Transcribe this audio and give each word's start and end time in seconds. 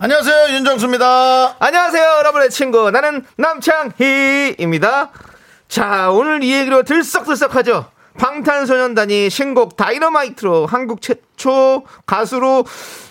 안녕하세요 0.00 0.54
윤정수입니다. 0.54 1.56
안녕하세요, 1.58 2.04
여러분의 2.18 2.50
친구. 2.50 2.88
나는 2.92 3.24
남창희입니다. 3.36 5.10
자, 5.66 6.10
오늘 6.10 6.44
이 6.44 6.52
얘기로 6.52 6.84
들썩들썩하죠. 6.84 7.86
방탄소년단이 8.16 9.28
신곡 9.28 9.76
다이너마이트로 9.76 10.66
한국 10.66 11.00
최초 11.02 11.82
가수로 12.06 12.64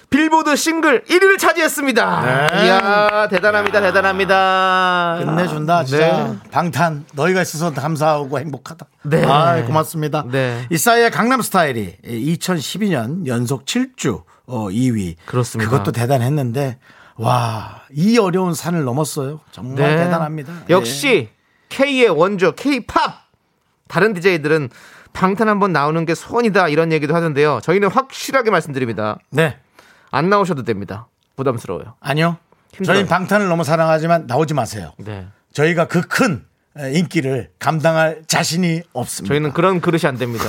빌보드 0.10 0.56
싱글 0.56 1.04
1위를 1.04 1.38
차지했습니다. 1.38 2.22
네. 2.54 2.66
이야, 2.66 3.28
대단합니다, 3.30 3.82
대단합니다. 3.82 5.18
끝내준다 5.20 5.84
진짜 5.84 6.08
네. 6.08 6.50
방탄 6.52 7.06
너희가 7.12 7.42
있어서 7.42 7.74
감사하고 7.74 8.40
행복하다. 8.40 8.86
네. 9.04 9.26
아 9.26 9.62
고맙습니다. 9.66 10.24
네. 10.32 10.66
이 10.70 10.78
사이의 10.78 11.12
강남 11.12 11.42
스타일이 11.42 11.98
2012년 12.06 13.28
연속 13.28 13.66
7주 13.66 14.24
어, 14.48 14.70
2위. 14.70 15.16
그렇습니다. 15.26 15.70
그것도 15.70 15.92
대단했는데 15.92 16.80
와 17.18 17.76
이 17.96 18.18
어려운 18.18 18.54
산을 18.54 18.84
넘었어요. 18.84 19.40
정말 19.52 19.76
네. 19.78 19.96
대단합니다. 20.04 20.54
역시 20.70 21.30
K의 21.70 22.10
원조 22.10 22.52
K-팝. 22.54 23.28
다른 23.88 24.14
DJ들은 24.14 24.70
방탄 25.14 25.48
한번 25.48 25.72
나오는 25.72 26.06
게 26.06 26.14
소원이다 26.16 26.68
이런 26.68 26.92
얘기도 26.92 27.16
하던데요. 27.16 27.62
저희는 27.64 27.88
확실하게 27.90 28.52
말씀드립니다. 28.52 29.18
네. 29.30 29.58
안 30.12 30.30
나오셔도 30.30 30.64
됩니다. 30.64 31.08
부담스러워요. 31.38 31.96
아니요. 32.02 32.38
저희 32.86 33.06
방탄을 33.06 33.48
너무 33.48 33.64
사랑하지만 33.64 34.28
나오지 34.28 34.54
마세요. 34.54 34.92
네. 34.98 35.28
저희가 35.54 35.88
그 35.88 36.02
큰 36.02 36.44
인기를 36.94 37.50
감당할 37.58 38.24
자신이 38.28 38.82
없습니다. 38.94 39.34
저희는 39.34 39.54
그런 39.54 39.80
그릇이 39.82 40.02
안 40.06 40.18
됩니다. 40.18 40.44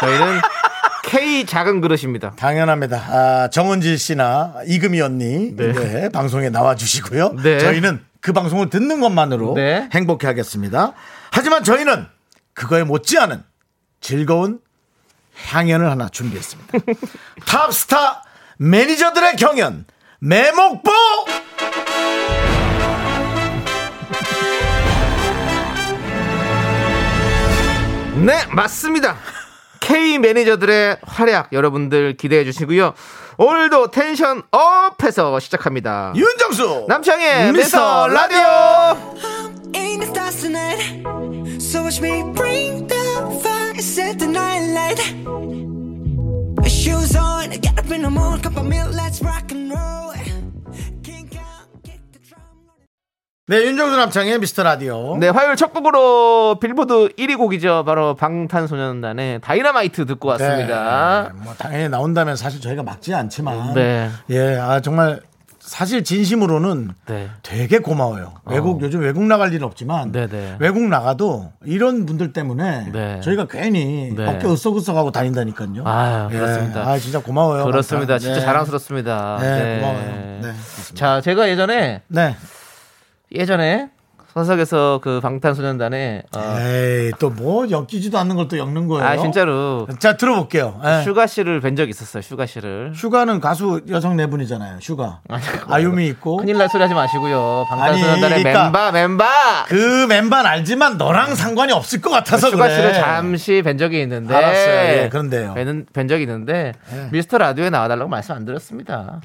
저희는 0.00 0.40
K 1.06 1.44
작은 1.46 1.80
그릇입니다. 1.80 2.32
당연합니다. 2.36 2.96
아, 2.96 3.48
정은지 3.50 3.96
씨나 3.98 4.54
이금희 4.66 5.00
언니 5.00 5.54
네. 5.54 5.72
네, 5.72 6.08
방송에 6.08 6.48
나와 6.50 6.74
주시고요. 6.74 7.36
네. 7.42 7.58
저희는 7.58 8.02
그 8.20 8.32
방송을 8.32 8.70
듣는 8.70 9.00
것만으로 9.00 9.54
네. 9.54 9.88
행복해 9.92 10.26
하겠습니다. 10.26 10.94
하지만 11.30 11.62
저희는 11.62 12.06
그거에 12.54 12.84
못지않은 12.84 13.42
즐거운 14.00 14.60
향연을 15.48 15.90
하나 15.90 16.08
준비했습니다. 16.08 16.78
탑스타 17.46 18.22
매니저들의 18.58 19.36
경연 19.36 19.84
매목보 20.20 20.90
네, 28.24 28.46
맞습니다. 28.52 29.16
K 29.84 30.18
매니저들의 30.18 30.98
활약 31.02 31.52
여러분들 31.52 32.16
기대해 32.16 32.42
주시고요. 32.44 32.94
오늘도 33.36 33.90
tension 33.90 34.42
up해서 34.50 35.38
시작합니다. 35.38 36.14
윤정수 36.16 36.86
남창의 36.88 37.52
미스터 37.52 38.08
라디오. 38.08 38.40
Shoes 46.66 47.16
on, 47.16 47.50
get 47.60 47.78
up 47.78 47.90
in 47.92 48.02
the 48.02 48.10
morning, 48.10 48.42
cup 48.42 48.56
of 48.56 48.66
milk, 48.66 48.92
let's 48.94 49.22
rock 49.22 49.52
and 49.52 49.70
roll. 49.70 50.03
네 53.46 53.62
윤정수 53.62 53.94
남창의 53.98 54.38
미스터 54.38 54.62
라디오 54.62 55.18
네, 55.18 55.28
화요일 55.28 55.54
첫 55.56 55.74
곡으로 55.74 56.58
빌보드 56.60 57.10
1위 57.18 57.36
곡이죠. 57.36 57.84
바로 57.84 58.14
방탄소년단의 58.14 59.42
다이너마이트 59.42 60.06
듣고 60.06 60.28
왔습니다. 60.30 61.24
네, 61.24 61.40
뭐 61.44 61.52
당연히 61.58 61.90
나온다면 61.90 62.36
사실 62.36 62.62
저희가 62.62 62.82
막지 62.82 63.14
않지만 63.14 63.74
네. 63.74 64.08
예, 64.30 64.56
아 64.56 64.80
정말 64.80 65.20
사실 65.58 66.04
진심으로는 66.04 66.92
네. 67.06 67.28
되게 67.42 67.80
고마워요. 67.80 68.32
외국 68.46 68.80
요즘 68.80 69.00
외국 69.00 69.22
나갈 69.24 69.52
일은 69.52 69.66
없지만 69.66 70.10
네네. 70.10 70.56
외국 70.58 70.82
나가도 70.82 71.52
이런 71.66 72.06
분들 72.06 72.32
때문에 72.32 72.92
네. 72.94 73.20
저희가 73.20 73.46
괜히 73.46 74.14
네. 74.16 74.26
어깨 74.26 74.48
으쓱으쓱하고 74.48 75.10
다닌다니까요. 75.10 75.84
예, 76.30 76.34
그렇습니다. 76.34 76.80
아 76.88 76.98
진짜 76.98 77.18
고마워요. 77.20 77.64
그렇습니다. 77.66 78.14
감사합니다. 78.14 78.18
진짜 78.18 78.40
네. 78.40 78.46
자랑스럽습니다. 78.46 79.38
네, 79.42 79.80
고마워요. 79.80 80.40
네. 80.40 80.52
자, 80.94 81.20
제가 81.20 81.50
예전에 81.50 82.00
네. 82.08 82.36
예전에 83.32 83.88
사석에서 84.34 84.98
그 85.00 85.20
방탄소년단의 85.20 86.24
어, 86.36 86.56
에이 86.58 87.12
또 87.20 87.30
뭐 87.30 87.70
엮이지도 87.70 88.18
않는 88.18 88.34
걸 88.34 88.48
또 88.48 88.58
엮는 88.58 88.88
거예요. 88.88 89.06
아 89.06 89.16
진짜로 89.16 89.86
자 90.00 90.16
들어볼게요. 90.16 90.80
예. 90.84 91.04
슈가 91.04 91.28
씨를 91.28 91.60
뵌 91.60 91.76
적 91.76 91.88
있었어요. 91.88 92.20
슈가 92.20 92.44
씨를. 92.46 92.92
슈가는 92.96 93.38
가수 93.40 93.82
여성 93.88 94.16
네 94.16 94.26
분이잖아요. 94.26 94.80
슈가. 94.80 95.20
아유미 95.68 96.08
있고. 96.08 96.38
큰일 96.38 96.58
날 96.58 96.68
소리 96.68 96.82
하지 96.82 96.94
마시고요. 96.94 97.66
방탄소년단의 97.68 98.42
그러니까 98.42 98.64
멤버 98.64 98.90
멤버. 98.92 99.24
그 99.68 100.06
멤버는 100.08 100.46
알지만 100.46 100.98
너랑 100.98 101.36
상관이 101.36 101.72
없을 101.72 102.00
것 102.00 102.10
같아서 102.10 102.50
슈가 102.50 102.64
그래. 102.64 102.74
씨를 102.76 102.94
잠시 102.94 103.62
뵌 103.64 103.78
적이 103.78 104.02
있는데. 104.02 104.34
알았어요. 104.34 105.02
예, 105.04 105.08
그런데요. 105.10 105.54
뵌, 105.54 105.86
뵌 105.92 106.08
적이 106.08 106.24
있는데 106.24 106.72
예. 106.92 107.08
미스터 107.12 107.38
라디오에 107.38 107.70
나와달라고 107.70 108.10
말씀 108.10 108.34
안 108.34 108.44
드렸습니다. 108.44 109.20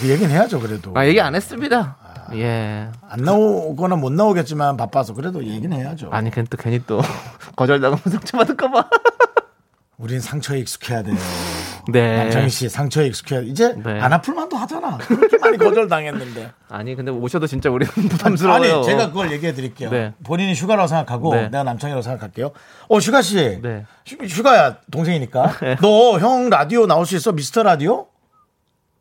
그 0.00 0.08
얘기는 0.08 0.30
해야죠 0.30 0.60
그래도. 0.60 0.92
아 0.94 1.06
얘기 1.06 1.20
안 1.20 1.34
했습니다. 1.34 1.96
예. 2.34 2.88
안 3.08 3.20
나오거나 3.20 3.96
못 3.96 4.12
나오겠지만 4.12 4.76
바빠서 4.76 5.14
그래도 5.14 5.44
얘기는 5.44 5.72
해야죠. 5.76 6.08
아니 6.10 6.30
괜히 6.30 6.46
또 6.48 6.56
괜히 6.56 6.82
또 6.86 7.00
거절당하면 7.56 8.00
상처받을까봐. 8.04 8.88
우린 9.98 10.20
상처에 10.20 10.58
익숙해야 10.58 11.02
돼요. 11.02 11.16
네. 11.92 12.16
남창희 12.16 12.48
씨 12.48 12.68
상처에 12.68 13.06
익숙해야 13.08 13.40
돼. 13.42 13.46
이제 13.46 13.74
네. 13.84 14.00
안 14.00 14.12
아플 14.12 14.34
만도 14.34 14.56
하잖아. 14.56 14.96
그렇게 14.98 15.36
많이 15.38 15.58
거절당했는데. 15.58 16.50
아니 16.70 16.94
근데 16.96 17.10
오셔도 17.12 17.46
진짜 17.46 17.70
우리는 17.70 17.92
부담스러워요. 18.08 18.74
아니 18.76 18.84
제가 18.84 19.08
그걸 19.08 19.30
얘기해 19.32 19.52
드릴게요. 19.52 19.90
네. 19.90 20.12
본인이 20.24 20.54
휴가라고 20.54 20.88
생각하고 20.88 21.34
네. 21.34 21.42
내가 21.48 21.62
남창이라고 21.62 22.02
생각할게요. 22.02 22.50
어 22.88 22.98
휴가 22.98 23.20
씨. 23.22 23.60
네. 23.62 23.84
휴, 24.06 24.16
휴가야 24.24 24.78
동생이니까. 24.90 25.52
너 25.82 26.18
형 26.18 26.48
라디오 26.48 26.86
나올 26.86 27.04
수 27.06 27.14
있어? 27.16 27.32
미스터 27.32 27.62
라디오? 27.62 28.06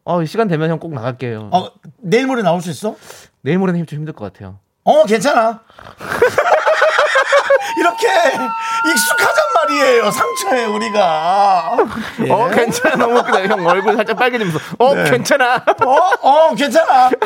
어 0.06 0.24
시간 0.26 0.48
되면 0.48 0.70
형 0.70 0.80
꼭 0.80 0.94
나갈게요. 0.94 1.50
어 1.52 1.70
내일 1.98 2.28
모레 2.28 2.42
나올 2.42 2.62
수 2.62 2.70
있어? 2.70 2.96
내일 3.42 3.58
모레는 3.60 3.86
좀 3.86 4.00
힘들 4.00 4.14
것 4.14 4.32
같아요. 4.32 4.60
어, 4.86 5.06
괜찮아. 5.06 5.62
이렇게 7.80 8.08
익숙하단 8.92 9.44
말이에요. 9.56 10.12
상처에 10.12 10.66
우리가. 10.66 11.78
예. 12.26 12.30
어 12.32 12.50
괜찮아 12.50 12.96
너무 12.98 13.20
웃기다. 13.20 13.48
형 13.48 13.66
얼굴 13.66 13.96
살짝 13.96 14.18
빨개지면서 14.18 14.60
어 14.80 14.94
네. 14.94 15.10
괜찮아. 15.10 15.64
어, 15.86 15.92
어, 16.22 16.54
괜찮아. 16.56 17.10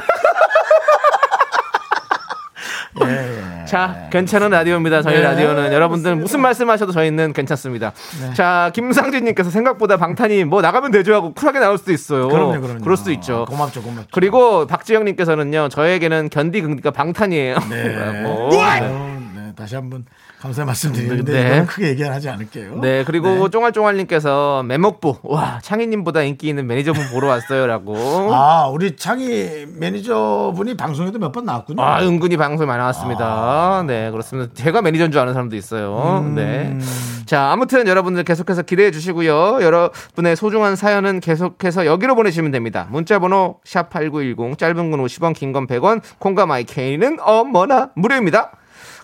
예, 3.06 3.62
예. 3.62 3.66
자, 3.66 4.08
괜찮은 4.12 4.50
라디오입니다. 4.50 5.02
저희 5.02 5.16
네, 5.16 5.22
라디오는 5.22 5.74
여러분들 5.74 6.16
무슨 6.16 6.42
말씀하셔도 6.42 6.92
저희는 6.92 7.34
괜찮습니다. 7.34 7.92
자, 8.34 8.72
김상진님께서 8.74 9.50
생각보다 9.50 9.98
방탄이 9.98 10.46
뭐 10.46 10.62
나가면 10.62 10.92
되죠 10.92 11.14
하고 11.14 11.34
쿨하게 11.34 11.60
나올 11.60 11.78
수도 11.78 11.92
있어요. 11.92 12.30
그럼요, 12.30 12.62
그럼요. 12.62 12.86
럴 12.86 12.98
수도 12.98 13.12
있죠. 13.12 13.46
고맙죠, 13.50 13.82
고맙죠. 13.82 14.08
그리고 14.12 14.66
박지영님께서는요, 14.68 15.70
저에게는 15.70 16.30
견디 16.30 16.62
긍디가 16.62 16.92
방탄이에요. 16.92 17.58
네. 17.70 17.88
네, 19.36 19.54
다시 19.56 19.76
한번 19.76 20.06
감사의 20.40 20.68
말씀 20.68 20.94
드리는데 20.94 21.32
네. 21.34 21.66
크게 21.66 21.88
얘기는 21.90 22.12
하지 22.12 22.30
않을게요. 22.30 22.80
네, 22.80 23.04
그리고 23.06 23.50
쫑알쫑알님께서 23.50 24.62
매목보 24.68 25.18
와 25.24 25.60
창희님보다 25.64 26.22
인기 26.22 26.48
있는 26.48 26.68
매니저분 26.68 27.08
보러 27.12 27.28
왔어요라고. 27.30 27.96
아, 28.36 28.68
우리 28.70 28.96
창희 28.96 29.66
매니저분이 29.80 30.78
방송에도 30.78 31.18
몇 31.18 31.32
번 31.32 31.46
나왔군요. 31.46 31.82
아, 31.82 32.04
은근히 32.04 32.38
방송에 32.38 32.68
많이 32.68 32.78
나왔습니다. 32.80 33.84
네, 33.88 34.12
그렇습니다. 34.12 34.54
제가 34.54 34.84
매니저인 34.84 35.12
줄 35.12 35.20
아는 35.22 35.34
사람도 35.34 35.56
있어요. 35.56 36.22
음. 36.24 36.36
네. 36.36 36.78
자, 37.26 37.52
아무튼 37.52 37.88
여러분들 37.88 38.24
계속해서 38.24 38.62
기대해 38.62 38.92
주시고요. 38.92 39.64
여러분의 39.64 40.36
소중한 40.36 40.76
사연은 40.76 41.20
계속해서 41.20 41.88
여기로 41.88 42.14
보내주시면 42.16 42.52
됩니다. 42.52 42.88
문자번호 42.92 43.58
샵 43.66 43.90
8910, 43.90 44.58
짧은 44.60 44.92
건 44.92 45.04
50원, 45.04 45.34
긴 45.34 45.52
건 45.52 45.66
100원, 45.66 46.02
콩과 46.20 46.46
마이케이는 46.46 47.18
어머나 47.22 47.90
무료입니다. 47.96 48.52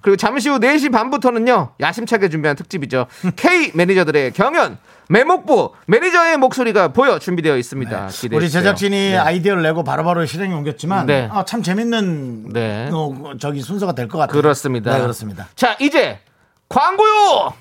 그리고 0.03 0.17
잠시 0.17 0.49
후 0.49 0.59
4시 0.59 0.91
반부터는요. 0.91 1.75
야심차게 1.79 2.27
준비한 2.29 2.55
특집이죠. 2.57 3.07
K 3.37 3.71
매니저들의 3.73 4.33
경연 4.33 4.77
매목부 5.09 5.71
매니저의 5.87 6.37
목소리가 6.37 6.89
보여 6.89 7.19
준비되어 7.19 7.57
있습니다. 7.57 8.07
기대해 8.07 8.29
네. 8.29 8.35
우리. 8.35 8.49
제작진이 8.49 9.11
네. 9.11 9.17
아이디어를 9.17 9.63
내고 9.63 9.83
바로바로 9.85 10.25
실행에 10.25 10.53
옮겼지만 10.53 11.05
네. 11.05 11.29
아, 11.31 11.45
참 11.45 11.63
재밌는 11.63 12.49
네. 12.51 12.89
어, 12.91 13.33
저기 13.39 13.61
순서가 13.61 13.93
될 13.93 14.09
것 14.09 14.17
같아요. 14.17 14.33
그렇습니다. 14.41 14.93
네, 14.93 15.01
그렇습니다. 15.01 15.47
자, 15.55 15.77
이제 15.79 16.19
광고요. 16.67 17.53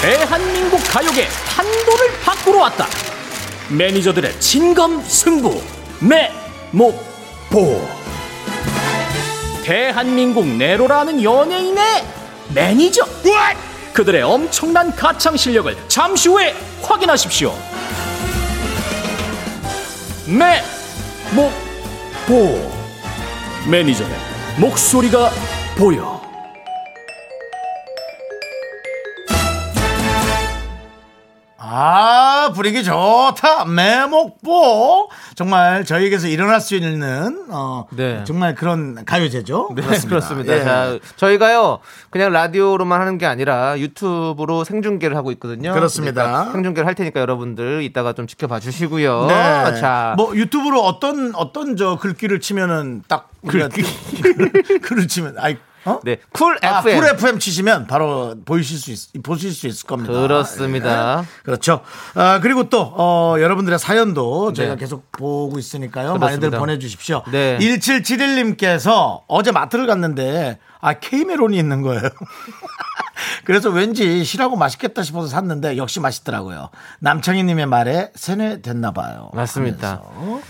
대한민국 0.00 0.78
가요계 0.90 1.28
판도를 1.54 2.06
바꾸러 2.24 2.60
왔다. 2.60 2.86
매니저들의 3.68 4.40
진검 4.40 5.00
승부 5.02 5.60
매목보. 6.00 7.88
대한민국 9.64 10.46
내로라는 10.46 11.22
연예인의 11.22 12.04
매니저. 12.54 13.04
그들의 13.92 14.22
엄청난 14.22 14.94
가창 14.94 15.36
실력을 15.36 15.76
잠시 15.88 16.28
후에 16.28 16.54
확인하십시오. 16.82 17.54
매목보. 22.26 22.70
매니저의 23.68 24.10
목소리가 24.58 25.30
보여. 25.76 26.19
아, 31.72 32.50
분위기 32.52 32.82
좋다. 32.82 33.64
매목보. 33.66 35.08
정말 35.36 35.84
저희에게서 35.84 36.26
일어날 36.26 36.60
수 36.60 36.74
있는, 36.74 37.46
어, 37.48 37.86
네. 37.92 38.24
정말 38.24 38.56
그런 38.56 39.04
가요제죠. 39.04 39.70
네, 39.76 39.82
그렇습니다. 40.08 40.52
예. 40.52 40.64
자, 40.64 40.98
저희가요, 41.14 41.78
그냥 42.10 42.32
라디오로만 42.32 43.00
하는 43.00 43.18
게 43.18 43.26
아니라 43.26 43.78
유튜브로 43.78 44.64
생중계를 44.64 45.16
하고 45.16 45.30
있거든요. 45.32 45.72
그렇습니다. 45.72 46.24
그러니까 46.24 46.52
생중계를 46.52 46.86
할 46.88 46.96
테니까 46.96 47.20
여러분들 47.20 47.84
이따가 47.84 48.14
좀 48.14 48.26
지켜봐 48.26 48.58
주시고요. 48.58 49.26
네. 49.26 49.80
자, 49.80 50.14
뭐 50.16 50.34
유튜브로 50.34 50.80
어떤 50.82 51.32
어떤 51.36 51.76
저 51.76 51.96
글귀를 51.98 52.40
치면은 52.40 53.04
딱 53.06 53.30
글귀 53.46 53.82
글을 54.82 55.06
치면 55.06 55.36
아이 55.38 55.56
어? 55.84 56.00
네, 56.04 56.18
Cool 56.32 56.58
아, 56.62 56.80
FM. 56.80 57.00
Cool 57.00 57.08
FM 57.14 57.38
치시면 57.38 57.86
바로 57.86 58.36
보이실 58.44 58.78
수 58.78 58.90
있, 58.90 59.22
보실 59.22 59.52
수 59.52 59.66
있을 59.66 59.86
겁니다. 59.86 60.12
그렇습니다. 60.12 61.20
예. 61.20 61.26
그렇죠. 61.44 61.80
아, 62.14 62.40
그리고 62.40 62.68
또, 62.68 62.92
어, 62.96 63.36
여러분들의 63.38 63.78
사연도 63.78 64.52
저희가 64.52 64.74
네. 64.74 64.80
계속 64.80 65.10
보고 65.12 65.58
있으니까요. 65.58 66.14
그렇습니다. 66.14 66.26
많이들 66.26 66.58
보내주십시오. 66.58 67.22
네. 67.32 67.56
1771님께서 67.58 69.22
어제 69.26 69.52
마트를 69.52 69.86
갔는데, 69.86 70.58
아, 70.80 70.94
K메론이 70.94 71.56
있는 71.56 71.82
거예요. 71.82 72.02
그래서 73.44 73.70
왠지 73.70 74.24
실하고 74.24 74.56
맛있겠다 74.56 75.02
싶어서 75.02 75.28
샀는데 75.28 75.76
역시 75.76 76.00
맛있더라고요. 76.00 76.70
남창희님의 77.00 77.66
말에 77.66 78.12
세뇌됐나 78.14 78.92
봐요. 78.92 79.30
맞습니다. 79.34 80.02
하면서. 80.14 80.40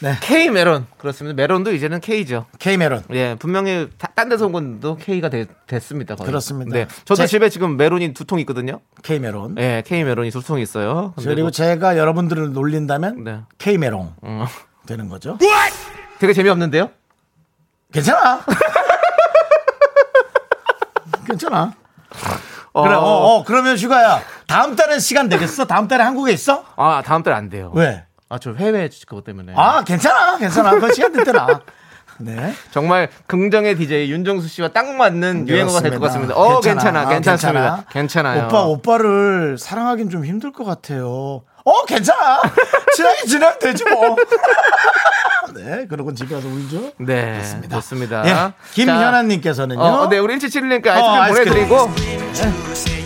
네. 0.00 0.16
K 0.20 0.50
메론. 0.50 0.86
그렇습니다. 0.98 1.34
메론도 1.36 1.72
이제는 1.72 2.00
K죠. 2.00 2.46
K메론. 2.58 3.04
예, 3.12 3.36
분명히 3.38 3.88
다- 3.96 4.08
딴 4.14 4.28
데서 4.28 4.46
온 4.46 4.52
건도 4.52 4.96
K가 4.96 5.30
되- 5.30 5.46
됐습니다. 5.66 6.16
거의. 6.16 6.26
그렇습니다. 6.26 6.72
네. 6.72 6.86
저도 7.04 7.22
제- 7.22 7.26
집에 7.26 7.48
지금 7.48 7.76
메론이 7.76 8.12
두 8.12 8.24
통 8.24 8.38
있거든요. 8.40 8.80
K메론. 9.02 9.56
예, 9.58 9.82
K 9.86 10.04
메론이 10.04 10.30
두 10.30 10.42
통 10.42 10.58
있어요. 10.60 11.14
그리고 11.16 11.42
뭐- 11.42 11.50
제가 11.50 11.96
여러분들을 11.96 12.52
놀린다면 12.52 13.24
네. 13.24 13.40
K메롱 13.58 14.14
어, 14.22 14.46
되는 14.86 15.08
거죠. 15.08 15.38
되게 16.18 16.32
재미없는데요? 16.32 16.90
괜찮아. 17.92 18.44
괜찮아. 21.26 21.72
어, 22.72 22.82
그래, 22.82 22.94
어, 22.94 23.00
어, 23.00 23.44
그러면 23.44 23.76
슈가야. 23.76 24.22
다음 24.46 24.76
달엔 24.76 25.00
시간 25.00 25.28
되겠어? 25.28 25.64
다음 25.64 25.88
달에 25.88 26.02
한국에 26.02 26.32
있어? 26.32 26.64
아, 26.76 27.02
다음 27.04 27.22
달 27.22 27.34
안 27.34 27.48
돼요. 27.48 27.72
왜? 27.74 28.04
아, 28.28 28.38
저 28.38 28.52
해외 28.54 28.88
그것 29.06 29.24
때문에. 29.24 29.52
아, 29.56 29.82
괜찮아. 29.84 30.36
괜찮아. 30.38 30.78
그 30.78 30.92
시간 30.92 31.12
될 31.12 31.24
때나. 31.24 31.60
네. 32.20 32.52
정말 32.70 33.08
긍정의 33.26 33.76
DJ 33.76 34.08
윤정수 34.10 34.46
씨와 34.48 34.68
딱 34.68 34.86
맞는 34.94 35.48
유행어가 35.48 35.80
될 35.80 35.92
것 35.98 36.00
같습니다. 36.06 36.34
어, 36.36 36.60
괜찮아, 36.60 37.00
아, 37.00 37.08
괜찮습니다. 37.08 37.84
괜찮아 37.90 38.38
요. 38.38 38.44
오빠, 38.46 38.62
오빠를 38.62 39.56
사랑하긴 39.58 40.10
좀 40.10 40.24
힘들 40.24 40.52
것 40.52 40.64
같아요. 40.64 41.42
어, 41.64 41.84
괜찮아. 41.86 42.40
친하게 42.94 43.24
지내면 43.26 43.58
되지 43.58 43.84
뭐. 43.86 44.14
네, 45.54 45.86
그러고 45.88 46.14
집에 46.14 46.34
가서 46.36 46.46
울죠. 46.46 46.92
네, 46.98 47.42
좋습니다. 47.70 48.22
예, 48.26 48.52
김현아님께서는요. 48.74 49.80
자, 49.82 50.00
어, 50.02 50.08
네, 50.08 50.18
우리 50.18 50.36
1771님께 50.36 50.86
아이스크림 50.88 51.04
어, 51.04 51.20
아이스크림. 51.20 51.68
보내드리고, 51.68 51.90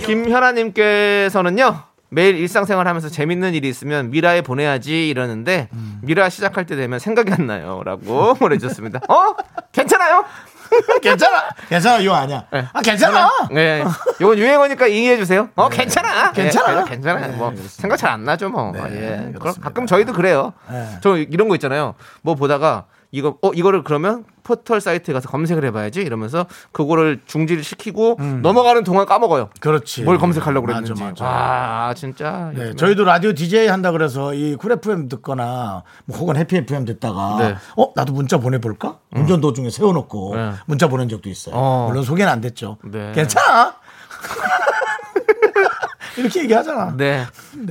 김현아님께서는요, 0.06 1.82
매일 2.11 2.37
일상생활 2.37 2.89
하면서 2.89 3.09
재밌는 3.09 3.55
일이 3.55 3.69
있으면 3.69 4.11
미라에 4.11 4.41
보내야지 4.41 5.09
이러는데, 5.09 5.69
음. 5.75 5.99
미라 6.03 6.29
시작할 6.31 6.65
때 6.67 6.75
되면 6.77 6.99
생각이 6.99 7.33
안 7.33 7.47
나요. 7.47 7.83
라고 7.85 8.33
보내주셨습니다. 8.39 9.01
어? 9.09 9.35
괜찮아요? 9.73 10.25
괜찮아. 11.03 11.49
괜찮아. 11.69 11.99
이거 11.99 12.15
아니야. 12.15 12.45
아, 12.73 12.81
괜찮아. 12.83 13.31
네. 13.51 13.83
요건 14.21 14.37
유행어니까 14.39 14.87
이해해 14.87 15.17
주세요. 15.17 15.49
어, 15.55 15.69
괜찮아. 15.69 16.33
괜찮아. 16.33 16.83
예, 16.83 16.85
괜찮아요. 16.91 17.27
네, 17.31 17.37
뭐. 17.37 17.55
생각 17.67 17.97
잘 17.97 18.11
안 18.11 18.25
나죠, 18.25 18.49
뭐. 18.51 18.73
네, 18.73 19.29
예. 19.29 19.33
그럼. 19.39 19.55
가끔 19.63 19.87
저희도 19.87 20.13
그래요. 20.13 20.53
네. 20.71 20.99
저 21.03 21.17
이런 21.17 21.49
거 21.49 21.55
있잖아요. 21.57 21.95
뭐 22.23 22.35
보다가, 22.35 22.85
이거, 23.11 23.39
어, 23.43 23.51
이거를 23.55 23.85
그러면 23.85 24.25
포털 24.43 24.81
사이트에 24.81 25.15
가서 25.15 25.29
검색을 25.29 25.65
해봐야지 25.67 26.01
이러면서 26.01 26.47
그거를 26.73 27.21
중지를 27.27 27.63
시키고 27.63 28.19
넘어가는 28.43 28.83
동안 28.85 29.07
까먹어요. 29.07 29.45
음. 29.45 29.61
그렇지. 29.61 30.03
뭘 30.03 30.19
검색하려고 30.19 30.67
맞아, 30.67 30.81
그랬는지. 30.81 31.03
맞아. 31.03 31.25
아, 31.27 31.95
진짜. 31.95 32.51
네, 32.55 32.75
저희도 32.75 33.05
라디오 33.05 33.33
DJ 33.33 33.69
한다 33.69 33.93
그래서 33.93 34.35
이쿨 34.35 34.73
FM 34.73 35.09
듣거나 35.09 35.83
뭐 36.07 36.19
혹은 36.19 36.37
해피 36.37 36.57
FM 36.59 36.85
듣다가 36.87 37.37
네. 37.39 37.55
어 37.77 37.93
나도 37.95 38.13
문자 38.13 38.39
보내볼까? 38.39 38.99
운전 39.15 39.41
도중에 39.41 39.71
세워놓고 39.71 40.37
네. 40.37 40.53
문자 40.67 40.89
보낸 40.89 41.09
적도 41.09 41.29
있어요. 41.31 41.55
어. 41.55 41.87
물론 41.89 42.05
소개는 42.05 42.31
안 42.33 42.41
됐죠. 42.41 42.79
네. 42.85 43.13
괜찮아. 43.15 43.75
이렇게 46.17 46.43
얘기하잖아. 46.43 46.95
네. 46.97 47.25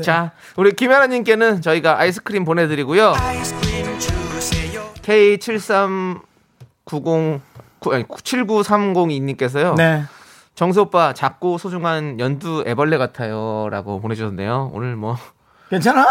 자, 0.04 0.32
우리 0.56 0.74
김연아님께는 0.74 1.62
저희가 1.62 2.00
아이스크림 2.00 2.46
보내드리고요. 2.46 3.14
K7390 5.08 7.42
아니 7.92 8.04
79302님께서요. 8.04 9.76
네. 9.76 10.04
정수 10.54 10.82
오빠 10.82 11.14
작고 11.14 11.58
소중한 11.58 12.20
연두 12.20 12.64
애벌레 12.68 12.98
같아요라고 12.98 14.02
보내주셨네요. 14.02 14.72
오늘 14.74 14.96
뭐 14.96 15.16
괜찮아? 15.70 16.06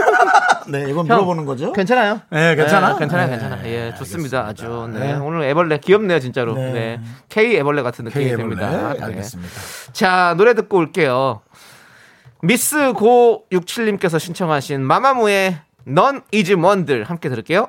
네, 0.68 0.90
이건 0.90 1.06
물어보는 1.06 1.44
거죠. 1.44 1.72
괜찮아요? 1.72 2.20
네, 2.30 2.56
괜찮아? 2.56 2.96
괜찮아요, 2.96 3.26
네, 3.26 3.32
괜찮아요. 3.32 3.62
네, 3.62 3.70
예, 3.70 3.94
좋습니다. 3.94 4.46
아주. 4.46 4.88
네. 4.92 4.98
네. 4.98 5.14
오늘 5.14 5.44
애벌레 5.44 5.78
귀엽네요, 5.78 6.18
진짜로. 6.18 6.54
네. 6.54 6.72
네. 6.72 7.00
K 7.28 7.56
애벌레 7.56 7.82
같은 7.82 8.06
느낌이 8.06 8.24
K. 8.24 8.32
해볼래? 8.32 8.56
네. 8.56 8.66
알겠습니다. 9.00 9.54
자, 9.92 10.34
노래 10.36 10.54
듣고 10.54 10.78
올게요. 10.78 11.42
미스 12.42 12.92
고 12.94 13.44
67님께서 13.52 14.18
신청하신 14.18 14.82
마마무의 14.82 15.58
넌 15.84 16.22
이즈 16.32 16.54
먼들 16.54 17.04
함께 17.04 17.28
들을게요. 17.28 17.68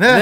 네. 0.00 0.16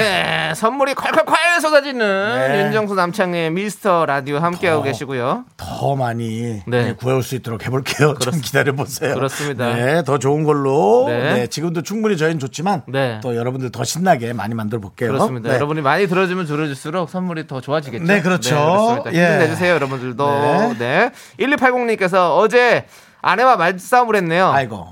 네, 0.49 0.53
선물이 0.55 0.93
콸콸콸 0.93 1.61
쏟아지는 1.61 2.37
네. 2.37 2.65
윤정수 2.65 2.95
남창의 2.95 3.51
미스터 3.51 4.05
라디오 4.05 4.37
함께하고 4.37 4.81
더. 4.81 4.83
계시고요. 4.83 5.45
더 5.55 5.95
많이 5.95 6.61
네. 6.67 6.83
네, 6.83 6.93
구해올 6.93 7.23
수 7.23 7.35
있도록 7.35 7.65
해볼게요. 7.65 8.15
좀 8.19 8.41
기다려 8.41 8.73
보세요. 8.73 9.13
그렇습니다. 9.13 9.73
네, 9.73 10.03
더 10.03 10.17
좋은 10.17 10.43
걸로. 10.43 11.05
네. 11.07 11.33
네. 11.33 11.47
지금도 11.47 11.81
충분히 11.83 12.17
저희는 12.17 12.39
좋지만 12.39 12.83
네. 12.87 13.19
또 13.23 13.35
여러분들 13.37 13.71
더 13.71 13.85
신나게 13.85 14.33
많이 14.33 14.53
만들어 14.53 14.81
볼게요. 14.81 15.11
그렇습니다. 15.13 15.49
네. 15.49 15.55
여러분이 15.55 15.81
많이 15.81 16.07
들어주면 16.07 16.45
들어줄수록 16.45 17.09
선물이 17.09 17.47
더 17.47 17.61
좋아지겠죠. 17.61 18.03
네, 18.03 18.21
그렇죠. 18.21 18.55
그렇습니다. 18.55 19.13
예. 19.13 19.33
힘내주세요, 19.33 19.73
여러분들도. 19.75 20.29
네. 20.29 20.75
네. 20.77 21.11
1280님께서 21.39 22.37
어제 22.37 22.85
아내와 23.21 23.55
말싸움을 23.55 24.15
했네요. 24.17 24.49
아이고. 24.49 24.87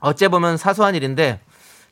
어째 0.00 0.28
보면 0.28 0.56
사소한 0.56 0.94
일인데 0.94 1.40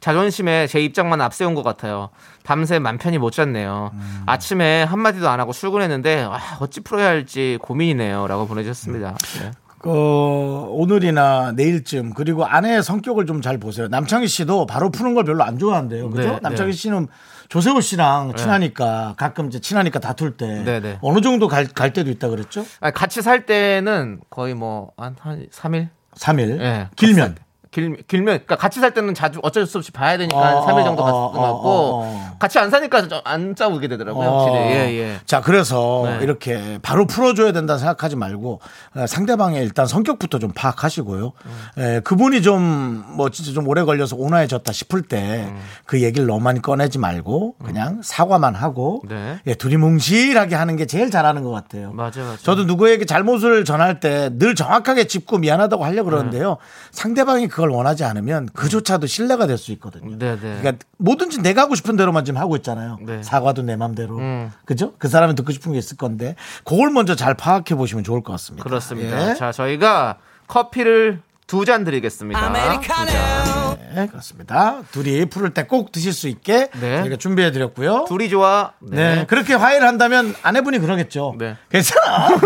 자존심에 0.00 0.66
제 0.66 0.80
입장만 0.80 1.20
앞세운 1.20 1.54
것 1.54 1.62
같아요. 1.62 2.10
밤새 2.44 2.78
맘 2.78 2.98
편히 2.98 3.18
못 3.18 3.30
잤네요. 3.32 3.90
음. 3.92 4.22
아침에 4.26 4.82
한마디도 4.84 5.28
안 5.28 5.40
하고 5.40 5.52
출근했는데 5.52 6.26
아, 6.30 6.38
어찌 6.60 6.80
풀어야 6.80 7.08
할지 7.08 7.58
고민이네요. 7.62 8.26
라고 8.26 8.46
보내주셨습니다. 8.46 9.16
네. 9.42 9.50
그 9.80 9.90
오늘이나 9.90 11.52
내일쯤 11.52 12.12
그리고 12.14 12.44
아내의 12.44 12.82
성격을 12.82 13.26
좀 13.26 13.38
잘 13.42 13.58
보세요. 13.58 13.86
남창희 13.88 14.26
씨도 14.26 14.66
바로 14.66 14.90
푸는 14.90 15.14
걸 15.14 15.24
별로 15.24 15.44
안 15.44 15.58
좋아한대요. 15.58 16.10
그죠? 16.10 16.28
네, 16.32 16.38
남창희 16.42 16.72
네. 16.72 16.76
씨는 16.76 17.06
조세호 17.48 17.80
씨랑 17.80 18.34
친하니까 18.34 19.14
가끔 19.16 19.46
이제 19.46 19.60
친하니까 19.60 20.00
다툴 20.00 20.36
때 20.36 20.62
네, 20.64 20.80
네. 20.80 20.98
어느 21.00 21.20
정도 21.20 21.46
갈, 21.48 21.66
갈 21.68 21.92
때도 21.92 22.10
있다 22.10 22.28
그랬죠? 22.28 22.64
아니, 22.80 22.92
같이 22.92 23.22
살 23.22 23.46
때는 23.46 24.20
거의 24.30 24.54
뭐, 24.54 24.90
한, 24.96 25.14
한 25.20 25.46
3일? 25.50 25.88
3일. 26.16 26.60
예. 26.60 26.88
길면. 26.96 27.36
길, 27.78 27.96
길면, 28.06 28.26
그러니까 28.26 28.56
같이 28.56 28.80
살 28.80 28.92
때는 28.92 29.14
자주 29.14 29.40
어쩔 29.42 29.66
수 29.66 29.78
없이 29.78 29.90
봐야 29.92 30.16
되니까 30.16 30.36
어, 30.36 30.66
한 30.66 30.74
3일 30.74 30.84
정도 30.84 31.02
어, 31.02 31.06
갔던 31.06 31.20
어, 31.22 31.30
것 31.32 31.40
같고, 31.40 31.68
어, 31.68 32.02
어. 32.04 32.36
같이 32.38 32.58
안 32.58 32.70
사니까 32.70 33.08
좀안 33.08 33.54
싸우게 33.56 33.88
되더라고요. 33.88 34.28
확실히. 34.28 34.56
어. 34.58 34.70
예, 34.70 34.98
예. 34.98 35.16
자, 35.26 35.40
그래서 35.40 36.02
네. 36.04 36.18
이렇게 36.22 36.78
바로 36.82 37.06
풀어줘야 37.06 37.52
된다 37.52 37.78
생각하지 37.78 38.16
말고 38.16 38.60
어, 38.96 39.06
상대방의 39.06 39.62
일단 39.62 39.86
성격부터 39.86 40.38
좀 40.38 40.52
파악하시고요. 40.54 41.32
음. 41.46 41.50
예, 41.78 42.00
그분이 42.04 42.42
좀 42.42 42.88
뭐 43.18 43.30
진짜 43.30 43.52
좀 43.52 43.66
오래 43.68 43.82
걸려서 43.84 44.16
온화해졌다 44.16 44.72
싶을 44.72 45.02
때 45.02 45.46
음. 45.48 45.58
그 45.86 46.02
얘기를 46.02 46.26
너무 46.26 46.40
많이 46.40 46.62
꺼내지 46.62 46.98
말고 46.98 47.56
그냥 47.64 48.00
사과만 48.02 48.54
하고 48.54 49.02
네. 49.08 49.40
예, 49.46 49.54
둘이 49.54 49.76
뭉실하게 49.76 50.54
하는 50.54 50.76
게 50.76 50.86
제일 50.86 51.10
잘하는 51.10 51.42
것 51.42 51.50
같아요. 51.50 51.92
맞아, 51.92 52.22
맞아. 52.22 52.38
저도 52.42 52.64
누구에게 52.64 53.04
잘못을 53.04 53.64
전할 53.64 54.00
때 54.00 54.28
늘 54.38 54.54
정확하게 54.54 55.06
짚고 55.06 55.38
미안하다고 55.38 55.84
하려고 55.84 56.10
그러는데요. 56.10 56.50
네. 56.50 56.56
상대방이 56.92 57.48
그걸 57.48 57.67
원하지 57.70 58.04
않으면 58.04 58.48
그조차도 58.54 59.06
신뢰가 59.06 59.46
될 59.46 59.58
수 59.58 59.72
있거든요. 59.72 60.16
네, 60.18 60.32
네. 60.40 60.58
그러니까 60.60 60.72
뭐든지 60.98 61.40
내가 61.42 61.62
하고 61.62 61.74
싶은 61.74 61.96
대로만 61.96 62.24
지금 62.24 62.40
하고 62.40 62.54
있잖아요. 62.56 62.98
네. 63.02 63.22
사과도 63.22 63.62
내 63.62 63.76
맘대로. 63.76 64.18
음. 64.18 64.52
그죠? 64.64 64.92
그 64.98 65.08
사람이 65.08 65.34
듣고 65.34 65.52
싶은 65.52 65.72
게 65.72 65.78
있을 65.78 65.96
건데 65.96 66.36
그걸 66.64 66.90
먼저 66.90 67.14
잘 67.16 67.34
파악해 67.34 67.74
보시면 67.74 68.04
좋을 68.04 68.22
것 68.22 68.32
같습니다. 68.32 68.62
그렇습니다. 68.64 69.30
예. 69.30 69.34
자, 69.34 69.50
저희가 69.52 70.18
커피를 70.46 71.20
두 71.46 71.64
잔 71.64 71.82
드리겠습니다. 71.84 72.52
두 72.52 72.54
잔. 72.86 73.78
네, 73.94 74.06
그렇습니다. 74.06 74.82
둘이 74.92 75.24
풀을 75.26 75.54
때 75.54 75.62
꼭 75.64 75.90
드실 75.92 76.12
수 76.12 76.28
있게 76.28 76.68
네. 76.78 76.98
저희가 77.00 77.16
준비해 77.16 77.50
드렸고요. 77.50 78.04
둘이 78.06 78.28
좋아. 78.28 78.72
네. 78.80 79.24
그렇게 79.26 79.54
화해를 79.54 79.86
한다면 79.88 80.34
아내분이 80.42 80.78
그러겠죠. 80.78 81.34
네. 81.38 81.56
괜찮아. 81.70 82.28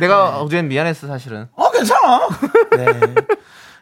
내가 0.00 0.40
어제는 0.40 0.68
미안했어, 0.68 1.06
사실은. 1.06 1.48
어, 1.54 1.70
괜찮아. 1.86 2.28
네. 2.76 3.14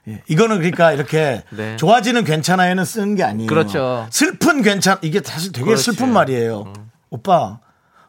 예, 0.08 0.22
이거는 0.28 0.56
그러니까 0.58 0.92
이렇게 0.92 1.42
네. 1.50 1.76
좋아지는 1.76 2.24
괜찮아요는 2.24 2.84
쓰는 2.84 3.14
게 3.16 3.22
아니에요. 3.24 3.48
그렇죠. 3.48 4.06
슬픈 4.10 4.62
괜찮 4.62 4.98
이게 5.02 5.20
사실 5.24 5.52
되게 5.52 5.64
그렇지. 5.66 5.82
슬픈 5.84 6.12
말이에요. 6.12 6.72
오빠, 7.10 7.58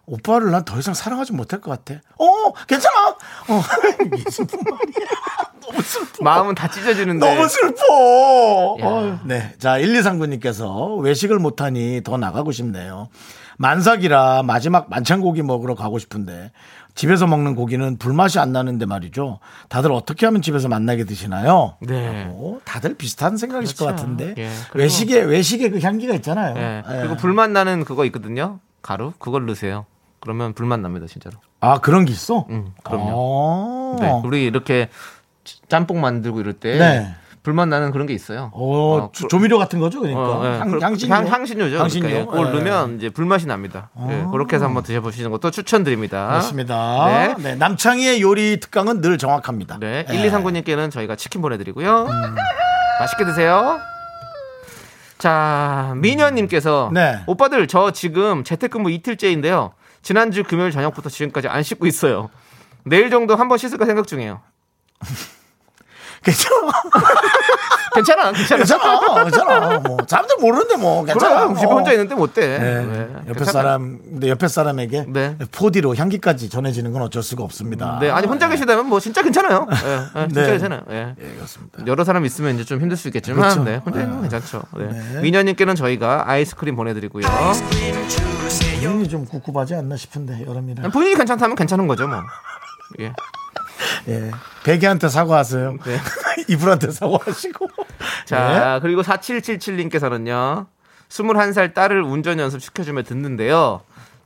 오빠를 0.06 0.52
난 0.52 0.64
더 0.66 0.80
이상 0.80 0.94
사랑하지 0.94 1.34
못할 1.34 1.60
것 1.60 1.72
같아. 1.72 2.00
어, 2.18 2.26
괜찮아. 2.68 3.10
어, 3.10 3.62
이게 4.06 4.30
슬픈 4.30 4.60
말이야. 4.64 5.10
너무 5.62 5.82
슬퍼. 5.82 6.24
마음은 6.24 6.56
다 6.56 6.70
찢어지는데. 6.70 7.26
너무 7.36 7.48
슬퍼. 7.48 8.78
야. 8.80 8.86
어휴. 8.86 9.18
네. 9.26 9.54
자, 9.60 9.78
1239님께서 9.80 10.98
외식을 11.00 11.40
못하니 11.40 12.02
더 12.04 12.18
나가고 12.18 12.52
싶네요. 12.52 13.10
만삭이라 13.58 14.42
마지막 14.44 14.90
만찬고기 14.90 15.44
먹으러 15.44 15.76
가고 15.76 16.00
싶은데 16.00 16.52
집에서 16.96 17.28
먹는 17.28 17.56
고기는 17.56 17.98
불맛이 17.98 18.40
안 18.40 18.52
나는데 18.52 18.86
말이죠. 18.86 19.40
다들 19.70 19.92
어떻게 19.92 20.26
하면 20.26 20.42
집에서 20.42 20.68
만나게 20.68 21.06
드시나요? 21.06 21.76
네. 21.82 22.28
어, 22.30 22.60
다들 22.66 22.96
비슷한 22.96 23.38
생각이실 23.38 23.78
것 23.78 23.86
그렇죠. 23.86 24.04
같은데 24.04 24.36
예, 24.38 24.50
외식에 24.74 25.22
외식에 25.22 25.70
그 25.70 25.80
향기가 25.80 26.14
있잖아요. 26.16 26.56
예. 26.58 26.84
예. 26.88 27.00
그리고 27.02 27.16
불맛 27.16 27.52
나는 27.52 27.86
그거 27.86 28.06
있거든요. 28.06 28.60
가루? 28.82 29.14
그걸 29.20 29.46
넣으세요. 29.46 29.86
그러면 30.20 30.54
불맛 30.54 30.80
납니다, 30.80 31.08
진짜로. 31.08 31.38
아 31.60 31.80
그런 31.80 32.06
게 32.06 32.12
있어? 32.12 32.46
음, 32.50 32.74
그럼요. 32.84 33.12
어. 33.14 33.98
네. 34.00 34.22
우리 34.24 34.44
이렇게 34.46 34.90
짬뽕 35.68 36.02
만들고 36.02 36.40
이럴 36.40 36.54
때 36.54 36.78
네. 36.78 37.16
불맛 37.44 37.68
나는 37.70 37.92
그런 37.92 38.06
게 38.06 38.14
있어요. 38.14 38.52
어, 38.54 38.98
어, 38.98 39.10
조- 39.14 39.24
그- 39.24 39.28
조미료 39.30 39.58
같은 39.58 39.80
거죠, 39.80 40.00
그러니까 40.00 40.22
어, 40.22 40.46
예. 40.46 40.60
향, 40.60 40.72
그- 40.72 40.80
향신료. 40.80 41.16
향, 41.16 41.28
향신료죠. 41.28 41.78
향신료. 41.80 42.08
그러니까 42.08 42.22
예. 42.22 42.26
그걸 42.26 42.48
예. 42.48 42.52
넣으면 42.52 42.98
이제 42.98 43.10
불맛이 43.10 43.48
납니다. 43.48 43.90
예, 44.10 44.26
그렇게 44.32 44.56
해서 44.58 44.66
한번 44.66 44.84
드셔보시는 44.84 45.32
것도 45.32 45.50
추천드립니다. 45.50 46.28
그렇습니다. 46.28 47.06
네. 47.08 47.36
네. 47.40 47.56
남창희의 47.56 48.22
요리 48.22 48.60
특강은 48.60 49.02
늘 49.02 49.18
정확합니다. 49.18 49.78
네. 49.80 50.06
예. 50.08 50.14
1239님께는 50.30 50.92
저희가 50.92 51.16
치킨 51.16 51.42
보내드리고요. 51.42 52.08
맛있게 53.00 53.26
드세요. 53.26 53.80
자, 55.18 55.94
미녀님께서 55.98 56.90
네. 56.94 57.22
오빠들 57.28 57.68
저 57.68 57.92
지금 57.92 58.44
재택근무 58.44 58.92
이틀째인데요. 58.92 59.74
지난주 60.04 60.44
금요일 60.44 60.72
저녁부터 60.72 61.10
지금까지 61.10 61.48
안 61.48 61.62
씻고 61.64 61.86
있어요. 61.86 62.30
내일 62.84 63.10
정도 63.12 63.36
한번 63.36 63.58
씻을까 63.60 63.86
생각 63.86 64.08
중이에요. 64.08 64.42
괜찮아. 66.24 66.72
괜찮아, 67.94 68.32
괜찮아. 68.32 68.58
괜찮아. 68.58 69.24
괜찮아. 69.24 69.80
뭐 69.80 69.98
사람들 70.08 70.38
모르는데 70.40 70.78
뭐 70.78 71.04
괜찮아. 71.04 71.42
그럼 71.42 71.56
집에 71.56 71.68
어. 71.68 71.76
혼자 71.76 71.92
있는데 71.92 72.16
못 72.16 72.34
돼. 72.34 72.58
네. 72.58 72.86
네, 72.86 73.08
옆에 73.28 73.34
괜찮아. 73.34 73.52
사람, 73.52 74.00
근데 74.00 74.30
옆에 74.30 74.48
사람에게 74.48 75.06
네. 75.10 75.36
4D로 75.40 75.96
향기까지 75.98 76.50
전해지는 76.50 76.94
건 76.94 77.02
어쩔 77.02 77.22
수가 77.24 77.44
없습니다. 77.44 77.98
네, 78.00 78.10
아니 78.10 78.28
혼자 78.28 78.48
계시다면 78.48 78.86
뭐 78.88 79.00
진짜 79.00 79.22
괜찮아요. 79.22 79.68
예, 79.72 80.22
예, 80.22 80.28
진짜 80.28 80.42
네. 80.42 80.48
괜찮아요. 80.52 80.82
예. 80.90 81.16
예, 81.20 81.36
그렇습니다. 81.36 81.84
여러 81.88 82.04
사람 82.04 82.26
있으면 82.26 82.56
이제 82.56 82.64
좀 82.64 82.80
힘들 82.80 82.96
수 82.98 83.08
있겠지만 83.10 83.42
그렇죠. 83.42 83.64
네, 83.64 83.78
혼자 83.78 84.00
있는 84.00 84.14
건 84.14 84.22
괜찮죠. 84.30 84.62
네. 84.78 84.86
네. 85.14 85.22
미녀님께는 85.22 85.76
저희가 85.76 86.30
아이스크림 86.30 86.76
보내드리고요. 86.76 87.24
기분이 88.80 89.08
좀 89.10 89.26
꿉꿉하지 89.26 89.76
않나 89.76 89.98
싶은데 89.98 90.46
여름이라. 90.48 90.90
본인이 90.90 91.16
괜찮다면 91.16 91.56
괜찮은 91.56 91.88
거죠, 91.88 92.08
뭐. 92.08 92.20
예. 93.00 93.14
예. 94.08 94.32
베개한테 94.64 95.10
사과하세요. 95.10 95.78
네. 95.86 95.98
이불한테 96.48 96.92
사과하시고. 96.92 97.68
자, 98.26 98.80
그리고 98.82 99.02
4777님께서는요. 99.02 100.68
21살 101.10 101.74
딸을 101.74 102.02
운전 102.04 102.40
연습 102.40 102.62
시켜주며 102.62 103.04
듣는데요. 103.04 103.82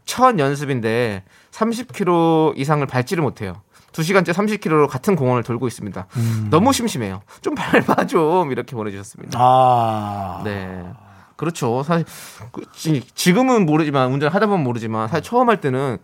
첫 0.06 0.38
연습인데 0.38 1.24
30km 1.52 2.54
이상을 2.58 2.86
밟지를 2.86 3.24
못해요. 3.24 3.62
2시간째 3.92 4.34
30km로 4.34 4.88
같은 4.90 5.16
공원을 5.16 5.44
돌고 5.44 5.68
있습니다. 5.68 6.08
너무 6.52 6.74
심심해요. 6.74 7.22
좀 7.42 7.56
밟아 7.56 8.06
좀 8.08 8.52
이렇게 8.52 8.76
보내주셨습니다. 8.76 9.40
아. 9.42 10.42
네. 10.44 10.84
그렇죠. 11.38 11.82
사실 11.84 12.06
그, 12.52 12.62
지- 12.74 13.06
지금은 13.16 13.66
모르지만 13.66 14.12
운전하다 14.12 14.46
보면 14.48 14.64
모르지만 14.64 15.08
사실 15.08 15.24
처음 15.24 15.50
할 15.50 15.60
때는 15.62 15.98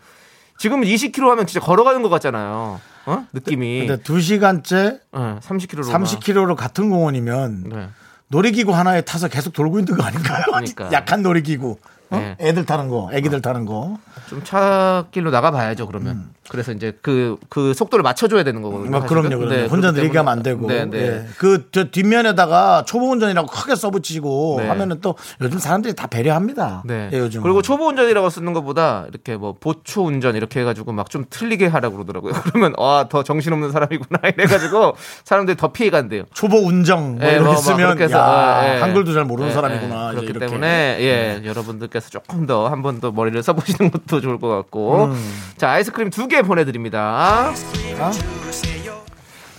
지금 0.57 0.81
20km 0.81 1.27
하면 1.29 1.45
진짜 1.47 1.65
걸어가는 1.65 2.01
것 2.01 2.09
같잖아요. 2.09 2.79
어? 3.05 3.25
느낌이. 3.33 3.87
근데 3.87 4.01
2시간째 4.03 4.99
네, 5.11 5.39
30km로. 5.39 5.91
30km로 5.91 6.55
같은 6.55 6.89
공원이면 6.89 7.63
네. 7.69 7.89
놀이기구 8.27 8.73
하나에 8.73 9.01
타서 9.01 9.27
계속 9.27 9.53
돌고 9.53 9.79
있는 9.79 9.97
거 9.97 10.03
아닌가요? 10.03 10.43
그러니까. 10.51 10.91
약한 10.91 11.21
놀이기구. 11.21 11.77
어? 12.11 12.17
네. 12.17 12.35
애들 12.39 12.65
타는 12.65 12.89
거, 12.89 13.09
애기들 13.13 13.41
타는 13.41 13.65
거. 13.65 13.97
좀 14.29 14.43
차길로 14.43 15.31
나가봐야죠 15.31 15.87
그러면. 15.87 16.29
그래서 16.49 16.71
이제 16.73 16.97
그그 17.01 17.73
속도를 17.73 18.03
맞춰줘야 18.03 18.43
되는 18.43 18.61
거거든요. 18.61 18.89
뭐 18.91 19.01
사실은. 19.01 19.21
그럼요, 19.23 19.37
그럼요. 19.39 19.55
네, 19.55 19.65
혼자 19.67 19.91
느리게 19.91 20.17
하면 20.17 20.31
안 20.33 20.43
되고. 20.43 20.67
네, 20.67 20.85
네. 20.85 20.97
예. 20.99 21.25
그, 21.37 21.69
저 21.71 21.85
뒷면에다가 21.85 22.83
초보 22.85 23.09
운전이라고 23.11 23.47
크게 23.47 23.75
써붙이고 23.75 24.57
네. 24.59 24.67
하면은 24.67 24.99
또 25.01 25.15
요즘 25.39 25.59
사람들이 25.59 25.95
다 25.95 26.07
배려합니다. 26.07 26.83
네. 26.85 27.09
예, 27.13 27.19
요즘. 27.19 27.41
그리고 27.41 27.61
초보 27.61 27.87
운전이라고 27.87 28.29
쓰는 28.29 28.51
것보다 28.53 29.05
이렇게 29.09 29.37
뭐 29.37 29.55
보초 29.59 30.03
운전 30.05 30.35
이렇게 30.35 30.59
해가지고 30.61 30.91
막 30.93 31.11
좀 31.11 31.25
틀리게 31.29 31.67
하라고 31.67 31.95
그러더라고요. 31.97 32.31
그러면 32.43 32.73
아더 32.77 33.23
정신없는 33.23 33.71
사람이구나 33.71 34.19
이래가지고 34.37 34.95
사람들이 35.25 35.57
더 35.57 35.71
피해 35.73 35.89
간대요. 35.89 36.23
초보 36.33 36.57
운정 36.57 37.17
뭐 37.17 37.25
예, 37.27 37.31
이렇게 37.31 37.43
뭐, 37.43 37.53
막 37.53 37.59
쓰면 37.59 37.99
해서, 38.01 38.17
야, 38.17 38.61
예, 38.63 38.75
예. 38.75 38.79
한글도 38.81 39.13
잘 39.13 39.25
모르는 39.25 39.49
예, 39.49 39.53
사람이구나. 39.53 40.11
그렇기 40.11 40.27
이렇게. 40.27 40.39
네. 40.39 40.45
때문에 40.47 40.97
예, 41.01 41.41
여러분들께 41.45 41.99
서 42.01 42.09
조금 42.09 42.45
더 42.45 42.67
한 42.67 42.81
번 42.81 42.99
더 42.99 43.11
머리를 43.11 43.41
써보시는 43.43 43.91
것도 43.91 44.19
좋을 44.21 44.39
것 44.39 44.47
같고 44.49 45.05
음. 45.05 45.41
자 45.57 45.69
아이스크림 45.71 46.09
두 46.09 46.27
개 46.27 46.41
보내드립니다. 46.41 46.99
아? 47.01 47.53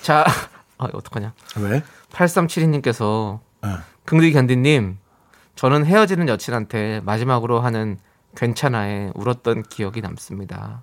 자 0.02 0.24
아, 0.78 0.88
어떡하냐? 0.92 1.32
왜? 1.58 1.82
8372님께서 2.12 3.40
예. 3.64 3.68
긍디 4.04 4.32
견디님 4.32 4.98
저는 5.54 5.86
헤어지는 5.86 6.28
여친한테 6.28 7.00
마지막으로 7.04 7.60
하는 7.60 7.98
괜찮아에 8.36 9.12
울었던 9.14 9.62
기억이 9.64 10.00
남습니다. 10.00 10.82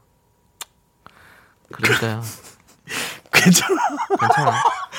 그러니까요. 1.72 2.22
괜찮아. 3.34 3.76
괜찮아. 4.20 4.52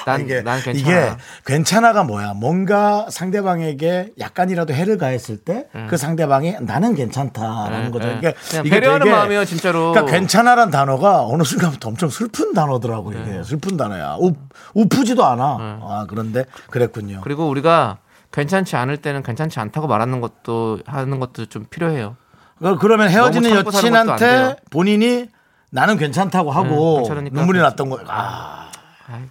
난, 0.07 0.21
이게, 0.23 0.43
난 0.43 0.61
괜찮아. 0.61 0.79
이게 0.79 1.17
괜찮아가 1.47 2.03
뭐야? 2.05 2.35
뭔가 2.35 3.07
상대방에게 3.11 4.13
약간이라도 4.19 4.73
해를 4.75 4.99
가했을 4.99 5.39
때그 5.39 5.97
상대방이 5.97 6.57
나는 6.61 6.95
괜찮다라는 6.95 7.85
네, 7.87 7.91
거죠. 7.91 8.09
네. 8.09 8.19
그러니까 8.21 8.43
이게 8.61 8.71
배려하는 8.71 9.05
되게- 9.05 9.17
마음이요, 9.17 9.45
진짜로. 9.45 9.93
그러니까 9.93 10.13
괜찮아란 10.13 10.71
단어가 10.71 11.25
어느 11.25 11.43
순간부터 11.43 11.89
엄청 11.89 12.09
슬픈 12.09 12.53
단어더라고 12.55 13.13
네. 13.13 13.21
이게 13.23 13.43
슬픈 13.43 13.77
단어야. 13.77 14.17
우, 14.19 14.33
우프지도 14.75 15.25
않아. 15.25 15.45
아 15.83 16.07
그런데 16.09 16.45
그랬군요. 16.71 17.21
그리고 17.23 17.49
우리가 17.49 17.99
괜찮지 18.33 18.77
않을 18.77 18.99
때는 18.99 19.23
괜찮지 19.23 19.59
않다고 19.61 19.87
말하는 19.89 20.21
것도 20.21 20.81
하는 20.87 21.19
것도 21.21 21.47
좀 21.47 21.67
필요해요. 21.69 22.17
그- 22.59 22.77
그러면 22.79 23.09
헤어지는. 23.09 23.51
여친한테 23.51 24.57
본인이 24.71 25.27
나는 25.71 25.97
괜찮다고 25.97 26.51
하고 26.51 26.69
네, 26.69 27.03
괜찮으니까 27.03 27.35
눈물이 27.37 27.59
났던 27.61 27.91
거. 27.91 27.99
아, 28.09 28.69
아이고. 29.11 29.29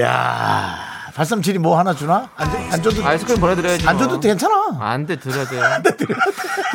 야, 0.00 0.76
837이 1.14 1.58
뭐 1.58 1.78
하나 1.78 1.94
주나? 1.94 2.30
안, 2.36 2.50
줘- 2.50 2.58
안 2.72 2.82
줘도 2.82 3.04
아이스크림 3.04 3.40
보내드려야지. 3.40 3.88
안 3.88 3.96
뭐. 3.96 4.06
줘도 4.06 4.20
괜찮아. 4.20 4.76
안 4.80 5.06
돼, 5.06 5.16
드려야 5.16 5.44
돼. 5.44 5.56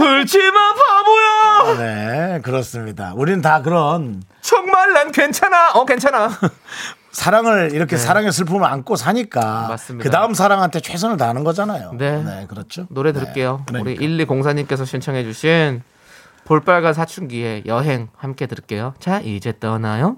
울지마, 0.01 0.74
바보야! 0.74 1.77
네, 1.77 2.42
그렇습니다. 2.42 3.13
우리는 3.15 3.42
다 3.42 3.62
그런 3.62 4.22
정말 4.42 4.94
난 4.94 5.12
괜찮아. 5.12 5.72
어, 5.74 5.86
괜찮아. 5.86 6.30
사랑을 7.13 7.70
이렇게 7.74 7.96
사랑의 7.96 8.32
슬픔을 8.32 8.65
안고 8.65 8.96
사니까 8.96 9.62
네. 9.62 9.68
맞습니다. 9.70 10.03
그 10.03 10.10
다음 10.10 10.34
사랑한테 10.34 10.80
최선을 10.80 11.18
다하는 11.18 11.44
거잖아요. 11.44 11.94
네. 11.94 12.48
그렇죠. 12.50 12.88
노래 12.89 13.12
네, 13.13 13.20
들을게요. 13.20 13.63
그러니까. 13.68 13.92
우리 14.01 14.25
1204님께서 14.25 14.84
신청해주신 14.86 15.84
볼빨간 16.46 16.94
사춘기의 16.96 17.63
여행 17.68 18.10
함께 18.18 18.48
들을게요. 18.48 18.96
자, 19.00 19.20
이제 19.20 19.53
떠나요. 19.60 20.18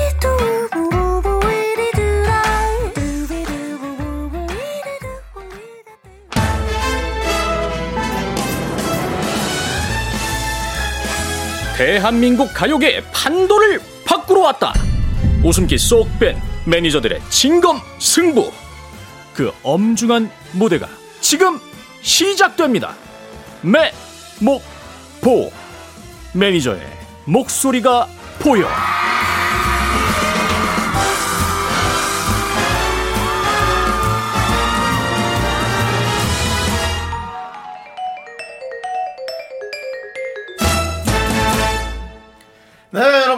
대한민국 11.81 12.53
가요계의 12.53 13.03
판도를 13.11 13.81
바꾸러 14.05 14.41
왔다. 14.41 14.71
웃음기 15.43 15.79
쏙 15.79 16.07
뺀 16.19 16.39
매니저들의 16.67 17.19
진검 17.31 17.79
승부. 17.97 18.51
그 19.33 19.51
엄중한 19.63 20.29
무대가 20.51 20.87
지금 21.21 21.59
시작됩니다. 22.03 22.93
매, 23.61 23.91
목, 24.39 24.61
보. 25.21 25.51
매니저의 26.33 26.81
목소리가 27.25 28.07
보여. 28.37 28.67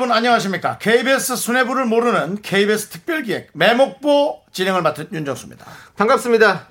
여러분 0.04 0.18
안녕하십니까? 0.18 0.80
KBS 0.80 1.38
수뇌부도 1.38 1.86
모르는 1.86 2.42
KBS 2.42 2.90
특별기획 2.90 3.52
매목보 3.54 4.42
진행을 4.52 4.82
맡은 4.82 5.08
윤정수입니다. 5.14 5.66
반갑습니다. 5.96 6.68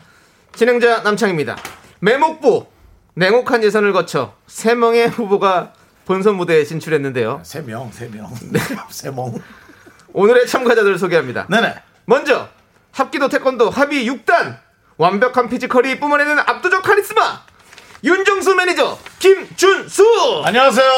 진행자 0.55 1.01
남창희입니다. 1.01 1.57
매목보 2.01 2.67
냉혹한 3.15 3.65
예선을 3.65 3.95
거쳐 3.95 4.35
세 4.47 4.75
명의 4.75 5.09
후보가 5.09 5.73
본선 6.05 6.35
무대에 6.35 6.63
진출했는데요. 6.65 7.41
세 7.43 7.63
명, 7.63 7.91
세 7.91 8.07
명, 8.09 8.31
네. 8.51 8.61
세 8.91 9.11
명. 9.11 9.33
오늘의 10.13 10.47
참가자들을 10.47 10.99
소개합니다. 10.99 11.47
네네. 11.49 11.75
먼저 12.05 12.51
합기도 12.91 13.31
태권도 13.31 13.71
합이 13.71 14.07
6단 14.11 14.59
완벽한 14.99 15.49
physical이 15.49 16.01
뿜어내는 16.01 16.39
압도적 16.39 16.83
카리스마 16.83 17.41
윤정수 18.05 18.55
매니저 18.57 18.99
김준수 19.21 20.43
안녕하세요. 20.45 20.91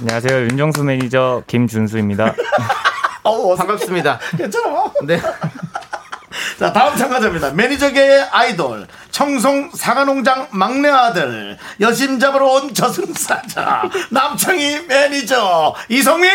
안녕하세요. 0.00 0.40
윤정수 0.42 0.84
매니저 0.84 1.44
김준수입니다. 1.46 2.34
어우, 3.22 3.52
어서- 3.52 3.56
반갑습니다. 3.58 4.18
괜찮아. 4.36 4.84
네. 5.04 5.20
자, 6.58 6.72
다음 6.72 6.94
참가자입니다. 6.96 7.50
매니저계의 7.52 8.28
아이돌, 8.30 8.86
청송 9.10 9.70
사과농장 9.74 10.48
막내 10.50 10.88
아들, 10.90 11.58
여심 11.80 12.18
잡으러 12.20 12.46
온 12.48 12.74
저승사자, 12.74 13.82
남창희 14.10 14.86
매니저, 14.86 15.74
이성민! 15.88 16.30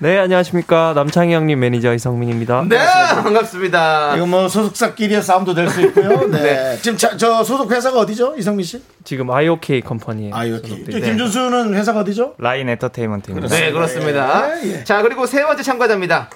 네, 0.00 0.16
안녕하십니까. 0.16 0.92
남창희 0.94 1.34
형님 1.34 1.58
매니저 1.58 1.92
이성민입니다. 1.94 2.66
네, 2.68 2.78
반갑습니다. 2.78 4.14
이거 4.16 4.26
뭐 4.26 4.46
소속사끼리의 4.48 5.20
싸움도 5.22 5.54
될 5.54 5.68
수 5.68 5.80
있고요. 5.86 6.24
네. 6.30 6.78
지금 6.80 6.96
자- 6.96 7.16
저 7.16 7.42
소속 7.42 7.72
회사가 7.72 7.98
어디죠? 7.98 8.36
이성민 8.38 8.64
씨? 8.64 8.80
지금 9.02 9.28
IOK 9.28 9.80
컴퍼니에 9.80 10.30
아, 10.32 10.44
이렇게. 10.44 10.68
소속돼 10.68 11.00
김준수는 11.00 11.74
회사가 11.74 12.00
어디죠? 12.00 12.34
라인 12.38 12.68
엔터테인먼트입니다. 12.68 13.48
네, 13.48 13.72
그렇습니다. 13.72 14.56
예, 14.62 14.72
예. 14.78 14.84
자, 14.84 15.02
그리고 15.02 15.26
세 15.26 15.42
번째 15.42 15.64
참가자입니다. 15.64 16.30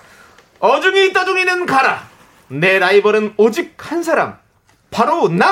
어중이 0.58 1.12
떠중이는 1.12 1.66
가라. 1.66 2.08
내 2.48 2.80
라이벌은 2.80 3.34
오직 3.36 3.74
한 3.78 4.02
사람. 4.02 4.38
바로 4.90 5.28
나! 5.28 5.46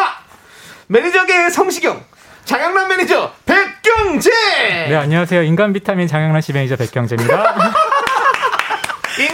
매니저계의 0.88 1.52
성시경. 1.52 2.02
장영란 2.44 2.88
매니저 2.88 3.30
백경재! 3.46 4.30
네, 4.88 4.96
안녕하세요. 4.96 5.42
인간 5.44 5.72
비타민 5.72 6.08
장영란 6.08 6.42
씨 6.42 6.52
매니저 6.52 6.74
백경재입니다. 6.74 7.54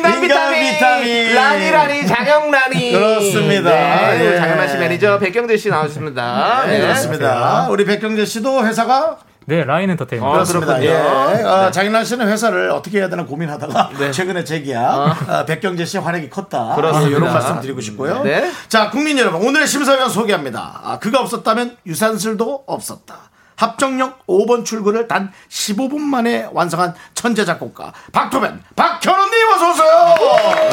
인간 0.09 0.23
인간 0.25 0.53
비타민, 0.53 0.73
비타민. 0.73 1.35
라니라니 1.35 2.07
장영란이 2.07 2.93
그렇습니다. 2.93 3.71
네, 3.71 4.33
예. 4.33 4.37
장영란 4.37 4.69
씨 4.69 4.77
매니저 4.77 5.19
백경재 5.19 5.57
씨 5.57 5.69
나오셨습니다. 5.69 6.65
네, 6.67 6.81
그렇습니다. 6.81 7.69
우리 7.71 7.85
백경재 7.85 8.25
씨도 8.25 8.67
회사가 8.67 9.19
네, 9.49 9.63
라인 9.65 9.89
엔터테인먼트. 9.91 10.29
아, 10.29 10.33
그렇습니다. 10.33 10.83
예. 10.83 10.93
어, 10.93 11.67
네. 11.67 11.71
장인환 11.71 12.05
씨는 12.05 12.27
회사를 12.29 12.71
어떻게 12.71 12.99
해야 12.99 13.09
되나 13.09 13.25
고민하다가 13.25 13.91
최근에 14.11 14.43
제기야 14.43 15.17
어, 15.29 15.45
백경재 15.47 15.85
씨 15.85 15.99
활약이 15.99 16.31
컸다. 16.31 16.75
그렇습니다. 16.75 17.07
어, 17.15 17.19
이런 17.19 17.33
말씀 17.33 17.61
드리고 17.61 17.81
싶고요. 17.81 18.23
네. 18.25 18.51
자, 18.69 18.91
국민 18.91 19.17
여러분 19.19 19.47
오늘의 19.47 19.69
심사위원 19.69 20.11
소개합니다. 20.11 20.81
아, 20.83 20.99
그가 20.99 21.21
없었다면 21.21 21.77
유산슬도 21.87 22.65
없었다. 22.67 23.31
합정역 23.57 24.27
5번 24.27 24.65
출구를 24.65 25.09
단 25.09 25.33
15분 25.49 25.99
만에 25.99 26.49
완성한 26.53 26.95
천재 27.15 27.45
작곡가 27.45 27.93
박토벤 28.13 28.61
박현원님 28.77 29.49
어서 29.49 29.71
오세요. 29.71 29.91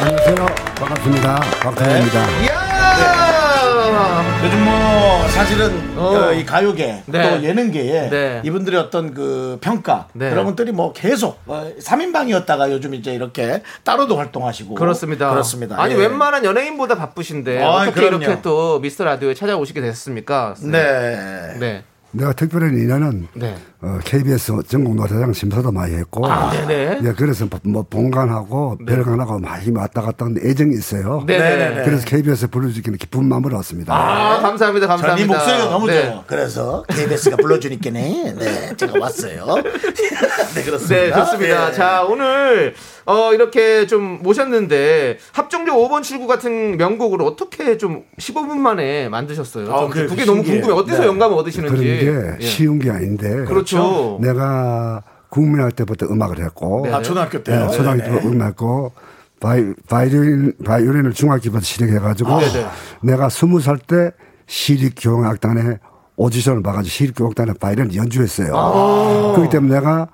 안녕하세요. 0.00 0.46
반갑습니다. 0.76 1.40
박태입니다. 1.62 2.30
이야! 2.42 2.64
요즘 4.44 4.62
뭐 4.64 5.26
사실은 5.28 5.98
어. 5.98 6.28
어, 6.28 6.32
이 6.32 6.44
가요계 6.44 7.04
네. 7.06 7.22
또 7.30 7.42
예능계에 7.42 8.10
네. 8.10 8.42
이분들의 8.44 8.78
어떤 8.78 9.14
그 9.14 9.56
평가 9.62 10.08
네. 10.12 10.28
그런 10.28 10.44
것들이 10.44 10.70
뭐 10.72 10.92
계속 10.92 11.40
어, 11.46 11.70
3인방이었다가 11.80 12.70
요즘 12.70 12.94
이제 12.94 13.14
이렇게 13.14 13.62
따로도 13.84 14.18
활동하시고 14.18 14.74
그렇습니다. 14.74 15.30
그렇습니다. 15.30 15.80
아니 15.80 15.94
예. 15.94 15.98
웬만한 15.98 16.44
연예인보다 16.44 16.96
바쁘신데 16.96 17.62
아이, 17.64 17.88
어떻게 17.88 18.02
그럼요. 18.06 18.24
이렇게 18.24 18.42
또 18.42 18.78
미스터 18.80 19.04
라디오에 19.04 19.32
찾아오시게 19.32 19.80
됐습니까? 19.80 20.54
네. 20.60 21.56
네. 21.58 21.84
내가 22.14 22.32
특별한 22.32 22.78
인연은 22.78 23.28
네. 23.34 23.56
어, 23.82 23.98
KBS 24.04 24.52
전국 24.66 24.94
노사장 24.94 25.32
심사도 25.32 25.70
많이 25.70 25.94
했고, 25.94 26.26
아, 26.26 26.50
네네. 26.50 27.00
예, 27.04 27.12
그래서 27.12 27.46
뭐 27.64 27.82
본관하고 27.82 28.78
별관하고 28.86 29.40
많이 29.40 29.70
왔다 29.70 30.00
갔다 30.00 30.24
하는 30.24 30.40
애정이 30.42 30.72
있어요. 30.74 31.22
네네네. 31.26 31.82
그래서 31.84 32.04
KBS 32.06 32.48
불러주기는 32.48 32.98
기쁜 32.98 33.28
마음으로 33.28 33.56
왔습니다. 33.56 33.94
아, 33.94 34.40
감사합니다. 34.40 34.86
저네 34.86 35.02
감사합니다. 35.02 35.34
목소리가 35.34 35.64
너무 35.70 35.86
네. 35.88 36.04
좋아요. 36.04 36.24
그래서 36.26 36.84
KBS가 36.88 37.36
불러주니까네. 37.36 38.34
네, 38.38 38.76
제가 38.76 38.98
왔어요. 38.98 39.56
네, 40.54 40.62
그렇습니다. 40.62 40.94
네, 40.94 41.12
좋습니다. 41.12 41.68
예. 41.68 41.72
자, 41.72 42.04
오늘 42.04 42.74
어 43.06 43.32
이렇게 43.34 43.86
좀 43.86 44.20
모셨는데 44.22 45.18
합정역 45.32 45.76
5번 45.76 46.02
출구 46.02 46.26
같은 46.26 46.76
명곡을 46.78 47.20
어떻게 47.22 47.76
좀 47.76 48.04
15분 48.18 48.56
만에 48.56 49.08
만드셨어요? 49.08 49.72
아, 49.72 49.80
좀 49.80 49.90
그- 49.90 50.06
그게 50.06 50.22
그 50.24 50.26
너무 50.30 50.38
신기해요. 50.42 50.60
궁금해. 50.62 50.80
어디서 50.80 51.00
네. 51.02 51.06
영감을 51.08 51.36
그런 51.36 51.40
얻으시는지. 51.40 51.82
게 51.84 52.36
예. 52.40 52.44
쉬운 52.46 52.78
게 52.78 52.90
아닌데. 52.90 53.44
그렇죠. 53.44 54.18
내가 54.22 55.02
국민학교 55.28 55.72
때부터 55.74 56.06
음악을 56.06 56.38
했고 56.44 56.86
아, 56.92 57.02
초등학교 57.02 57.42
때요? 57.42 57.66
네, 57.66 57.76
초등학교 57.76 57.98
네네. 58.02 58.10
때부터 58.14 58.28
음악했고 58.28 58.92
바이, 59.40 59.74
바이올린, 59.88 60.52
바이올린을 60.64 61.12
중학교부터 61.12 61.60
시작해가지고 61.62 62.38
네네. 62.38 62.66
내가 63.02 63.28
스무 63.28 63.60
살 63.60 63.78
때 63.78 64.12
시립교향악단에 64.46 65.78
오디션을 66.16 66.62
봐가지고 66.62 66.90
시립교향악단에 66.90 67.52
바이올린 67.60 67.94
연주했어요. 67.96 69.32
그렇기 69.34 69.50
때문에 69.50 69.74
내가 69.74 70.08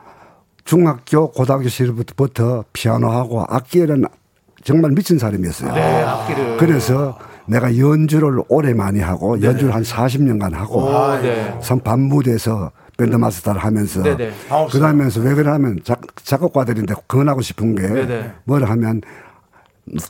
중학교, 0.65 1.31
고등학교 1.31 1.69
시절부터 1.69 2.65
피아노하고 2.73 3.45
악기에는 3.49 4.05
정말 4.63 4.91
미친 4.93 5.19
사람이었어요. 5.19 5.73
네, 5.73 6.03
악기를. 6.03 6.57
그래서 6.59 7.19
내가 7.47 7.77
연주를 7.77 8.43
오래 8.49 8.73
많이 8.75 9.01
하고 9.01 9.41
연주를 9.43 9.75
한 9.75 9.83
40년간 9.83 10.53
하고 10.53 10.89
아, 10.89 11.21
네. 11.21 11.59
선 11.63 11.81
밤무대에서 11.81 12.71
밴드 12.97 13.17
마스터를 13.17 13.61
하면서 13.65 14.03
네네. 14.03 14.31
그러면서 14.71 15.21
왜 15.21 15.35
그러냐면 15.35 15.81
작, 15.83 16.01
작곡가들인데 16.23 16.95
권하고 17.09 17.41
싶은 17.41 17.75
게 17.75 17.89
네네. 17.89 18.33
뭘 18.45 18.65
하면 18.65 19.01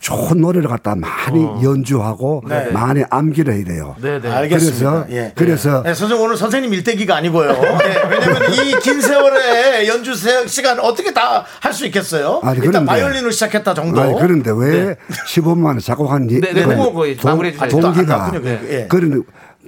좋은 0.01 0.41
노래를 0.41 0.69
갖다 0.69 0.95
많이 0.95 1.43
연주하고 1.63 2.43
네. 2.47 2.71
많이 2.71 3.03
암기를 3.09 3.55
해야 3.55 3.65
돼요. 3.65 3.97
네, 4.03 4.21
네. 4.21 4.29
알겠습니다. 4.31 5.07
그래서 5.07 5.07
예. 5.11 5.33
그래서 5.35 5.83
네, 5.83 5.95
선생 5.95 6.21
오늘 6.21 6.37
선생님 6.37 6.73
일대기가 6.75 7.17
아니고요. 7.17 7.53
네, 7.79 8.03
왜냐면 8.11 8.43
이 8.53 8.79
긴 8.81 9.01
세월의 9.01 9.89
연주 9.89 10.15
세- 10.15 10.47
시간 10.47 10.79
어떻게 10.81 11.13
다 11.15 11.45
할 11.61 11.73
수 11.73 11.87
있겠어요? 11.87 12.41
아니, 12.43 12.59
일단 12.59 12.85
그런데- 12.85 12.87
바이올린으로 12.91 13.31
시작했다 13.31 13.73
정도. 13.75 14.01
아니, 14.01 14.15
그런데 14.19 14.51
왜 14.55 14.97
15분 15.29 15.59
만에 15.59 15.81
작곡한 15.81 16.29
이- 16.31 16.41
네, 16.41 16.53
네, 16.53 16.65
그 16.65 16.93
거의 16.93 17.17
동-. 17.17 17.39
동기가 17.39 18.15
아깝군요, 18.27 18.43
그거. 18.43 18.69
예. 18.73 18.87
그런 18.89 19.23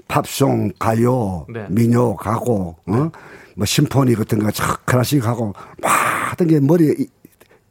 팝송, 0.08 0.72
가요, 0.78 1.46
네. 1.52 1.64
민요, 1.70 2.16
가고, 2.16 2.76
어? 2.86 3.10
뭐 3.56 3.64
심포니 3.66 4.14
같은 4.14 4.40
거, 4.42 4.48
촥 4.48 4.80
클래식 4.84 5.26
하고 5.26 5.54
막 5.80 5.90
하던 6.32 6.48
게 6.48 6.60
머리에 6.60 6.94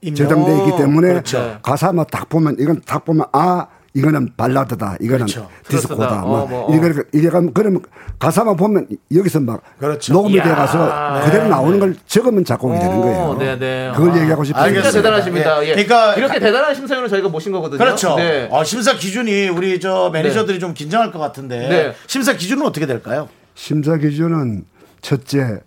저장돼 0.04 0.58
있기 0.58 0.78
때문에 0.78 1.08
그렇죠. 1.10 1.60
가사만 1.62 2.06
딱 2.12 2.28
보면 2.30 2.56
이건 2.60 2.82
딱 2.86 3.06
보면 3.06 3.26
아 3.32 3.68
이거는 3.94 4.30
발라드다, 4.38 4.96
이거는 5.02 5.26
그렇죠. 5.26 5.50
디스코다. 5.68 6.22
뭐 6.22 6.44
어, 6.44 6.48
뭐, 6.48 6.72
어. 6.72 6.74
이게 6.74 6.94
이게 7.14 7.30
가면 7.30 7.54
그러면 7.54 7.82
가사만 8.20 8.56
보면 8.56 8.88
여기서 9.14 9.42
막 9.42 9.62
그렇죠. 9.78 10.14
녹음이. 10.14 10.36
돼 10.36 10.50
가서 10.50 11.22
그대로 11.26 11.50
나오는 11.50 11.78
걸 11.78 11.94
적으면 12.08 12.46
작곡이 12.46 12.80
되는 12.80 13.02
거예요. 13.02 13.20
오, 13.32 13.38
네, 13.38 13.60
네. 13.60 13.92
그걸 13.94 14.12
아, 14.12 14.22
얘기하고 14.22 14.46
싶어요. 14.46 14.64
알겠습니다. 14.64 14.92
진짜 14.92 15.04
대단하십니다. 15.04 15.64
예. 15.66 15.68
예. 15.68 15.72
그러니까 15.74 16.16
이렇게 16.16 16.40
대단한 16.40 16.74
심사위원을 16.74 17.10
저희가 17.10 17.28
모신 17.28 17.52
거거든요. 17.52 17.78
그렇죠. 17.80 18.16
네. 18.16 18.48
어, 18.50 18.64
심사 18.64 18.96
기준이 18.96 19.50
우리 19.50 19.78
저 19.82 20.10
매니저들이 20.14 20.60
좀 20.60 20.74
긴장할 20.74 21.12
것 21.12 21.20
같은데 21.20 21.58
네. 21.68 21.94
심사 22.08 22.32
기준은 22.34 22.66
어떻게 22.66 22.86
될까요? 22.86 23.28
심사 23.56 23.98
기준은 23.98 24.64
첫째 25.02 25.60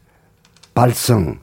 발성, 0.73 1.41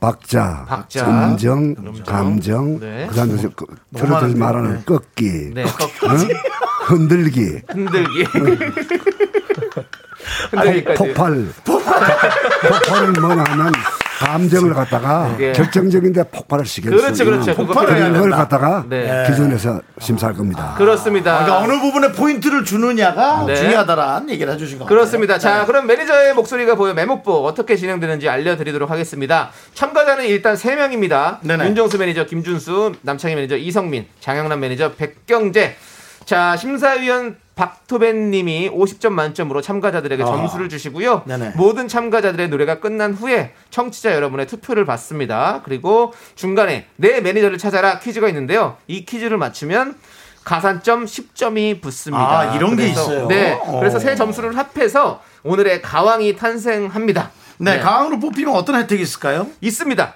박자, 0.00 0.64
박자, 0.66 1.28
음정, 1.28 1.74
감정, 2.06 2.80
네. 2.80 3.06
그다음에 3.08 3.36
그, 3.54 3.66
트로트 3.94 4.36
말하는 4.36 4.82
꺾기, 4.86 5.52
네, 5.54 5.64
꺾기. 5.64 6.06
어? 6.06 6.10
흔들기, 6.86 7.60
흔들기. 7.68 8.24
폭, 8.24 9.84
흔들기까지. 10.50 10.98
폭발, 10.98 11.46
폭발은 11.64 13.12
뭐냐 13.20 13.44
하면 13.46 13.72
감정을 14.20 14.74
갖다가 14.74 15.34
예. 15.40 15.52
결정적인데 15.52 16.24
폭발을 16.24 16.66
시키는 16.66 16.94
그렇죠, 16.94 17.24
그렇죠. 17.24 17.54
폭발을 17.54 18.12
걸. 18.12 18.30
갖다가 18.30 18.84
네. 18.86 19.24
기준에서 19.26 19.80
심사할 19.98 20.36
겁니다. 20.36 20.74
그렇습니다. 20.76 21.42
그러니까 21.42 21.58
어느 21.64 21.80
부분에 21.80 22.12
포인트를 22.12 22.66
주느냐가 22.66 23.44
네. 23.46 23.56
중요하다라는 23.56 24.28
얘기를 24.28 24.52
해주신 24.52 24.78
것 24.78 24.84
같아요. 24.84 24.94
그렇습니다. 24.94 25.34
네. 25.34 25.40
자, 25.40 25.64
그럼 25.64 25.86
매니저의 25.86 26.34
목소리가 26.34 26.74
보여 26.74 26.92
매목보 26.92 27.46
어떻게 27.46 27.76
진행되는지 27.76 28.28
알려드리도록 28.28 28.90
하겠습니다. 28.90 29.50
참가자는 29.72 30.26
일단 30.26 30.54
3명입니다. 30.54 31.38
네네. 31.40 31.68
윤정수 31.68 31.96
매니저 31.96 32.26
김준수, 32.26 32.92
남창희 33.00 33.34
매니저 33.36 33.56
이성민, 33.56 34.04
장영란 34.20 34.60
매니저 34.60 34.92
백경재. 34.96 35.76
자, 36.30 36.56
심사위원 36.56 37.38
박토벤 37.56 38.30
님이 38.30 38.70
50점 38.70 39.10
만점으로 39.10 39.60
참가자들에게 39.62 40.22
아. 40.22 40.26
점수를 40.26 40.68
주시고요. 40.68 41.24
네네. 41.26 41.54
모든 41.56 41.88
참가자들의 41.88 42.48
노래가 42.50 42.78
끝난 42.78 43.12
후에 43.14 43.52
청취자 43.70 44.14
여러분의 44.14 44.46
투표를 44.46 44.84
받습니다. 44.84 45.62
그리고 45.64 46.14
중간에 46.36 46.86
내 46.94 47.20
매니저를 47.20 47.58
찾아라 47.58 47.98
퀴즈가 47.98 48.28
있는데요. 48.28 48.76
이 48.86 49.04
퀴즈를 49.04 49.38
맞추면 49.38 49.96
가산점 50.44 51.06
10점이 51.06 51.80
붙습니다. 51.80 52.38
아, 52.38 52.54
이런 52.54 52.76
게 52.76 52.84
그래서- 52.84 53.02
있어요? 53.02 53.26
네. 53.26 53.58
그래서 53.80 53.96
어. 53.96 53.98
세 53.98 54.14
점수를 54.14 54.56
합해서 54.56 55.20
오늘의 55.42 55.82
가왕이 55.82 56.36
탄생합니다. 56.36 57.32
네, 57.58 57.80
강으로 57.80 58.20
뽑히면 58.20 58.54
어떤 58.54 58.76
혜택이 58.76 59.02
있을까요? 59.02 59.48
있습니다. 59.60 60.14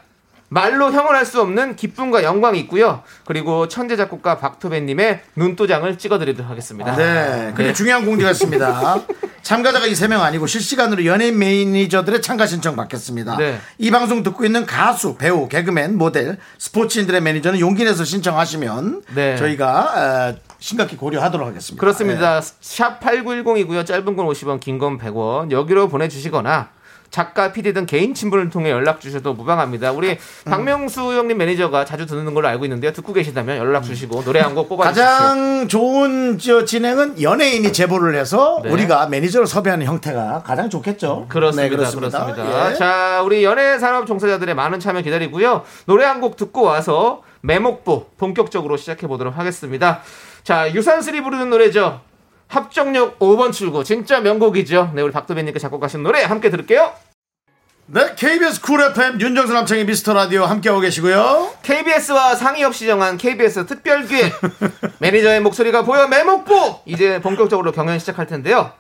말로 0.55 0.93
형언할 0.93 1.27
수 1.27 1.41
없는 1.41 1.75
기쁨과 1.75 2.23
영광이 2.23 2.61
있고요. 2.61 3.03
그리고 3.27 3.67
천재 3.67 3.97
작곡가 3.97 4.39
박토배님의 4.39 5.21
눈도장을 5.35 5.99
찍어드리도록 5.99 6.49
하겠습니다. 6.49 6.95
네. 6.95 7.47
근데 7.57 7.65
네. 7.65 7.73
중요한 7.73 8.05
공지가 8.07 8.31
있습니다. 8.31 9.01
참가자가 9.43 9.87
이 9.87 9.91
세 9.95 10.07
명 10.09 10.23
아니고 10.23 10.47
실시간으로 10.47 11.05
연예인 11.07 11.39
매니저들의 11.39 12.23
참가 12.23 12.47
신청 12.47 12.77
받겠습니다. 12.77 13.37
네. 13.37 13.59
이 13.79 13.91
방송 13.91 14.23
듣고 14.23 14.45
있는 14.45 14.65
가수, 14.65 15.17
배우, 15.17 15.49
개그맨, 15.49 15.99
모델, 15.99 16.39
스포츠인들의 16.59 17.21
매니저는 17.21 17.59
용기 17.59 17.85
내서 17.85 18.05
신청하시면 18.05 19.03
네. 19.15 19.37
저희가 19.37 20.33
어, 20.33 20.35
심각히 20.61 20.97
고려하도록 20.97 21.47
하겠습니다. 21.49 21.81
그렇습니다. 21.81 22.41
샵 22.61 23.01
8910이고요. 23.01 23.85
짧은 23.85 24.05
건 24.17 24.27
50원, 24.29 24.61
긴 24.61 24.79
건 24.79 24.99
100원. 24.99 25.51
여기로 25.51 25.89
보내주시거나 25.89 26.71
작가, 27.15 27.53
PD 27.53 27.73
등 27.75 27.87
개인 27.87 28.13
친분을 28.13 28.51
통해 28.51 28.73
연락 28.73 29.01
주셔도 29.01 29.35
무방합니다. 29.35 29.93
우리 29.93 30.19
박명수 30.47 31.01
형님 31.13 31.39
매니저가 31.39 31.85
자주 31.85 32.07
듣는 32.07 32.35
걸로 32.35 32.49
알고 32.49 32.65
있는데요. 32.65 32.93
듣고 32.93 33.13
계시다면 33.13 33.57
연락 33.59 33.85
주시고 33.85 34.25
노래 34.25 34.41
한 34.41 34.53
곡 34.57 34.69
뽑아주십시오. 34.69 35.05
가장 35.05 35.69
좋은 35.69 36.39
저 36.39 36.65
진행은 36.65 37.23
연예인이 37.23 37.73
제보를 37.73 38.17
해서 38.17 38.61
네. 38.65 38.71
우리가 38.71 39.07
매니저를 39.07 39.47
섭외하는 39.47 39.87
형태가 39.87 40.43
가장 40.45 40.69
좋겠죠. 40.69 41.27
그렇습니다. 41.29 41.63
네, 41.63 41.77
그렇습니다. 41.77 42.71
예. 42.73 42.75
자, 42.75 43.23
우리 43.25 43.45
연예 43.45 43.79
산업 43.79 44.07
종사자들의 44.09 44.53
많은 44.55 44.81
참여 44.81 45.03
기다리고요. 45.03 45.63
노래 45.87 46.05
한 46.05 46.21
곡 46.21 46.37
듣고 46.37 46.63
와서 46.63 47.23
매목보 47.43 48.07
본격적으로 48.19 48.77
시작해 48.77 49.07
보도록 49.07 49.39
하겠습니다. 49.39 50.01
자, 50.43 50.73
유산슬이 50.75 51.21
부르는 51.21 51.49
노래죠. 51.51 52.01
합정역 52.55 53.19
5번 53.19 53.53
출구. 53.53 53.83
진짜 53.83 54.21
명곡이죠. 54.21 54.93
네, 54.95 55.03
우리 55.03 55.11
박토벤님께 55.13 55.59
작곡하신 55.59 56.05
노래 56.05 56.23
함께 56.23 56.51
들을게요. 56.51 56.93
네, 57.87 58.15
KBS 58.17 58.61
Cool 58.63 58.81
FM 58.81 59.21
윤정수 59.21 59.53
남창희 59.53 59.85
미스터 59.85 60.15
라디오 60.15 60.45
함께하고 60.45 60.81
계시고요. 60.81 61.51
KBS와 61.63 62.37
상의 62.37 62.63
없이 62.65 62.87
정한 62.87 63.19
KBS 63.19 63.67
특별기획 63.67 64.33
매니저의 65.01 65.41
목소리가 65.41 65.83
보여 65.83 66.07
매목보 66.07 66.77
이제 66.87 67.21
본격적으로 67.21 67.73
경연 67.73 67.99
시작할 67.99 68.27
텐데요. 68.27 68.71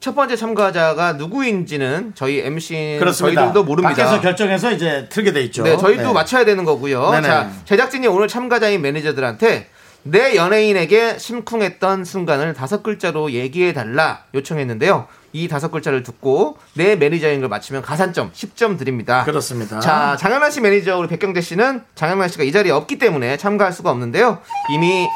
첫 0.00 0.14
번째 0.14 0.34
참가자가 0.34 1.12
누구인지는 1.12 2.12
저희 2.16 2.40
MC 2.40 2.96
그렇습니다. 2.98 3.42
저희들도 3.42 3.64
모릅니다. 3.64 3.94
밖에서 3.94 4.20
결정해서 4.20 4.72
이제 4.72 5.06
틀게 5.08 5.32
돼 5.32 5.42
있죠. 5.44 5.62
네, 5.62 5.76
저희도 5.76 6.02
네. 6.02 6.12
맞춰야 6.12 6.44
되는 6.44 6.64
거고요. 6.64 7.10
네네. 7.12 7.28
자, 7.28 7.50
제작진이 7.64 8.08
오늘 8.08 8.26
참가자인 8.26 8.82
매니저들한테 8.82 9.68
내 10.02 10.36
연예인에게 10.36 11.18
심쿵했던 11.18 12.04
순간을 12.04 12.54
다섯 12.54 12.82
글자로 12.82 13.32
얘기해 13.32 13.72
달라 13.72 14.24
요청했는데요. 14.34 15.06
이 15.32 15.46
다섯 15.46 15.70
글자를 15.70 16.02
듣고 16.02 16.58
내 16.74 16.96
매니저인 16.96 17.40
걸 17.40 17.48
맞추면 17.48 17.82
가산점 17.82 18.32
10점 18.32 18.78
드립니다. 18.78 19.24
그렇습니다. 19.24 19.78
자, 19.80 20.16
장영란 20.16 20.50
씨 20.50 20.60
매니저 20.60 20.98
우리 20.98 21.08
백경재 21.08 21.40
씨는 21.40 21.84
장영란 21.94 22.28
씨가 22.28 22.44
이 22.44 22.50
자리에 22.50 22.72
없기 22.72 22.98
때문에 22.98 23.36
참가할 23.36 23.72
수가 23.72 23.90
없는데요. 23.90 24.38
이미 24.72 25.06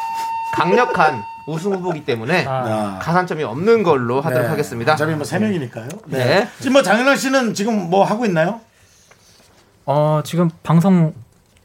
강력한 0.55 1.23
우승 1.47 1.73
후보기 1.75 2.05
때문에 2.05 2.47
아. 2.47 2.99
가산점이 3.03 3.43
없는 3.43 3.83
걸로 3.83 4.21
하도록 4.21 4.45
네. 4.45 4.49
하겠습니다. 4.49 4.93
어차피 4.95 5.15
뭐세 5.15 5.39
명이니까요. 5.39 5.89
네. 6.07 6.25
네. 6.25 6.49
지금 6.59 6.75
뭐 6.75 6.83
장현아 6.83 7.17
씨는 7.17 7.55
지금 7.55 7.91
뭐 7.91 8.05
하고 8.05 8.25
있나요? 8.25 8.61
어 9.85 10.23
지금 10.25 10.49
방송 10.63 11.13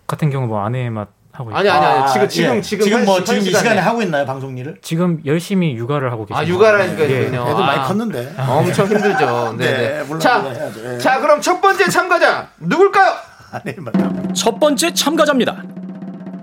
같은 0.08 0.30
경우 0.30 0.48
뭐 0.48 0.66
아내만 0.66 1.06
하고 1.40 1.50
있고 1.52 1.58
아니 1.58 1.70
아니 1.70 1.86
아니 1.86 2.00
아, 2.04 2.08
지금 2.08 2.28
지금 2.30 2.56
예. 2.58 2.62
지금 2.62 2.84
지금 2.86 3.06
뭐 3.06 3.16
현- 3.18 3.26
지금 3.26 3.42
이현 3.44 3.54
시간에 3.62 3.80
하고 3.80 4.02
있나요 4.02 4.26
방송 4.26 4.58
일을? 4.58 4.78
지금 4.82 5.20
열심히 5.26 5.74
육아를 5.76 6.12
하고 6.12 6.26
계십니다. 6.26 6.40
아 6.40 6.48
육아라니까 6.48 7.10
예. 7.10 7.22
있군요. 7.22 7.46
애도 7.50 7.58
많이 7.60 7.80
아. 7.80 7.84
컸는데. 7.84 8.34
엄청 8.38 8.88
힘들죠. 8.88 9.56
네. 9.58 9.66
네, 9.66 9.78
네. 9.98 10.04
물론 10.04 10.20
자, 10.20 10.40
물론. 10.40 10.96
예. 10.96 10.98
자, 11.00 11.20
그럼 11.20 11.42
첫 11.42 11.62
번째 11.62 11.86
참가자 11.90 12.50
누굴까요? 12.60 13.14
아니 13.52 13.74
맞다. 13.78 14.10
첫 14.34 14.60
번째 14.60 14.94
참가자입니다. 14.94 15.64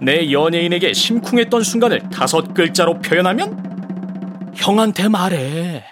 내 0.00 0.30
연예인에게 0.32 0.92
심쿵했던 0.92 1.62
순간을 1.62 2.02
다섯 2.10 2.52
글자로 2.54 2.98
표현하면 3.00 4.52
형한테 4.54 5.08
말해. 5.08 5.84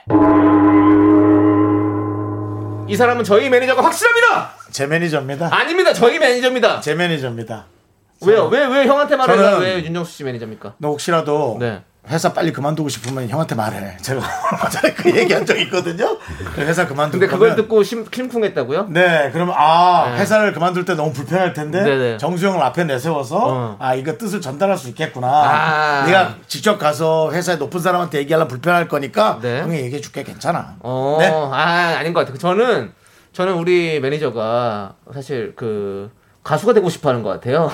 이 2.87 2.97
사람은 2.97 3.25
저희 3.25 3.49
매니저가 3.49 3.83
확실합니다. 3.83 4.51
제 4.71 4.87
매니저입니다. 4.87 5.49
아닙니다. 5.51 5.93
저희 5.93 6.19
매니저입니다. 6.19 6.81
제 6.81 6.95
매니저입니다. 6.95 7.67
왜요? 8.23 8.47
왜 8.47 8.65
왜 8.67 8.87
형한테 8.87 9.17
말해요? 9.17 9.37
저는- 9.59 9.61
왜 9.61 9.85
윤정수 9.85 10.13
씨 10.13 10.25
매니저입니까? 10.25 10.75
너 10.79 10.89
혹시라도 10.89 11.57
네. 11.61 11.83
회사 12.07 12.35
빨리 12.35 12.53
그만두고 12.53 12.91
싶으면 12.91 13.29
형한테 13.31 13.55
말해. 13.55 13.97
제가 14.03 14.21
전에 14.71 14.93
그 14.93 15.17
얘기한 15.17 15.47
적 15.47 15.59
있거든요. 15.61 16.19
회사 16.59 16.87
그만두고. 16.87 17.19
근데 17.19 17.33
그걸 17.33 17.57
듣고 17.57 17.83
심, 17.83 18.05
심쿵했다고요? 18.13 18.89
네, 18.91 19.31
그러면 19.33 19.55
아 19.57 20.11
네. 20.13 20.21
회사를 20.21 20.53
그만둘 20.53 20.85
때 20.85 20.95
너무 20.95 21.15
불편할 21.15 21.55
텐데 21.55 21.83
네네. 21.83 22.19
정수 22.19 22.38
형을 22.38 22.63
앞에 22.63 22.85
내세워서 22.85 23.39
어. 23.43 23.77
아 23.81 23.95
이거 23.95 24.19
뜻을 24.19 24.43
전달할 24.43 24.77
수 24.77 24.89
있겠구나. 24.91 25.29
아. 25.29 26.05
네가 26.07 26.35
직접 26.47 26.77
가서 26.79 27.33
회사에 27.33 27.57
높은 27.57 27.81
사람한테 27.81 28.19
얘기하려면 28.19 28.49
불편할 28.49 28.87
거니까 28.87 29.39
네. 29.41 29.61
형이 29.63 29.75
얘기해 29.77 30.03
줄게 30.03 30.25
괜찮아. 30.25 30.77
어, 30.81 31.17
네. 31.21 31.31
아, 31.31 31.97
아닌 31.99 32.13
것 32.13 32.21
같아요. 32.21 32.37
저는, 32.37 32.93
저는 33.33 33.55
우리 33.55 33.99
매니저가 34.01 34.95
사실 35.15 35.55
그 35.57 36.11
가수가 36.43 36.75
되고 36.75 36.91
싶어 36.91 37.09
하는 37.09 37.23
것 37.23 37.31
같아요. 37.31 37.71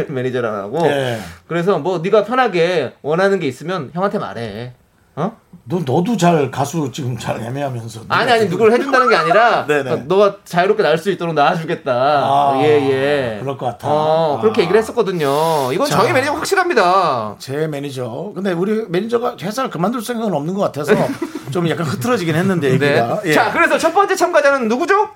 매니저랑 0.08 0.54
하고. 0.56 0.82
네. 0.82 1.18
그래서 1.46 1.78
뭐 1.78 1.98
네가 1.98 2.24
편하게 2.24 2.94
원하는 3.02 3.38
게 3.38 3.46
있으면 3.46 3.90
형한테 3.92 4.18
말해. 4.18 4.72
어? 5.14 5.30
너 5.64 5.76
너도 5.84 6.16
잘 6.16 6.50
가수 6.50 6.90
지금 6.90 7.18
잘 7.18 7.38
애매하면서. 7.42 8.00
아니 8.08 8.32
아니 8.32 8.46
누구를 8.46 8.72
해준다는 8.72 9.10
게 9.10 9.14
아니라 9.14 9.66
네네. 9.68 9.90
어, 9.90 9.96
너가 10.06 10.36
자유롭게 10.44 10.82
날 10.82 10.96
수 10.96 11.10
있도록 11.10 11.34
놔주겠다. 11.34 11.92
아, 11.92 12.58
예예. 12.62 13.38
그럴 13.42 13.58
것 13.58 13.66
같아. 13.66 13.88
어 13.90 14.38
그렇게 14.40 14.62
아. 14.62 14.64
얘기를 14.64 14.80
했었거든요. 14.80 15.70
이건 15.72 15.86
자. 15.86 15.98
저희 15.98 16.12
매니저 16.14 16.32
확실합니다. 16.32 17.36
제 17.38 17.66
매니저. 17.68 18.32
근데 18.34 18.52
우리 18.52 18.86
매니저가 18.88 19.36
회사를 19.40 19.68
그만둘 19.68 20.00
생각은 20.02 20.32
없는 20.32 20.54
것 20.54 20.62
같아서 20.62 20.94
좀 21.52 21.68
약간 21.68 21.84
흐트러지긴 21.86 22.34
했는데 22.34 22.68
네. 22.78 22.86
얘기가. 22.88 23.20
예. 23.26 23.34
자 23.34 23.52
그래서 23.52 23.76
첫 23.76 23.92
번째 23.92 24.16
참가자는 24.16 24.66
누구죠? 24.68 25.10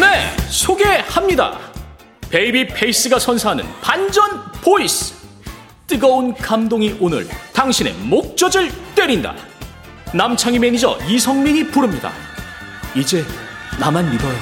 네, 0.00 0.36
소개합니다. 0.48 1.58
베이비 2.36 2.66
페이스가 2.66 3.18
선사하는 3.18 3.64
반전 3.80 4.52
보이스. 4.60 5.14
뜨거운 5.86 6.34
감동이 6.34 6.94
오늘 7.00 7.26
당신의 7.54 7.94
목젖을 7.94 8.70
때린다. 8.94 9.34
남창희 10.12 10.58
매니저 10.58 10.98
이성민이 11.08 11.68
부릅니다. 11.68 12.12
이제 12.94 13.24
나만 13.80 14.10
믿어요. 14.10 14.38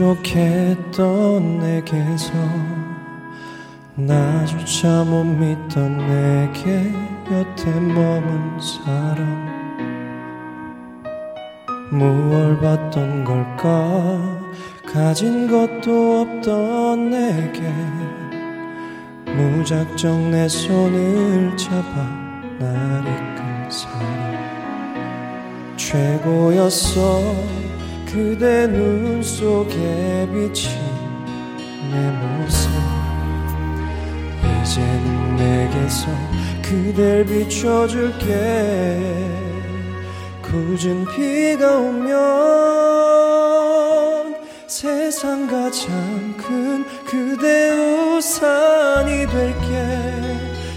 부족했던 0.00 1.58
내게서 1.58 2.32
나조차 3.96 5.04
못 5.04 5.24
믿던 5.24 5.98
내게 5.98 6.90
곁에 7.28 7.70
머문 7.70 8.58
사람. 8.58 9.50
무얼 11.90 12.58
봤던 12.60 13.24
걸까? 13.24 14.40
가진 14.90 15.46
것도 15.46 16.22
없던 16.22 17.10
내게 17.10 17.60
무작정 19.26 20.30
내 20.30 20.48
손을 20.48 21.54
잡아 21.58 21.84
날 22.58 23.02
이끈 23.02 23.70
사람. 23.70 24.00
최고였어 25.76 27.69
그대 28.12 28.66
눈 28.66 29.22
속에 29.22 30.28
비친 30.32 30.68
내 31.92 32.10
모습. 32.10 32.68
이제는 34.42 35.36
내게서 35.36 36.08
그댈 36.60 37.24
비춰줄게. 37.24 38.26
굳은 40.42 41.06
비가 41.14 41.78
오면 41.78 42.10
세상 44.66 45.46
가장 45.46 46.34
큰 46.36 46.84
그대 47.04 47.70
우산이 47.70 49.24
될게. 49.28 50.10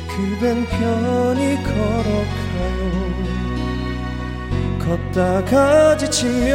그댄 0.07 0.67
편히 0.67 1.55
걸어가요 1.63 2.42
걷다가 4.93 5.97
지치면 5.97 6.53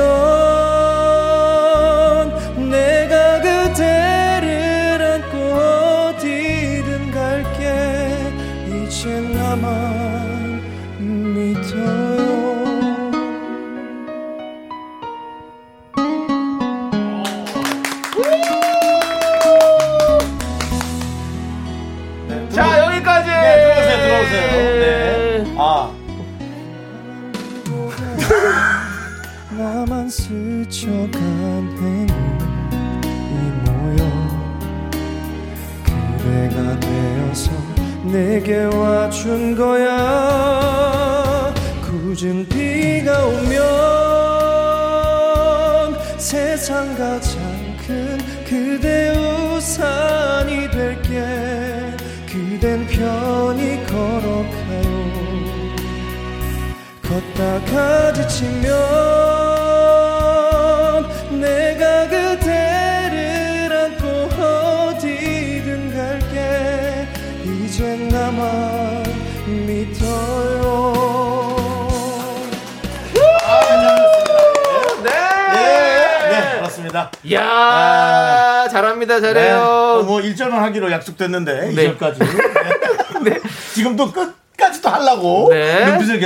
내가 2.71 3.41
그대를 3.41 5.03
안고 5.03 5.37
어디든 5.37 7.11
갈게. 7.11 8.17
이제 8.69 9.21
나만 9.21 10.63
믿어 11.09 12.08
약속됐는데 81.19 81.73
네. 81.75 81.95
2절까지. 81.97 82.19
지금도 83.75 84.11
끝까지도 84.13 84.89
하려고 84.89 85.49
네. 85.51 85.68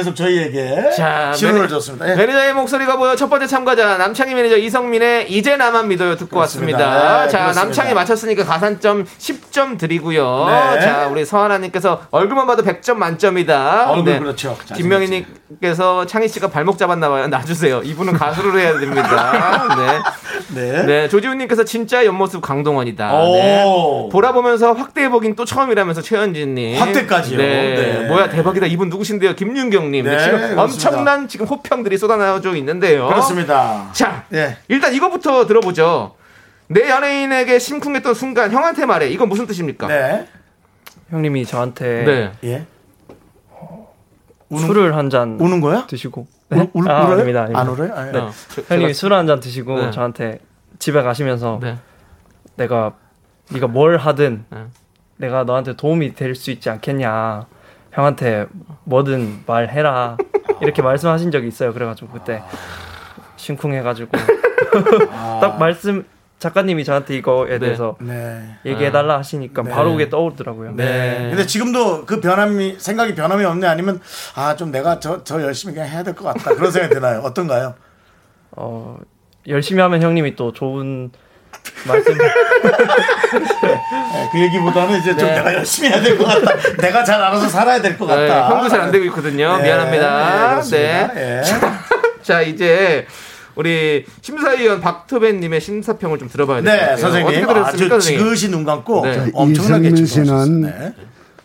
계속 0.02 0.16
저희에게 0.16 0.90
자, 0.96 1.32
신호를 1.32 1.68
줬습니다. 1.68 2.10
예. 2.10 2.16
매니저의 2.16 2.54
목소리가 2.54 2.96
보여 2.96 3.14
첫 3.14 3.28
번째 3.30 3.46
참가자 3.46 3.96
남창희 3.98 4.34
매니저 4.34 4.56
이성민의 4.58 5.30
이제 5.30 5.56
나만 5.56 5.86
믿어요 5.88 6.16
듣고 6.16 6.36
그렇습니다. 6.36 6.78
왔습니다. 6.78 7.22
네, 7.26 7.28
자 7.30 7.38
그렇습니다. 7.38 7.64
남창희 7.64 7.94
맞췄으니까 7.94 8.44
가산점 8.44 9.04
10점 9.04 9.78
드리고요. 9.78 10.46
네. 10.74 10.80
자 10.80 11.06
우리 11.06 11.24
서하나님께서 11.24 12.02
얼굴만 12.10 12.48
봐도 12.48 12.64
100점 12.64 12.94
만점이다. 12.96 13.90
얼굴 13.92 14.18
그렇죠. 14.18 14.58
김명희님께서 14.74 16.06
창희 16.06 16.26
씨가 16.28 16.48
발목 16.48 16.78
잡았나 16.78 17.08
봐요. 17.08 17.28
놔주세요. 17.28 17.82
이분은 17.84 18.14
가수를 18.14 18.60
해야 18.60 18.78
됩니다. 18.78 19.68
네. 19.78 20.62
네. 20.72 20.82
네, 20.84 21.08
조지훈님께서 21.08 21.64
진짜 21.64 22.04
옆모습 22.04 22.42
강동원이다. 22.42 23.12
오. 23.14 23.32
네. 23.34 24.08
보라 24.10 24.32
보면서 24.32 24.72
확대해 24.72 25.08
보긴 25.08 25.36
또 25.36 25.44
처음이라면서 25.44 26.02
최현진님. 26.02 26.80
확대까지요? 26.80 27.38
네. 27.38 27.74
네. 27.74 28.08
뭐야 28.08 28.28
대박이다. 28.30 28.66
이분 28.66 28.88
누구신데요? 28.88 29.34
김윤경 29.36 29.91
님. 29.92 30.04
네, 30.04 30.18
지금 30.18 30.32
그렇습니다. 30.38 30.62
엄청난 30.62 31.28
지금 31.28 31.46
호평들이 31.46 31.96
쏟아나오고 31.98 32.48
있는데요. 32.56 33.06
그렇습니다. 33.08 33.90
자, 33.92 34.24
네. 34.30 34.56
일단 34.68 34.92
이거부터 34.94 35.46
들어보죠. 35.46 36.14
내 36.68 36.88
연예인에게 36.90 37.58
심쿵했던 37.58 38.14
순간 38.14 38.50
형한테 38.50 38.86
말해. 38.86 39.08
이건 39.08 39.28
무슨 39.28 39.46
뜻입니까? 39.46 39.86
네. 39.88 40.26
형님이 41.10 41.44
저한테 41.46 42.04
네. 42.04 42.32
예. 42.48 42.66
술을 44.50 44.96
한 44.96 45.08
잔 45.10 45.38
우는 45.40 45.60
거야? 45.60 45.86
드시고 45.86 46.26
네? 46.50 46.68
울, 46.74 46.90
아, 46.90 47.00
울어요? 47.04 47.12
아닙니다, 47.14 47.40
아닙니다. 47.40 47.60
안 47.60 47.68
울어요? 47.68 47.92
아, 47.94 48.04
네. 48.04 48.18
어, 48.18 48.30
저- 48.50 48.62
형님이 48.68 48.92
제가- 48.92 48.94
술한잔 48.94 49.40
드시고 49.40 49.78
네. 49.80 49.90
저한테 49.90 50.40
집에 50.78 51.02
가시면서 51.02 51.58
네. 51.62 51.78
내가 52.56 52.92
네가 53.50 53.66
뭘 53.68 53.96
하든 53.96 54.44
네. 54.50 54.58
내가 55.16 55.44
너한테 55.44 55.76
도움이 55.76 56.14
될 56.14 56.34
수 56.34 56.50
있지 56.50 56.68
않겠냐 56.68 57.46
형한테 57.92 58.46
뭐든 58.84 59.44
말해라. 59.46 60.16
이렇게 60.60 60.82
말씀하신 60.82 61.30
적이 61.30 61.48
있어요. 61.48 61.72
그래가지고 61.72 62.08
그때 62.12 62.42
심쿵해가지고. 63.36 64.10
딱 65.40 65.58
말씀 65.58 66.04
작가님이 66.38 66.84
저한테 66.84 67.16
이거에 67.16 67.58
대해서 67.58 67.96
네. 68.00 68.56
얘기해달라 68.66 69.18
하시니까 69.18 69.62
바로 69.62 69.92
그게 69.92 70.08
떠오르더라고요. 70.08 70.72
네. 70.74 71.28
근데 71.30 71.46
지금도 71.46 72.04
그 72.04 72.20
변함이 72.20 72.76
생각이 72.78 73.14
변함이 73.14 73.44
없네? 73.44 73.66
아니면 73.66 74.00
아 74.34 74.56
좀 74.56 74.70
내가 74.72 74.98
저, 74.98 75.22
저 75.22 75.40
열심히 75.42 75.74
그냥 75.74 75.88
해야 75.88 76.02
될 76.02 76.14
것 76.14 76.24
같다. 76.24 76.54
그런 76.56 76.70
생각이 76.72 76.94
드나요? 76.94 77.20
어떤가요? 77.20 77.74
어, 78.52 78.98
열심히 79.46 79.80
하면 79.82 80.02
형님이 80.02 80.34
또 80.34 80.52
좋은 80.52 81.10
말씀 81.86 82.16
네, 82.16 82.24
그 84.32 84.40
얘기보다는 84.40 85.00
이제 85.00 85.16
좀 85.16 85.28
네. 85.28 85.34
내가 85.36 85.54
열심히 85.54 85.88
해야 85.88 86.00
될 86.00 86.16
것 86.16 86.24
같다. 86.24 86.54
내가 86.80 87.04
잘 87.04 87.20
알아서 87.20 87.48
살아야 87.48 87.80
될것 87.80 88.08
네, 88.08 88.28
같다. 88.28 88.48
형도 88.50 88.68
잘 88.68 88.80
안 88.82 88.90
되고 88.92 89.04
있거든요. 89.06 89.56
네, 89.58 89.64
미안합니다. 89.64 90.60
네. 90.62 91.10
네. 91.14 91.16
예. 91.16 91.42
자, 92.22 92.40
이제 92.42 93.06
우리 93.54 94.04
심사위원 94.20 94.80
박토벤님의 94.80 95.60
심사평을 95.60 96.18
좀 96.18 96.28
들어봐야 96.28 96.62
될것 96.62 96.74
네, 96.74 96.80
같아요. 96.80 96.96
선생님. 96.98 97.48
어떻게 97.48 97.60
아주 97.60 97.88
선생님? 97.88 98.18
지그시 98.24 98.50
눈 98.50 98.64
감고 98.64 99.04
네. 99.04 99.30
엄청나게 99.34 99.94
집중하셨어요. 99.94 100.44
씨는 100.46 100.60
네. 100.62 100.92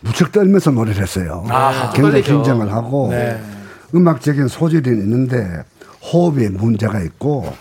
무척 0.00 0.32
떨면서 0.32 0.70
노래를 0.70 1.02
했어요. 1.02 1.44
아, 1.48 1.90
굉장히 1.94 2.22
떨리죠. 2.22 2.32
긴장을 2.34 2.72
하고 2.72 3.08
네. 3.10 3.38
음악적인 3.94 4.48
소질이 4.48 4.88
있는데 4.90 5.44
호흡에 6.12 6.48
문제가 6.50 7.00
있고 7.00 7.52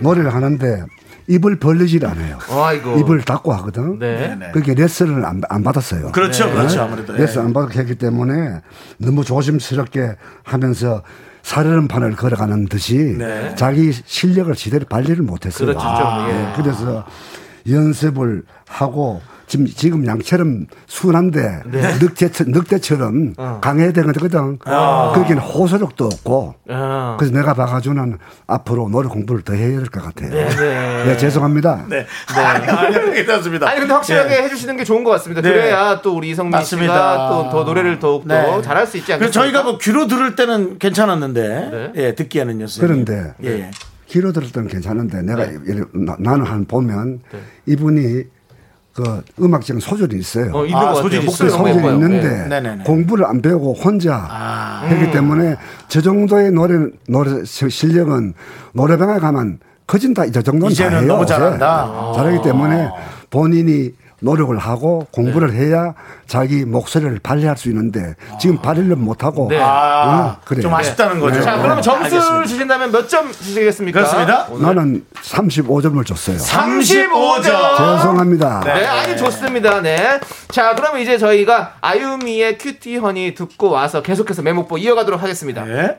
노래를 0.00 0.32
하는데 0.32 0.84
입을 1.30 1.60
벌리질 1.60 2.04
않아요. 2.04 2.38
아이고. 2.50 2.98
입을 2.98 3.22
닫고 3.22 3.52
하거든. 3.54 3.98
네. 3.98 4.36
그게 4.52 4.74
레슨을 4.74 5.24
안, 5.24 5.40
안 5.48 5.62
받았어요. 5.62 6.10
그렇죠, 6.10 6.46
네. 6.46 6.52
그렇죠. 6.52 6.82
아무래도. 6.82 7.14
예. 7.14 7.18
레슨 7.18 7.42
안 7.42 7.52
받았기 7.52 7.78
했기 7.78 7.94
때문에 7.94 8.60
너무 8.98 9.24
조심스럽게 9.24 10.16
하면서 10.42 11.02
사르름판을 11.42 12.16
걸어가는 12.16 12.66
듯이 12.66 13.16
네. 13.16 13.54
자기 13.54 13.92
실력을 13.92 14.52
제대로 14.56 14.84
발휘를 14.86 15.22
못했어요. 15.22 15.68
그렇죠, 15.68 15.80
좀, 15.80 16.28
예. 16.28 16.32
네. 16.32 16.52
그래서 16.56 17.06
연습을 17.68 18.42
하고 18.68 19.22
지금 19.50 19.66
지금 19.66 20.06
양처럼 20.06 20.66
순한데 20.86 21.62
네. 21.72 21.80
늑대 22.00 22.30
늑대처럼 22.46 23.34
어. 23.36 23.58
강해야 23.60 23.90
되거든. 23.92 24.58
거기는 24.60 25.42
호소력도 25.42 26.04
없고. 26.04 26.54
아. 26.68 27.16
그래서 27.18 27.34
내가 27.34 27.54
봐가지고는 27.54 28.18
앞으로 28.46 28.88
노래 28.88 29.08
공부를 29.08 29.42
더 29.42 29.54
해야 29.54 29.76
될 29.78 29.88
것 29.90 30.04
같아요. 30.04 30.30
네, 30.30 30.48
네. 30.50 31.04
네, 31.04 31.16
죄송합니다. 31.16 31.84
네. 31.88 32.06
아니요, 32.28 33.10
괜찮습니다. 33.12 33.68
아니 33.68 33.80
근데 33.80 33.92
확실하게 33.92 34.36
예. 34.36 34.42
해주시는 34.44 34.76
게 34.76 34.84
좋은 34.84 35.02
것 35.02 35.10
같습니다. 35.10 35.42
네. 35.42 35.48
그래야 35.50 36.00
또 36.00 36.16
우리 36.16 36.30
이성민 36.30 36.52
맞습니다. 36.52 36.92
씨가 36.92 37.28
또 37.30 37.50
더 37.50 37.64
노래를 37.64 37.98
더욱 37.98 38.28
더 38.28 38.34
네. 38.34 38.62
잘할 38.62 38.86
수 38.86 38.98
있지 38.98 39.12
않겠습니까? 39.12 39.18
그래서 39.18 39.32
저희가 39.32 39.64
뭐 39.64 39.78
귀로 39.78 40.06
들을 40.06 40.36
때는 40.36 40.78
괜찮았는데, 40.78 41.42
네. 41.92 41.92
예, 41.96 42.14
듣기에는요. 42.14 42.68
선생님. 42.68 43.04
그런데 43.04 43.34
예, 43.42 43.48
예. 43.48 43.70
귀로 44.06 44.30
들을 44.32 44.52
때는 44.52 44.68
괜찮은데 44.68 45.22
내가 45.22 45.44
네. 45.46 45.56
예를- 45.66 45.88
나- 45.92 46.16
나는 46.20 46.44
한 46.46 46.64
보면 46.66 47.20
이분이 47.66 48.22
그 49.02 49.22
음악적인 49.44 49.80
소질이 49.80 50.18
있어요. 50.18 50.50
어, 50.54 50.64
있는 50.64 50.78
아. 50.78 50.94
소질이 50.94 51.26
있어요. 51.26 51.48
소질이. 51.50 51.76
있는데 51.94 52.60
네. 52.60 52.78
공부를 52.84 53.24
안 53.24 53.40
배우고 53.40 53.74
혼자 53.74 54.14
아. 54.28 54.82
하기 54.88 55.10
때문에 55.10 55.56
저 55.88 56.00
정도의 56.00 56.50
노래 56.52 56.74
노래 57.08 57.44
시- 57.44 57.70
실력은 57.70 58.34
노래방에 58.74 59.18
가면 59.18 59.58
커진다 59.86 60.24
이 60.26 60.32
정도는 60.32 60.70
이제는 60.70 60.90
다 60.92 60.98
해요. 61.00 61.06
너무. 61.08 61.26
잘한다. 61.26 62.12
잘하기 62.14 62.42
때문에 62.42 62.90
본인이 63.30 63.90
노력을 64.20 64.56
하고 64.58 65.06
공부를 65.10 65.52
해야 65.54 65.94
자기 66.26 66.64
목소리를 66.64 67.18
발휘할 67.22 67.56
수 67.56 67.68
있는데 67.68 68.14
지금 68.40 68.58
발휘를 68.60 68.96
못 68.96 69.24
하고 69.24 69.48
네. 69.50 69.58
아, 69.60 70.36
어, 70.38 70.40
그래요. 70.44 70.62
좀 70.62 70.74
아쉽다는 70.74 71.18
거죠. 71.20 71.40
자, 71.42 71.56
그러면 71.58 71.82
점수를 71.82 72.04
알겠습니다. 72.20 72.46
주신다면 72.46 72.92
몇 72.92 73.08
점 73.08 73.32
주시겠습니까? 73.32 73.98
그렇습니다. 74.00 74.46
나는 74.60 75.04
35점을 75.22 76.06
줬어요. 76.06 76.36
35점. 76.36 77.42
죄송합니다. 77.78 78.60
네, 78.64 78.86
아니 78.86 79.16
좋습니다. 79.16 79.80
네. 79.80 80.20
자, 80.48 80.74
그러면 80.74 81.00
이제 81.00 81.18
저희가 81.18 81.74
아유미의 81.80 82.58
큐티 82.58 82.96
허니 82.98 83.34
듣고 83.34 83.70
와서 83.70 84.02
계속해서 84.02 84.42
메모보 84.42 84.78
이어가도록 84.78 85.22
하겠습니다. 85.22 85.64
네. 85.64 85.98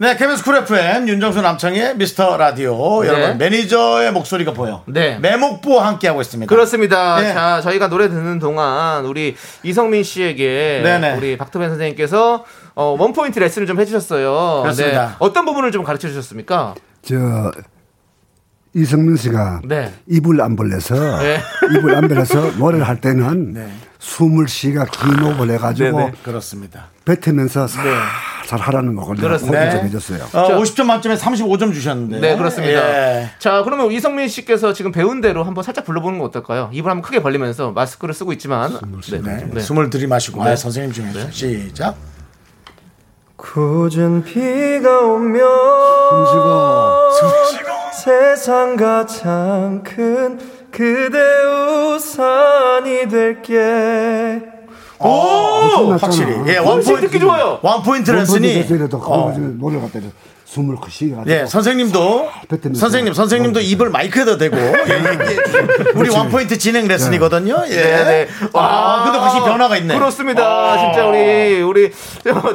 네, 0.00 0.16
KBS 0.16 0.44
쿨 0.44 0.54
FM 0.58 1.08
윤정수 1.08 1.42
남창희 1.42 1.96
미스터 1.96 2.36
라디오 2.36 3.02
네. 3.02 3.08
여러분 3.08 3.38
매니저의 3.38 4.12
목소리가 4.12 4.52
보여. 4.52 4.84
네. 4.86 5.18
매목보 5.18 5.80
함께 5.80 6.06
하고 6.06 6.20
있습니다. 6.20 6.48
그렇습니다. 6.48 7.20
네. 7.20 7.32
자, 7.32 7.60
저희가 7.62 7.88
노래 7.88 8.08
듣는 8.08 8.38
동안 8.38 9.04
우리 9.06 9.34
이성민 9.64 10.04
씨에게 10.04 10.82
네네. 10.84 11.16
우리 11.16 11.36
박토벤 11.36 11.68
선생님께서 11.70 12.44
어, 12.76 12.96
원 12.96 13.12
포인트 13.12 13.40
레슨을 13.40 13.66
좀 13.66 13.80
해주셨어요. 13.80 14.60
그렇습니다. 14.62 15.06
네. 15.08 15.14
어떤 15.18 15.44
부분을 15.44 15.72
좀 15.72 15.82
가르쳐 15.82 16.06
주셨습니까? 16.06 16.76
저 17.02 17.50
이성민 18.74 19.16
씨가 19.16 19.62
네. 19.64 19.92
입을 20.06 20.40
안 20.40 20.54
벌려서 20.54 20.94
네. 21.18 21.40
입을 21.76 21.96
안 21.96 22.06
벌려서 22.06 22.52
노래를 22.56 22.86
할 22.86 23.00
때는 23.00 23.52
네. 23.52 23.68
숨을 23.98 24.46
쉬가 24.48 24.84
긴 24.86 25.18
호흡을 25.18 25.50
해가지고 25.54 25.98
네네. 25.98 26.12
그렇습니다. 26.22 26.86
뱉으면서 27.04 27.66
잘 28.46 28.60
하라는 28.60 28.94
걸 28.94 29.16
내가 29.16 29.28
그렇습니다. 29.28 29.70
네. 29.70 29.82
해줬어요. 29.84 30.24
어, 30.32 30.60
50점 30.60 30.84
만점에 30.84 31.16
35점 31.16 31.72
주셨는데. 31.74 32.20
네, 32.20 32.36
그렇습니다. 32.36 32.78
예. 33.20 33.30
자, 33.38 33.62
그러면 33.64 33.90
이성민 33.90 34.28
씨께서 34.28 34.72
지금 34.72 34.92
배운 34.92 35.20
대로 35.20 35.42
한번 35.42 35.64
살짝 35.64 35.84
불러보는 35.84 36.18
거 36.18 36.26
어떨까요? 36.26 36.70
입을 36.72 36.90
한번 36.90 37.02
크게 37.02 37.20
벌리면서 37.20 37.72
마스크를 37.72 38.14
쓰고 38.14 38.32
있지만. 38.34 38.78
네. 39.10 39.20
네. 39.20 39.46
네. 39.52 39.60
숨을 39.60 39.90
들이마시고 39.90 40.42
아, 40.42 40.54
선생님 40.54 40.92
중에서 40.92 41.30
시작. 41.30 41.96
굳은 43.36 44.24
비가 44.24 45.00
오면 45.00 45.40
숨 47.12 47.28
쉬고 47.50 47.70
세상 47.92 48.76
가장 48.76 49.82
큰 49.84 50.38
그대 50.70 51.18
우산이 51.94 53.08
될게 53.08 54.40
오, 54.98 55.86
끝났잖아. 55.86 55.96
확실히. 56.00 56.32
예, 56.52 56.56
어, 56.58 56.64
원포인트 56.70 57.00
듣기 57.02 57.20
좋아요. 57.20 57.58
원포인트 57.62 58.10
레슨이 58.10 58.54
레슨이 58.54 58.88
어. 58.92 59.32
노래 59.58 59.80
갖다 59.80 60.00
줘. 60.00 60.06
숨을 60.44 60.76
크시 60.82 61.10
해가지고 61.10 61.30
예, 61.30 61.44
선생님도. 61.46 62.30
선생님, 62.74 63.12
선생님도 63.12 63.60
입을 63.60 63.90
마이크에다 63.90 64.38
대고 64.38 64.56
예, 64.56 64.62
얘기해 64.62 65.44
주세요. 65.44 65.66
우리 65.94 66.08
원 66.10 66.30
포인트 66.30 66.56
진행 66.56 66.88
레슨이거든요. 66.88 67.64
예. 67.68 67.74
네, 67.76 68.04
네. 68.04 68.28
아, 68.54 69.02
근데 69.04 69.18
확실히 69.18 69.44
변화가 69.44 69.76
있네. 69.76 69.94
그렇습니다. 69.98 70.42
아. 70.46 70.78
진짜 70.78 71.06
우리 71.06 71.60
우리 71.60 71.92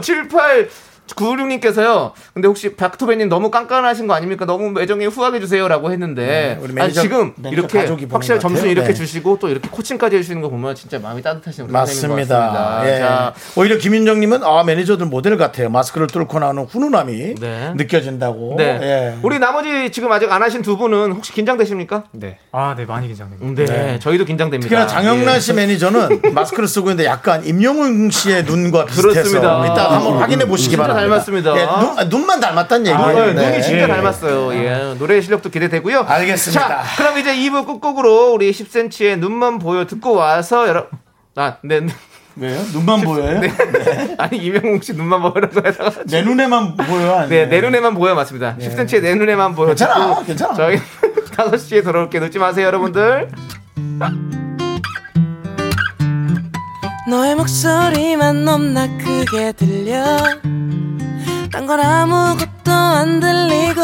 78 0.01 0.69
96님께서요. 1.07 2.11
근데 2.33 2.47
혹시 2.47 2.75
박토배님 2.75 3.29
너무 3.29 3.51
깐깐하신 3.51 4.07
거 4.07 4.13
아닙니까? 4.13 4.45
너무 4.45 4.79
애정에 4.81 5.05
후하게 5.05 5.39
주세요라고 5.39 5.91
했는데 5.91 6.25
네, 6.25 6.57
우리 6.61 6.79
아니, 6.81 6.91
매니저- 6.93 7.01
지금 7.01 7.33
매니저 7.37 7.61
이렇게 7.61 7.85
같아요. 8.07 8.39
점수 8.39 8.67
이렇게 8.67 8.89
네. 8.89 8.93
주시고 8.93 9.39
또 9.39 9.49
이렇게 9.49 9.69
코칭까지 9.69 10.15
해주시는 10.17 10.41
거 10.41 10.49
보면 10.49 10.75
진짜 10.75 10.99
마음이 10.99 11.21
따뜻하신 11.21 11.65
우리 11.65 11.71
맞습니다. 11.73 12.37
같습니다. 12.39 12.81
예. 12.95 12.99
자, 12.99 13.33
오히려 13.55 13.77
김윤정님은 13.77 14.43
아 14.43 14.63
매니저들 14.63 15.05
모델 15.07 15.37
같아요. 15.37 15.69
마스크를 15.69 16.07
뚫고 16.07 16.39
나오는 16.39 16.63
훈훈함이 16.63 17.35
네. 17.35 17.73
느껴진다고. 17.75 18.55
네. 18.57 18.79
예. 18.81 19.17
우리 19.23 19.39
나머지 19.39 19.91
지금 19.91 20.11
아직 20.11 20.31
안 20.31 20.41
하신 20.41 20.61
두 20.61 20.77
분은 20.77 21.11
혹시 21.11 21.33
긴장되십니까? 21.33 22.03
네. 22.11 22.37
아, 22.51 22.75
네, 22.77 22.85
많이 22.85 23.07
긴장됩니다. 23.07 23.45
음, 23.45 23.55
네, 23.55 23.99
저희도 23.99 24.25
긴장됩니다. 24.25 24.69
특히나 24.69 24.87
장영란 24.87 25.35
예. 25.35 25.39
씨 25.39 25.53
매니저는 25.53 26.21
마스크를 26.33 26.67
쓰고 26.67 26.89
있는데 26.89 27.05
약간 27.05 27.45
임영웅 27.45 28.09
씨의 28.09 28.43
눈과 28.45 28.85
비슷해서 28.85 29.09
그렇습니다. 29.09 29.65
이따 29.65 29.91
한번 29.95 30.17
확인해 30.17 30.45
보시기 30.45 30.71
진짜 30.71 30.81
바랍니다. 30.83 30.92
닮았습니다. 30.93 31.55
예, 31.57 31.65
눈, 31.65 31.99
아, 31.99 32.03
눈만 32.05 32.39
닮았다는 32.39 32.87
얘기예요. 32.87 33.05
아, 33.05 33.13
네, 33.25 33.33
네. 33.33 33.49
눈이 33.49 33.61
진짜 33.63 33.83
예. 33.83 33.87
닮았어요. 33.87 34.53
예. 34.55 34.95
노래 34.97 35.19
실력도 35.21 35.49
기대되고요. 35.49 36.01
알겠습니다. 36.07 36.67
자, 36.67 36.83
그럼 36.97 37.17
이제 37.17 37.35
2부 37.35 37.65
끝곡으로 37.65 38.33
우리 38.33 38.51
10cm의 38.51 39.19
눈만 39.19 39.59
보여 39.59 39.85
듣고 39.85 40.13
와서 40.13 40.67
여러 40.67 40.87
아, 41.35 41.57
네. 41.63 41.79
네. 41.81 41.93
왜요? 42.35 42.59
눈만 42.73 43.01
보여요? 43.01 43.39
네. 43.41 43.51
아니 44.17 44.37
이명웅 44.37 44.81
씨 44.81 44.93
눈만 44.93 45.21
보여라고 45.21 45.67
해서 45.67 45.91
내 46.09 46.23
눈에만 46.23 46.75
보여. 46.77 47.27
네, 47.27 47.45
내 47.45 47.61
눈에만 47.61 47.93
보여 47.93 48.15
맞습니다. 48.15 48.55
10cm의 48.59 49.01
내 49.01 49.13
눈에만 49.15 49.53
보여. 49.53 49.67
괜찮아, 49.67 50.07
듣고 50.15 50.23
괜찮아. 50.25 50.53
저희 50.55 50.77
5시에 51.37 51.83
돌아올게 51.83 52.19
늦지 52.19 52.39
마세요, 52.39 52.65
여러분들. 52.67 53.29
너의 57.07 57.35
목소리만 57.35 58.45
넘나 58.45 58.87
크게 58.97 59.51
들려 59.51 60.17
딴 61.53 61.67
건 61.67 61.79
아무것도 61.79 62.71
안 62.71 63.19
들리고. 63.19 63.79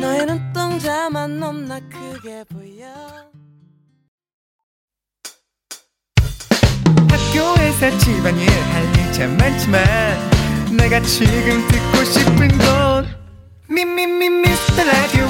너의 0.00 0.26
눈동자만 0.26 1.38
넘나 1.38 1.78
크게 1.78 2.42
보여. 2.52 2.88
학교에서 7.08 7.96
집안일 7.98 8.50
할일참 8.50 9.36
많지만 9.36 9.84
내가 10.76 11.00
지금 11.02 11.64
듣고 11.68 12.04
싶은 12.04 12.48
건 12.58 13.06
미미미 13.68 14.28
미스터 14.28 14.82
라디오 14.82 15.28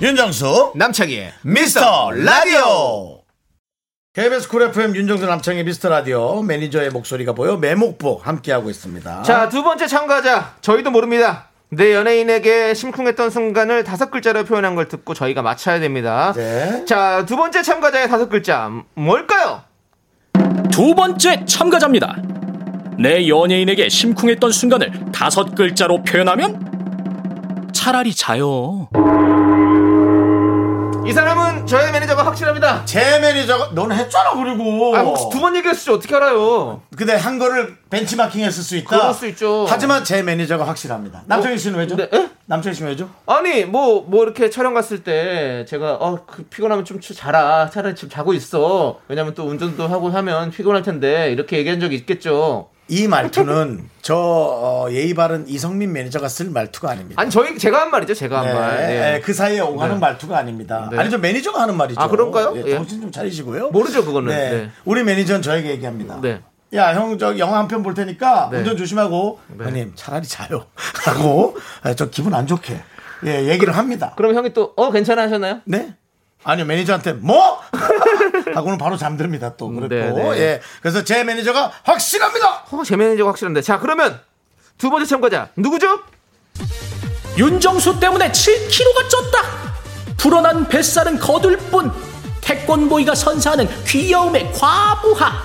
윤정수 0.00 0.72
남창희의 0.74 1.32
미스터 1.42 2.10
라디오 2.10 3.22
KBS 4.12 4.48
쿨 4.48 4.62
FM 4.64 4.94
윤정수 4.94 5.24
남창희 5.24 5.64
미스터 5.64 5.88
라디오 5.88 6.42
매니저의 6.42 6.90
목소리가 6.90 7.32
보여 7.32 7.56
매목보 7.56 8.26
함께하고 8.26 8.68
있습니다. 8.70 9.22
자, 9.22 9.48
두 9.48 9.62
번째 9.62 9.86
참가자. 9.86 10.54
저희도 10.60 10.90
모릅니다. 10.90 11.48
내 11.70 11.94
연예인에게 11.94 12.74
심쿵했던 12.74 13.30
순간을 13.30 13.84
다섯 13.84 14.10
글자로 14.10 14.44
표현한 14.44 14.74
걸 14.74 14.88
듣고 14.88 15.14
저희가 15.14 15.42
맞춰야 15.42 15.80
됩니다. 15.80 16.32
네. 16.34 16.84
자, 16.86 17.24
두 17.26 17.36
번째 17.36 17.62
참가자의 17.62 18.08
다섯 18.08 18.28
글자. 18.28 18.70
뭘까요? 18.94 19.62
두 20.70 20.94
번째 20.94 21.44
참가자입니다. 21.46 22.16
내 22.98 23.28
연예인에게 23.28 23.88
심쿵했던 23.88 24.52
순간을 24.52 25.12
다섯 25.12 25.54
글자로 25.54 26.02
표현하면 26.04 27.70
차라리 27.74 28.14
자요. 28.14 28.88
이 31.06 31.12
사람은 31.12 31.66
저의 31.66 31.92
매니저가 31.92 32.26
확실합니다. 32.26 32.84
제 32.84 33.18
매니저가 33.20 33.70
너는 33.74 33.96
했잖아 33.96 34.32
그리고 34.34 34.96
아, 34.96 35.00
혹시 35.00 35.28
두 35.30 35.40
번 35.40 35.54
얘기했을지 35.54 35.90
어떻게 35.90 36.16
알아요? 36.16 36.82
근데 36.96 37.14
한 37.14 37.38
거를 37.38 37.76
벤치마킹 37.90 38.42
했을 38.42 38.62
수 38.64 38.76
있다. 38.76 38.88
그럴 38.98 39.14
수 39.14 39.26
있죠. 39.28 39.66
하지만 39.68 40.02
제 40.02 40.22
매니저가 40.22 40.66
확실합니다. 40.66 41.22
남창희 41.26 41.58
씨는 41.58 41.78
왜죠? 41.78 41.94
네, 41.96 42.08
에? 42.12 42.28
남창희 42.46 42.74
씨는 42.74 42.90
왜죠? 42.90 43.08
아니, 43.26 43.64
뭐, 43.64 44.02
뭐 44.08 44.24
이렇게 44.24 44.50
촬영 44.50 44.74
갔을 44.74 45.04
때 45.04 45.64
제가, 45.68 45.94
어, 45.94 46.24
그 46.26 46.42
피곤하면 46.44 46.84
좀 46.84 47.00
치- 47.00 47.14
자라. 47.14 47.70
차라리 47.70 47.94
지금 47.94 48.08
자고 48.10 48.32
있어. 48.34 48.98
왜냐면 49.08 49.34
또 49.34 49.44
운전도 49.44 49.86
하고 49.86 50.08
하면 50.10 50.50
피곤할 50.50 50.82
텐데. 50.82 51.30
이렇게 51.30 51.58
얘기한 51.58 51.78
적이 51.80 51.96
있겠죠. 51.96 52.68
이 52.88 53.08
말투는 53.08 53.88
저 54.02 54.14
어, 54.16 54.86
예의 54.90 55.14
바른 55.14 55.48
이성민 55.48 55.92
매니저가 55.92 56.28
쓸 56.28 56.50
말투가 56.50 56.90
아닙니다. 56.90 57.20
아니, 57.20 57.30
저희, 57.30 57.58
제가 57.58 57.80
한 57.80 57.90
말이죠. 57.90 58.14
제가 58.14 58.38
한 58.40 58.46
네, 58.46 58.54
말. 58.54 58.80
예. 58.80 58.86
네, 58.86 59.20
그 59.20 59.34
사이에 59.34 59.58
오가는 59.60 59.94
네. 59.96 60.00
말투가 60.00 60.38
아닙니다. 60.38 60.88
네. 60.92 60.98
아니 60.98 61.10
저 61.10 61.18
매니저가 61.18 61.60
하는 61.62 61.76
말이죠. 61.76 62.00
아, 62.00 62.08
그런가요? 62.08 62.54
예, 62.56 62.62
예. 62.66 62.74
정신 62.76 63.00
좀 63.00 63.10
차리시고요. 63.10 63.70
모르죠, 63.70 64.04
그거는. 64.04 64.28
네. 64.28 64.50
네. 64.50 64.70
우리 64.84 65.02
매니저는 65.02 65.42
저에게 65.42 65.70
얘기합니다. 65.70 66.20
네. 66.20 66.40
야, 66.74 66.94
형, 66.94 67.16
저 67.18 67.38
영화 67.38 67.58
한 67.58 67.68
편 67.68 67.82
볼 67.82 67.94
테니까 67.94 68.50
네. 68.52 68.58
운전 68.58 68.76
조심하고. 68.76 69.40
네. 69.58 69.64
형님, 69.64 69.92
차라리 69.96 70.26
자요. 70.26 70.66
하고, 71.06 71.56
아, 71.82 71.94
저 71.94 72.08
기분 72.10 72.34
안 72.34 72.46
좋게. 72.46 72.80
예, 73.26 73.44
얘기를 73.48 73.76
합니다. 73.76 74.12
그럼 74.16 74.34
형이 74.34 74.52
또, 74.52 74.72
어, 74.76 74.90
괜찮아 74.92 75.22
하셨나요? 75.22 75.60
네? 75.64 75.94
아니요, 76.44 76.66
매니저한테 76.66 77.14
뭐? 77.14 77.58
하고는 78.54 78.78
바로 78.78 78.96
잠듭니다, 78.96 79.56
또. 79.56 79.68
그랬고. 79.68 80.18
네, 80.18 80.30
네. 80.30 80.38
예. 80.40 80.60
그래서 80.80 81.02
제 81.04 81.24
매니저가 81.24 81.72
확실합니다! 81.84 82.64
어, 82.70 82.82
제 82.84 82.96
매니저가 82.96 83.30
확실한데. 83.30 83.62
자, 83.62 83.78
그러면 83.78 84.20
두 84.78 84.90
번째 84.90 85.06
참가자. 85.06 85.48
누구죠? 85.56 86.00
윤정수 87.36 88.00
때문에 88.00 88.30
7kg가 88.32 89.08
쪘다. 89.08 90.16
불어난 90.16 90.68
뱃살은 90.68 91.18
거둘 91.18 91.56
뿐. 91.56 91.92
태권보이가 92.40 93.14
선사하는 93.14 93.68
귀여움의 93.84 94.52
과부하. 94.52 95.42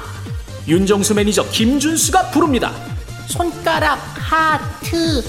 윤정수 0.67 1.15
매니저 1.15 1.49
김준수가 1.49 2.29
부릅니다. 2.31 2.71
손가락 3.27 3.95
하트. 4.15 5.23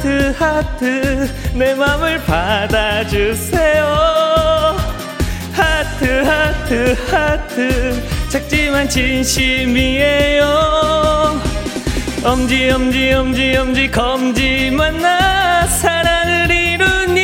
하트 0.00 0.34
하트 0.38 1.28
내 1.52 1.74
맘을 1.74 2.24
받아주세요. 2.24 3.84
하트 5.52 6.22
하트 6.22 6.96
하트 7.10 8.02
작지만 8.30 8.88
진심이에요. 8.88 10.42
엄지 12.24 12.70
엄지 12.70 13.12
엄지 13.12 13.54
엄지 13.56 13.90
검지 13.90 14.70
만나 14.70 15.66
사랑을 15.66 16.50
이루니. 16.50 17.20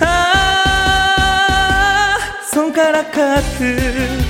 아 0.00 2.18
손가락 2.52 3.16
하트 3.16 4.27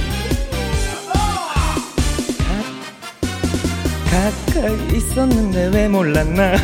가까이 4.19 4.97
있었는데 4.97 5.71
왜 5.73 5.87
몰랐나? 5.87 6.57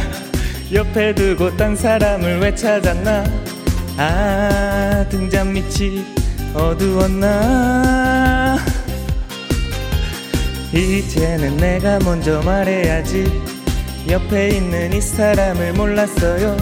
옆에 0.73 1.15
두고 1.15 1.57
딴 1.57 1.77
사람을 1.77 2.41
왜 2.41 2.53
찾았나? 2.53 3.23
아 3.97 5.07
등잔 5.09 5.53
밑이 5.53 6.05
어두웠나? 6.53 8.59
이제는 10.73 11.59
내가 11.59 12.01
먼저 12.01 12.43
말해야지. 12.43 13.41
옆에 14.11 14.49
있는 14.49 14.93
이 14.93 15.01
사람을 15.01 15.75
몰랐어요. 15.75 16.57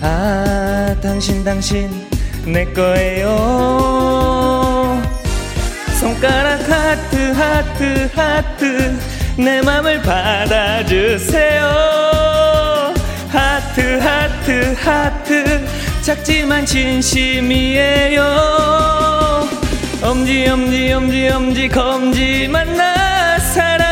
아 0.00 0.96
당신 1.02 1.44
당신 1.44 1.90
내 2.46 2.64
거예요. 2.72 3.28
손가락 6.00 6.60
하트 6.70 7.16
하트 7.32 8.10
하트 8.14 9.15
내 9.36 9.60
맘을 9.60 10.00
받아주세요. 10.02 11.64
하트 13.28 13.98
하트 13.98 14.74
하트. 14.78 15.66
작지만 16.02 16.64
진심이에요. 16.64 18.22
엄지 20.02 20.46
엄지 20.48 20.92
엄지 20.92 21.28
엄지 21.28 21.68
검지 21.68 22.48
만나 22.48 23.38
사랑 23.38 23.85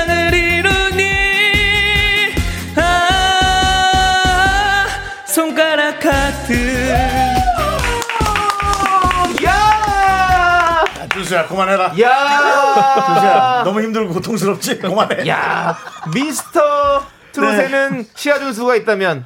야! 11.34 11.38
야, 11.40 11.46
준수야, 11.46 11.46
그만해라. 11.48 11.92
야! 12.00 13.04
준수야, 13.06 13.62
너무 13.64 13.82
힘들고 13.82 14.14
고통스럽지? 14.14 14.78
그만해. 14.78 15.28
야! 15.28 15.76
미스터 16.14 17.04
트롯에는 17.32 18.06
시아준수가 18.14 18.76
있다면 18.76 19.24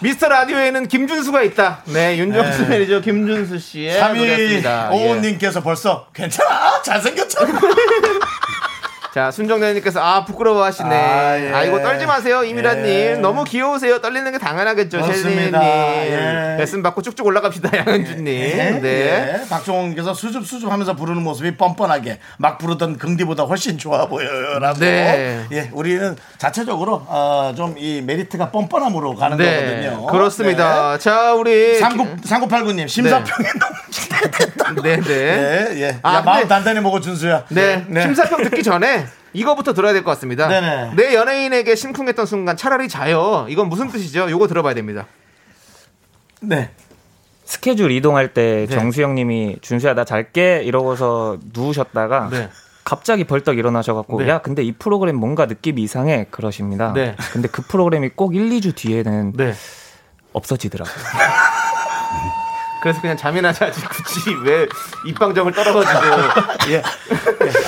미스터 0.00 0.28
라디오에는 0.28 0.88
김준수가 0.88 1.42
있다. 1.42 1.82
네, 1.86 2.18
윤정수 2.18 2.62
네. 2.62 2.68
매니저 2.68 3.00
김준수 3.00 3.58
씨의 3.58 4.00
노래였습니다. 4.00 4.90
예. 4.92 5.12
3255님께서 5.38 5.62
벌써 5.62 6.06
괜찮아? 6.14 6.82
잘생겼잖아. 6.82 7.60
자, 9.16 9.30
순정대님께서 9.30 9.98
아 9.98 10.26
부끄러워 10.26 10.62
하시네. 10.62 10.94
아, 10.94 11.40
예. 11.40 11.50
아, 11.50 11.64
이거 11.64 11.80
떨지 11.80 12.04
마세요, 12.04 12.44
이미라님. 12.44 12.84
예. 12.86 13.14
너무 13.14 13.44
귀여우세요. 13.44 13.98
떨리는 14.02 14.30
게 14.30 14.36
당연하겠죠, 14.36 15.02
셰리님. 15.02 15.54
예. 15.54 16.56
레슨 16.58 16.82
받고 16.82 17.00
쭉쭉 17.00 17.24
올라갑시다, 17.24 17.78
양현주님. 17.78 18.24
네. 18.24 18.80
예. 18.84 19.48
박종원께서 19.48 20.12
수줍 20.12 20.46
수줍 20.46 20.70
하면서 20.70 20.94
부르는 20.94 21.22
모습이 21.22 21.56
뻔뻔하게 21.56 22.18
막 22.36 22.58
부르던 22.58 22.98
긍디보다 22.98 23.44
훨씬 23.44 23.78
좋아 23.78 24.06
보여요 24.06 24.58
라고. 24.58 24.80
네. 24.80 25.46
예, 25.50 25.70
우리는 25.72 26.14
자체적으로 26.36 27.02
어, 27.06 27.54
좀이 27.56 28.02
메리트가 28.02 28.50
뻔뻔함으로 28.50 29.14
가는 29.14 29.38
네, 29.38 29.86
거거든요. 29.86 30.06
그렇습니다. 30.08 30.98
자, 30.98 31.32
우리 31.32 31.78
상구 31.78 32.16
상구팔구님 32.22 32.86
심사평에 32.86 33.48
너무 34.58 34.82
네, 34.82 35.00
네. 35.00 35.68
예, 35.72 35.80
예. 35.80 35.98
아, 36.02 36.16
야, 36.16 36.20
마음 36.20 36.46
단단히 36.46 36.80
먹어 36.80 37.00
준수야. 37.00 37.44
네, 37.48 37.82
심사평 37.88 38.42
듣기 38.42 38.62
전에 38.62 39.05
이거부터 39.36 39.74
들어야 39.74 39.92
될 39.92 40.02
것 40.02 40.10
같습니다. 40.12 40.48
네네. 40.48 40.92
내 40.96 41.14
연예인에게 41.14 41.74
심쿵했던 41.74 42.24
순간 42.26 42.56
차라리 42.56 42.88
자요. 42.88 43.46
이건 43.48 43.68
무슨 43.68 43.88
뜻이죠? 43.88 44.30
요거 44.30 44.48
들어봐야 44.48 44.74
됩니다. 44.74 45.06
네. 46.40 46.70
스케줄 47.44 47.90
이동할 47.92 48.32
때 48.34 48.66
네. 48.68 48.74
정수영님이 48.74 49.58
준수야 49.60 49.94
나 49.94 50.04
잘게 50.04 50.62
이러고서 50.64 51.38
누우셨다가 51.52 52.28
네. 52.30 52.48
갑자기 52.84 53.24
벌떡 53.24 53.58
일어나셔갖고 53.58 54.20
네. 54.22 54.28
야 54.28 54.38
근데 54.38 54.62
이 54.62 54.72
프로그램 54.72 55.16
뭔가 55.16 55.46
느낌이 55.46 55.82
이상해 55.82 56.26
그러십니다. 56.30 56.92
네. 56.92 57.14
근데 57.32 57.48
그 57.48 57.62
프로그램이 57.62 58.10
꼭 58.10 58.34
1, 58.34 58.48
2주 58.50 58.74
뒤에는 58.74 59.32
네. 59.36 59.54
없어지더라고요. 60.32 60.94
그래서 62.82 63.00
그냥 63.00 63.16
잠이나 63.16 63.52
자지 63.52 63.80
굳이 63.84 64.34
왜 64.44 64.66
입방정을 65.06 65.52
떨어가지고 65.52 66.70
예. 66.70 66.74
예. 66.74 66.82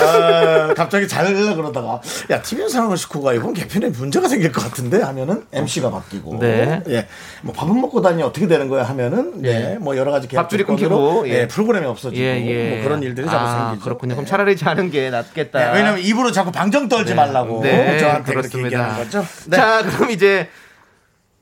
아, 0.05 0.73
갑자기 0.73 1.07
잘하려 1.07 1.55
그러다가 1.55 2.01
야 2.29 2.41
TVN 2.41 2.69
상황을 2.69 2.97
식구가 2.97 3.33
이번 3.33 3.53
개편에 3.53 3.89
문제가 3.89 4.27
생길 4.27 4.51
것 4.51 4.63
같은데 4.63 5.01
하면은 5.01 5.43
MC가 5.51 5.89
바뀌고 5.89 6.39
네. 6.39 6.81
예. 6.89 7.07
뭐 7.41 7.53
밥은 7.53 7.79
먹고 7.79 8.01
다니 8.01 8.21
어떻게 8.23 8.47
되는 8.47 8.67
거야 8.67 8.83
하면은 8.83 9.45
예. 9.45 9.77
뭐 9.79 9.97
여러 9.97 10.11
가지 10.11 10.27
밥줄이 10.27 10.63
끊기고, 10.63 11.27
예. 11.27 11.31
예. 11.41 11.47
프로그램이 11.47 11.85
없어지고 11.85 12.21
예, 12.21 12.45
예. 12.45 12.75
뭐 12.75 12.83
그런 12.83 13.03
일들이 13.03 13.25
자꾸 13.27 13.37
아, 13.45 13.67
생기죠. 13.69 13.83
그렇군요. 13.83 14.15
그럼 14.15 14.25
예. 14.25 14.29
차라리 14.29 14.57
자는 14.57 14.91
게 14.91 15.09
낫겠다. 15.09 15.71
예, 15.71 15.77
왜냐면 15.77 15.99
입으로 16.01 16.31
자꾸 16.31 16.51
방정 16.51 16.87
떨지 16.89 17.11
네. 17.11 17.15
말라고 17.15 17.61
네, 17.63 17.97
저한테 17.99 18.33
그렇게 18.33 18.49
그렇습니다. 18.49 18.65
얘기하는 18.67 18.95
거죠. 19.03 19.25
네. 19.47 19.57
자, 19.57 19.83
그럼 19.83 20.11
이제 20.11 20.49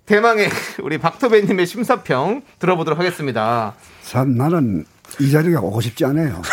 대망의 0.07 0.49
우리 0.81 0.97
박토배님의 0.97 1.67
심사평 1.67 2.41
들어보도록 2.59 2.97
하겠습니다. 2.97 3.75
참 4.03 4.35
나는 4.35 4.85
이 5.19 5.29
자리가 5.29 5.59
오고 5.61 5.81
싶지 5.81 6.05
않아요. 6.05 6.41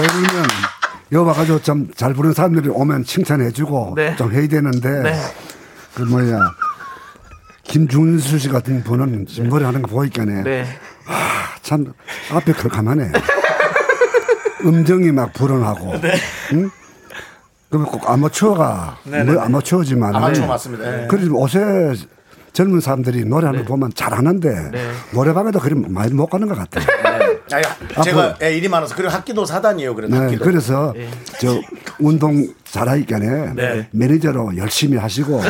왜냐면 0.00 0.46
여기 1.12 1.26
와가지고 1.26 1.60
좀잘 1.62 2.14
부르는 2.14 2.32
사람들이 2.32 2.68
오면 2.70 3.04
칭찬해주고 3.04 3.94
네. 3.96 4.16
좀 4.16 4.32
해야 4.32 4.46
되는데 4.46 5.02
네. 5.02 5.20
그 5.94 6.02
뭐야 6.02 6.38
김준수 7.64 8.38
씨 8.38 8.48
같은 8.48 8.82
분은 8.84 9.26
지금 9.26 9.48
노래하는 9.50 9.82
거 9.82 9.88
보니까네 9.88 10.42
네. 10.44 10.64
참 11.62 11.92
앞에 12.30 12.52
컬감하네. 12.52 13.12
음정이 14.64 15.10
막 15.12 15.32
불어나고. 15.32 15.94
응? 16.52 16.70
그러면 17.70 17.90
꼭 17.90 18.10
아마추어가 18.10 18.98
네네네. 19.04 19.32
뭐 19.32 19.42
아마추어지만 19.42 20.14
아마추어 20.14 20.46
맞습니다. 20.46 21.04
예. 21.04 21.06
그래도 21.06 21.40
요새 21.40 21.94
젊은 22.52 22.80
사람들이 22.80 23.24
노래하는 23.24 23.64
거 23.64 23.68
보면 23.68 23.92
잘하는데 23.94 24.70
네. 24.72 24.90
노래방에도 25.14 25.60
그리 25.60 25.76
많이 25.76 26.12
못 26.12 26.26
가는 26.26 26.48
것 26.48 26.58
같아요. 26.58 26.84
아니, 27.04 27.64
제가 28.04 28.36
예, 28.42 28.56
일이 28.56 28.68
많아서 28.68 28.96
그리고 28.96 29.12
학기도 29.12 29.44
사단이에요. 29.44 29.94
그래도 29.94 30.16
네, 30.16 30.22
학기도. 30.22 30.44
그래서 30.44 30.92
저 31.40 31.60
운동 32.00 32.44
잘하니까네 32.64 33.54
네. 33.54 33.88
매니저로 33.92 34.56
열심히 34.56 34.98
하시고 34.98 35.40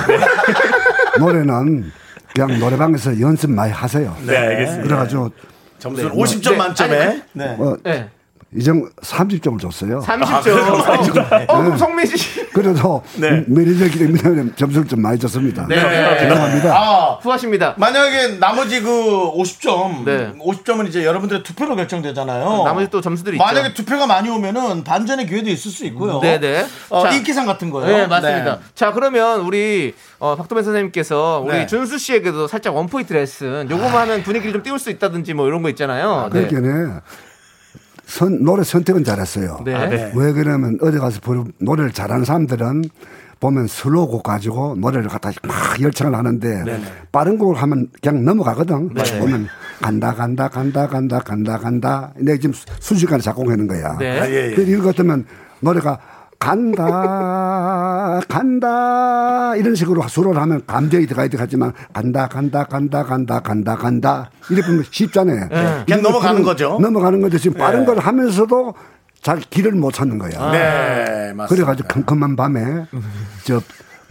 노래는 1.19 1.91
그냥 2.35 2.59
노래방에서 2.61 3.19
연습 3.19 3.51
많이 3.51 3.73
하세요. 3.73 4.15
네, 4.27 4.37
알겠습니다. 4.37 4.83
그래가지고 4.83 5.31
점수를 5.79 6.11
네. 6.11 6.17
50점 6.17 6.51
네. 6.51 6.57
만점에 6.59 7.01
아니, 7.07 7.23
네. 7.33 7.57
어, 7.59 7.77
네. 7.83 8.11
이정 8.57 8.91
30점을 9.01 9.61
줬어요. 9.61 10.01
30점. 10.01 11.49
어, 11.49 11.63
그럼 11.63 11.77
성민 11.79 12.05
씨. 12.07 12.45
그래도 12.53 13.01
네. 13.15 13.45
매니저기 13.47 13.97
때문에 14.13 14.51
점수를 14.57 14.89
좀 14.89 15.01
많이 15.03 15.21
줬습니다. 15.21 15.67
네. 15.69 15.77
죄송합니다. 16.19 16.77
아, 16.77 17.19
후하십니다. 17.23 17.75
만약에 17.79 18.39
나머지 18.41 18.81
그 18.81 18.91
50점, 19.37 20.05
네. 20.05 20.33
50점은 20.41 20.89
이제 20.89 21.05
여러분들의 21.05 21.45
투표로 21.45 21.77
결정되잖아요. 21.77 22.65
나머지 22.65 22.91
또 22.91 23.01
점수들이 23.01 23.37
있죠. 23.37 23.45
만약에 23.45 23.73
투표가 23.73 24.09
많이 24.09 24.29
오면은 24.29 24.83
반전의 24.83 25.27
기회도 25.29 25.49
있을 25.49 25.71
수 25.71 25.85
있고요. 25.87 26.19
네 26.21 26.41
네. 26.41 26.67
어, 26.89 27.05
자. 27.05 27.11
인기상 27.13 27.47
같은 27.47 27.71
거요. 27.71 27.87
네, 27.87 28.09
맞습니다. 28.09 28.59
자, 28.75 28.93
그러면 28.93 29.43
우리 29.43 29.95
어, 30.19 30.35
박도맨 30.35 30.65
선생님께서 30.65 31.45
우리 31.47 31.55
네. 31.55 31.67
준수 31.67 31.99
씨에게도 31.99 32.49
살짝 32.49 32.75
원포인트 32.75 33.13
레슨. 33.13 33.71
요거만 33.71 33.95
하면 33.95 34.23
분위기를 34.25 34.53
좀 34.53 34.63
띄울 34.65 34.81
수 34.81 34.91
있다든지 34.91 35.35
뭐 35.35 35.47
이런 35.47 35.63
거 35.63 35.69
있잖아요. 35.69 36.29
네. 36.33 36.49
그러니까 36.49 37.03
선, 38.11 38.43
노래 38.43 38.65
선택은 38.65 39.05
잘했어요. 39.05 39.61
네. 39.65 39.75
아, 39.75 39.89
네. 39.89 40.13
왜 40.17 40.33
그러면 40.33 40.79
어디 40.83 40.99
가서 40.99 41.21
부르, 41.21 41.45
노래를 41.59 41.93
잘하는 41.93 42.25
사람들은 42.25 42.83
보면 43.39 43.69
슬로곡 43.69 44.25
가지고 44.25 44.75
노래를 44.77 45.09
갖다 45.09 45.31
막 45.45 45.81
열창을 45.81 46.19
하는데 46.19 46.81
빠른 47.13 47.39
곡을 47.39 47.57
하면 47.63 47.89
그냥 48.03 48.25
넘어가거든. 48.25 48.93
네. 48.93 49.19
보면 49.21 49.47
간다 49.81 50.13
간다 50.13 50.49
간다 50.49 50.89
간다 50.89 51.21
간다 51.21 51.59
간다. 51.59 52.13
내가 52.17 52.37
지금 52.37 52.53
순식간에 52.81 53.23
작곡하는 53.23 53.69
거야. 53.69 53.97
네. 53.99 54.21
아, 54.21 54.29
예, 54.29 54.51
예. 54.51 54.55
그래서 54.55 54.73
이거 54.73 54.83
같으면 54.83 55.25
노래가 55.61 55.99
간다 56.41 58.19
간다 58.29 59.55
이런 59.57 59.75
식으로 59.77 60.03
수로를 60.09 60.41
하면 60.43 60.63
감정이 60.67 61.07
들어가야 61.07 61.29
되겠지만 61.29 61.73
간다 61.93 62.27
간다 62.27 62.65
간다 62.65 63.05
간다 63.05 63.39
간다 63.41 63.77
간다 63.77 64.31
이렇게 64.51 64.67
보면 64.67 64.85
쉽잖아요. 64.91 65.49
그냥 65.49 65.85
이거 65.87 65.97
넘어가는 65.99 66.43
거죠. 66.43 66.79
넘어가는 66.81 67.21
건데 67.21 67.39
지금 67.39 67.57
빠른 67.57 67.81
네. 67.81 67.87
걸 67.87 67.99
하면서도 67.99 68.75
잘 69.23 69.39
길을 69.39 69.73
못 69.73 69.93
찾는 69.93 70.19
거야. 70.19 70.51
네, 70.51 71.33
맞습니다. 71.35 71.47
그래가지고 71.47 71.89
컴컴한 71.89 72.35
밤에 72.37 72.87
저 73.45 73.61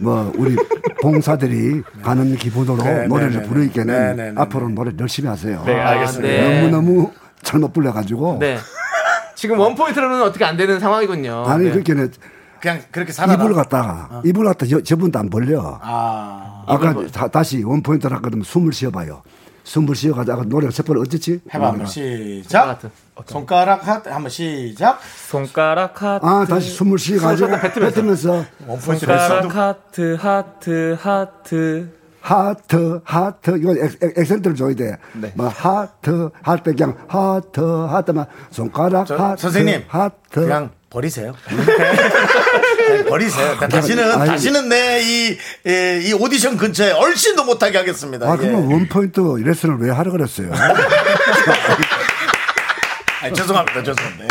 뭐 0.00 0.32
우리 0.36 0.56
봉사들이 1.02 1.82
가는 2.02 2.34
기분으로 2.36 2.82
네, 2.82 3.06
노래를 3.06 3.32
네, 3.32 3.38
네, 3.40 3.46
부르니까는 3.48 3.86
네, 3.94 4.14
네, 4.14 4.30
네, 4.32 4.40
앞으로 4.40 4.68
노래 4.70 4.90
열심히 4.98 5.28
하세요. 5.28 5.62
네, 5.66 5.78
알겠습니다. 5.78 6.28
네. 6.28 6.60
너무 6.62 6.70
너무 6.70 7.10
잘못 7.42 7.72
불러가지고 7.72 8.38
네. 8.40 8.56
지금 9.40 9.58
원 9.58 9.74
포인트로는 9.74 10.20
어떻게 10.20 10.44
안 10.44 10.54
되는 10.58 10.78
상황이군요. 10.78 11.44
아니 11.46 11.64
네. 11.64 11.70
그렇게는 11.70 12.12
그냥 12.60 12.82
그렇게 12.90 13.10
살아라. 13.10 13.42
이불 13.42 13.54
갖다가 13.54 14.20
이불 14.22 14.44
갖다 14.44 14.66
저, 14.66 14.82
저분도 14.82 15.18
안 15.18 15.30
벌려. 15.30 15.78
아, 15.80 16.62
아까 16.66 16.94
다, 17.06 17.26
다시 17.26 17.62
원 17.62 17.82
포인트를 17.82 18.14
하거든 18.18 18.42
숨을 18.42 18.74
쉬어봐요. 18.74 19.22
숨을 19.64 19.96
노래가 20.44 20.70
첫 20.70 20.84
번째 20.84 21.00
어쨌지? 21.00 21.40
해봐 21.54 21.68
한번 21.68 21.86
시작. 21.86 22.80
손가락 23.24 23.88
하트 23.88 24.10
한번 24.10 24.28
시작. 24.28 25.00
손가락 25.30 26.02
하트 26.02 26.26
아 26.26 26.44
다시 26.44 26.72
숨을 26.72 26.98
쉬어가지고 26.98 27.48
뱉으면서. 27.48 27.80
뱉으면서 27.94 28.44
원포인트 28.66 29.06
손가락 29.06 29.56
하트 29.56 30.18
하트 30.20 30.98
하트 31.00 31.99
하트 32.20 33.00
하트 33.04 33.58
이거 33.58 33.74
액센트를 34.16 34.56
줘야 34.56 34.74
돼. 34.74 34.96
네. 35.14 35.32
뭐 35.34 35.48
하트 35.48 36.30
할때 36.42 36.72
그냥 36.72 36.96
하트 37.08 37.60
하트만 37.60 38.26
손가락 38.50 39.06
저, 39.06 39.16
하트 39.16 39.42
선생님 39.42 39.84
하트 39.88 40.40
그냥 40.40 40.70
버리세요. 40.90 41.34
버리세요. 43.08 43.56
다시는 43.58 44.12
아니, 44.12 44.26
다시는 44.30 44.68
내이이 44.68 45.38
오디션 46.18 46.56
근처에 46.56 46.90
얼씬도 46.92 47.44
못하게 47.44 47.78
하겠습니다. 47.78 48.26
아 48.26 48.34
예. 48.34 48.36
그러면 48.36 48.64
원포인트 48.72 49.20
레슨을 49.20 49.78
왜 49.78 49.90
하라 49.90 50.10
그랬어요? 50.10 50.50
아니, 53.22 53.34
죄송합니다. 53.34 53.82
죄송합니다. 53.82 54.24
예. 54.24 54.28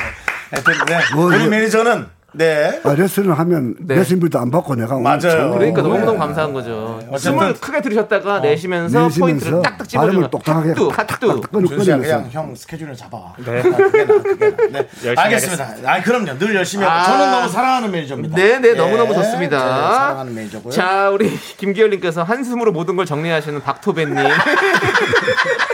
하여튼 0.51 0.73
네. 0.87 0.99
뭐, 1.15 1.25
우리 1.27 1.37
뭐. 1.39 1.47
매니저는 1.47 2.07
네. 2.31 2.79
아, 2.83 2.93
레슨을 2.93 3.37
하면 3.39 3.75
레슨비도 3.87 4.37
안 4.39 4.51
받고 4.51 4.75
내가 4.75 4.99
맞아요. 4.99 5.19
참- 5.19 5.51
그러니까 5.51 5.81
어, 5.81 5.83
너무너무 5.83 6.17
감사한 6.19 6.53
거죠. 6.53 6.99
어쨌든- 7.09 7.19
숨을 7.39 7.53
크게 7.55 7.81
들이셨다가 7.81 8.39
내쉬면서, 8.39 8.99
내쉬면서 9.05 9.19
포인트를 9.19 9.61
딱딱 9.63 9.89
집어주면 9.89 10.29
똑딱하게 10.29 10.69
핫뚜, 10.69 10.89
탁, 10.89 11.11
핫뚜. 11.11 11.27
탁, 11.27 11.41
탁 11.41 11.51
끊- 11.51 11.65
준수야. 11.65 11.97
그냥 11.97 12.27
형 12.31 12.53
스케줄을 12.55 12.95
잡아와. 12.95 13.33
네. 13.37 13.61
그게 13.63 14.05
나, 14.05 14.21
그게 14.21 14.49
나. 14.49 14.79
네. 14.79 14.87
열심히 15.05 15.17
알겠습니다. 15.17 15.69
아 15.85 16.01
그럼요. 16.01 16.37
늘 16.37 16.55
열심히 16.55 16.83
하고 16.85 16.95
아. 16.99 17.03
저는 17.05 17.31
너무 17.31 17.49
사랑하는 17.49 17.91
매니저입니다. 17.91 18.35
네, 18.35 18.59
네, 18.59 18.73
너무너무 18.73 19.11
예, 19.11 19.15
좋습니다. 19.15 19.57
네, 19.57 19.65
사랑하는 19.97 20.35
매니저고요. 20.35 20.71
자, 20.71 21.09
우리 21.09 21.29
김기열 21.57 21.89
님께서 21.89 22.23
한숨으로 22.23 22.71
모든 22.71 22.95
걸 22.95 23.05
정리하시는 23.05 23.59
박토배님. 23.61 24.15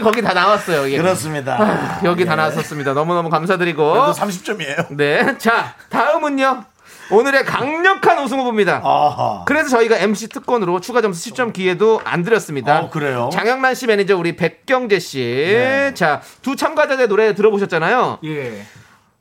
심사평이 0.00 0.02
거기 0.02 0.22
다 0.22 0.32
나왔어요. 0.32 0.82
여기. 0.82 0.96
그렇습니다. 0.96 2.00
여기 2.04 2.24
다 2.24 2.34
나왔었습니다. 2.34 2.94
너무너무 2.94 3.30
감사드리고. 3.30 3.92
그래도 3.92 4.12
30점이에요. 4.12 4.86
네. 4.96 5.38
자, 5.38 5.74
다음은요. 5.90 6.64
오늘의 7.12 7.44
강력한 7.44 8.22
우승 8.22 8.38
후보입니다. 8.38 8.80
아하. 8.84 9.44
그래서 9.44 9.68
저희가 9.68 9.98
MC 9.98 10.28
특권으로 10.28 10.80
추가 10.80 11.02
점수 11.02 11.30
10점 11.30 11.52
기회도 11.52 12.00
안 12.04 12.22
드렸습니다. 12.22 12.80
어, 12.80 12.90
그래요? 12.90 13.30
장영란 13.32 13.74
씨 13.74 13.86
매니저 13.86 14.16
우리 14.16 14.36
백경재 14.36 14.98
씨. 15.00 15.18
네. 15.18 15.92
자, 15.94 16.20
두 16.42 16.54
참가자의 16.56 17.08
노래 17.08 17.34
들어보셨잖아요. 17.34 18.18
예. 18.24 18.62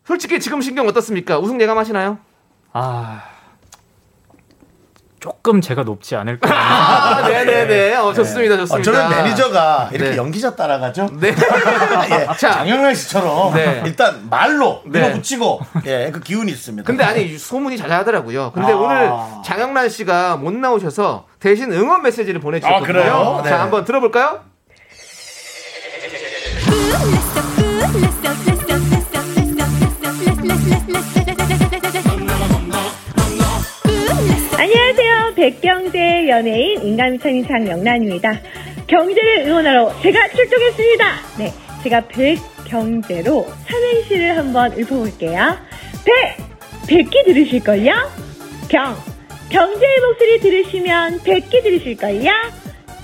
솔직히 0.05 0.39
지금 0.39 0.61
심경 0.61 0.87
어떻습니까? 0.87 1.39
우승 1.39 1.59
예감하시나요? 1.61 2.19
아 2.73 3.23
조금 5.19 5.61
제가 5.61 5.83
높지 5.83 6.15
않을까. 6.15 6.49
아, 6.51 7.27
네네네. 7.27 7.95
어, 7.95 8.09
네. 8.09 8.13
좋습니다. 8.15 8.57
좋습니다. 8.57 8.75
어, 8.75 8.81
저는 8.81 9.09
매니저가 9.09 9.89
이렇게 9.91 10.11
네. 10.11 10.17
연기자 10.17 10.55
따라가죠? 10.55 11.09
네. 11.19 11.29
예, 12.11 12.25
자, 12.37 12.51
장영란 12.53 12.95
씨처럼 12.95 13.53
네. 13.53 13.83
일단 13.85 14.27
말로 14.29 14.81
네. 14.85 14.99
밀어붙이고 15.01 15.59
예, 15.85 16.11
그 16.11 16.19
기운이 16.19 16.51
있습니다. 16.51 16.85
근데 16.85 17.03
아니 17.03 17.37
소문이 17.37 17.77
자자하더라고요. 17.77 18.51
근데 18.53 18.71
아. 18.71 18.75
오늘 18.77 19.11
장영란 19.45 19.89
씨가 19.89 20.37
못 20.37 20.53
나오셔서 20.53 21.25
대신 21.39 21.71
응원 21.71 22.01
메시지를 22.01 22.39
보내주셨거든요. 22.39 23.39
아, 23.39 23.43
자, 23.43 23.49
네. 23.49 23.55
한번 23.55 23.85
들어볼까요? 23.85 24.49
백경제 35.39 36.27
연예인 36.27 36.81
인간미천인 36.81 37.47
장영란입니다. 37.47 38.41
경제를 38.87 39.47
응원하러 39.47 40.01
제가 40.01 40.27
출동했습니다. 40.27 41.05
네, 41.37 41.53
제가 41.81 42.01
백경제로 42.09 43.47
삼행시를 43.65 44.35
한번 44.35 44.77
읊어볼게요. 44.77 45.57
백! 46.03 46.35
백기 46.87 47.23
들으실걸요? 47.23 47.93
경! 48.67 48.97
경제의 49.49 49.99
목소리 50.01 50.39
들으시면 50.41 51.21
백기 51.23 51.61
들으실걸요? 51.61 52.31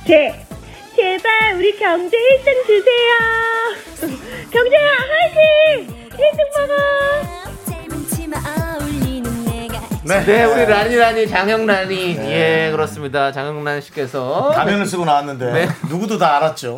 제! 0.06 0.36
제발 0.98 1.56
우리 1.56 1.74
경제 1.78 2.18
1등 2.18 2.68
주세요! 2.68 4.12
경제야 4.52 4.82
화이팅! 5.08 5.88
1등 6.10 6.68
먹어! 6.68 7.16
네. 10.06 10.44
우리 10.44 10.66
라니 10.66 10.96
라니 10.96 11.28
장영란이 11.28 12.18
예 12.30 12.70
그렇습니다. 12.72 13.32
장영란 13.32 13.82
씨께서 13.82 14.52
가면을 14.54 14.86
쓰고 14.86 15.04
나왔는데 15.04 15.52
네. 15.52 15.68
누구도 15.90 16.20
다 16.20 16.38
알았죠. 16.38 16.76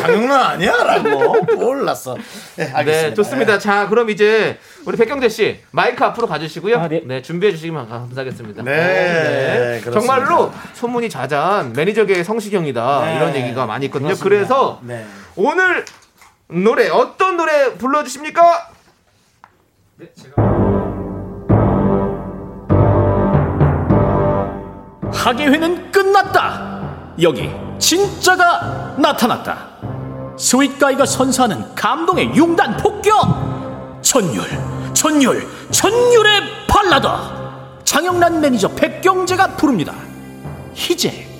장영란 0.00 0.40
아니야라고 0.40 1.42
몰랐어. 1.56 2.16
네, 2.56 2.72
알겠습니다. 2.72 3.08
네, 3.08 3.14
좋습니다. 3.14 3.58
자, 3.58 3.88
그럼 3.88 4.08
이제 4.08 4.58
우리 4.86 4.96
백경재 4.96 5.28
씨 5.28 5.60
마이크 5.70 6.02
앞으로 6.02 6.26
가주시고요. 6.26 6.88
네. 7.04 7.20
준비해 7.20 7.52
주시기만 7.52 7.88
감사하겠습니다. 7.88 8.62
네, 8.62 9.80
그렇습니다. 9.82 9.90
정말로 9.92 10.50
소문이 10.72 11.10
자자한 11.10 11.74
매니저계의 11.74 12.24
성시경이다 12.24 13.04
네. 13.04 13.16
이런 13.16 13.36
얘기가 13.36 13.66
많이 13.66 13.86
있거든요. 13.86 14.14
그렇습니다. 14.14 14.24
그래서 14.24 14.80
네. 14.82 15.04
오늘 15.36 15.84
노래 16.48 16.88
어떤 16.88 17.36
노래 17.36 17.74
불러주십니까? 17.74 18.70
학예회는 25.22 25.92
끝났다. 25.92 26.80
여기 27.22 27.48
진짜가 27.78 28.96
나타났다. 28.98 29.68
sweet 30.36 30.71
guy가 30.71 31.06
선사하는 31.06 31.74
감동의 31.76 32.34
융단 32.34 32.76
폭격. 32.76 34.00
전율, 34.02 34.44
전율, 34.92 35.46
전율의 35.70 36.66
발라더. 36.66 37.80
장영란 37.84 38.40
매니저 38.40 38.68
백경재가 38.70 39.56
부릅니다. 39.56 39.94
희재. 40.74 41.31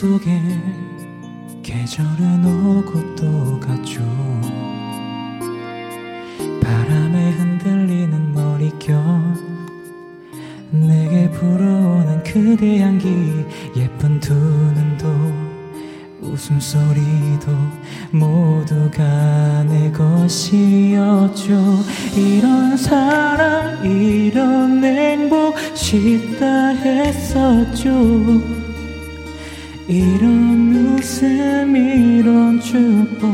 속에 0.00 0.40
계절은 1.62 2.46
오고 2.46 3.16
또 3.16 3.60
갔죠. 3.60 4.00
바람에 6.62 7.32
흔들리는 7.32 8.32
머릿결 8.32 8.96
내게 10.70 11.30
불어오는 11.32 12.22
그대 12.22 12.80
향기 12.80 13.44
예쁜 13.76 14.18
두 14.20 14.32
눈도 14.32 15.06
웃음소리도 16.22 17.52
모두가 18.12 19.64
내 19.64 19.92
것이었죠. 19.92 21.52
이런 22.16 22.74
사랑 22.74 23.84
이런 23.84 24.82
행복 24.82 25.58
싶다 25.74 26.68
했었죠 26.68 28.59
웃음 31.20 31.76
이런 31.76 32.58
축복 32.60 33.28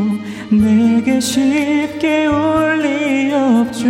내게 0.51 1.21
쉽게 1.21 2.27
올 2.27 2.83
리 2.83 3.33
없죠. 3.33 3.87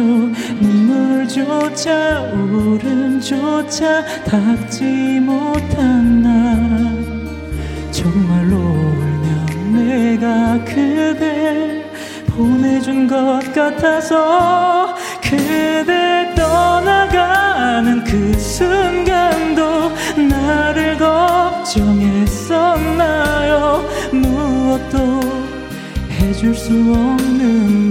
눈물조차 0.60 2.20
울음조차 2.32 4.04
닿지 4.24 4.84
못한 5.20 6.22
날 6.22 6.30
정말로 7.90 8.56
울면 8.56 9.72
내가 9.72 10.62
그댈 10.64 11.84
보내준 12.26 13.06
것 13.08 13.40
같아서 13.54 14.75
해줄 26.36 26.54
수 26.54 27.85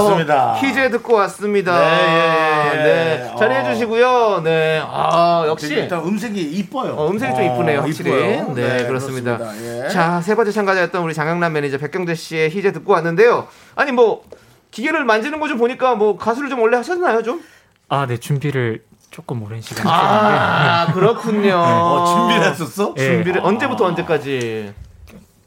정말 0.00 0.24
그렇습니다. 0.26 0.52
어, 0.52 0.54
희재 0.56 0.90
듣고 0.90 1.14
왔습니다. 1.14 1.78
네, 1.78 2.74
예, 2.74 2.78
예. 2.78 2.82
네, 2.82 3.34
잘해 3.38 3.60
어. 3.60 3.72
주시고요. 3.72 4.40
네, 4.44 4.82
아 4.84 5.44
역시 5.46 5.74
일단 5.74 6.00
음색이 6.04 6.40
이뻐요. 6.40 6.94
어, 6.94 7.08
음색이 7.10 7.34
좀 7.34 7.44
이쁘네요, 7.44 7.78
어, 7.80 7.82
확실히. 7.82 8.10
이뻐요. 8.10 8.54
네, 8.54 8.86
그렇습니다. 8.86 9.36
그렇습니다. 9.38 9.84
예. 9.86 9.88
자, 9.88 10.20
세 10.20 10.34
번째 10.34 10.52
참가자였던 10.52 11.02
우리 11.02 11.14
장영란 11.14 11.52
매니저 11.52 11.78
백경재 11.78 12.14
씨의 12.14 12.50
희재 12.50 12.72
듣고 12.72 12.92
왔는데요. 12.92 13.46
아니 13.76 13.92
뭐 13.92 14.22
기계를 14.70 15.04
만지는 15.04 15.40
거 15.40 15.48
좀 15.48 15.58
보니까 15.58 15.94
뭐 15.96 16.16
가수를 16.16 16.48
좀 16.48 16.60
원래 16.60 16.76
하셨나요, 16.76 17.22
좀? 17.22 17.42
아, 17.88 18.06
네 18.06 18.16
준비를 18.18 18.82
조금 19.10 19.42
오랜 19.42 19.60
시간 19.60 19.84
아, 19.88 20.92
그렇군요. 20.92 21.54
어, 21.56 22.04
준비를 22.06 22.50
했었어? 22.52 22.94
네. 22.94 23.04
준비를 23.04 23.40
언제부터 23.44 23.86
언제까지? 23.86 24.72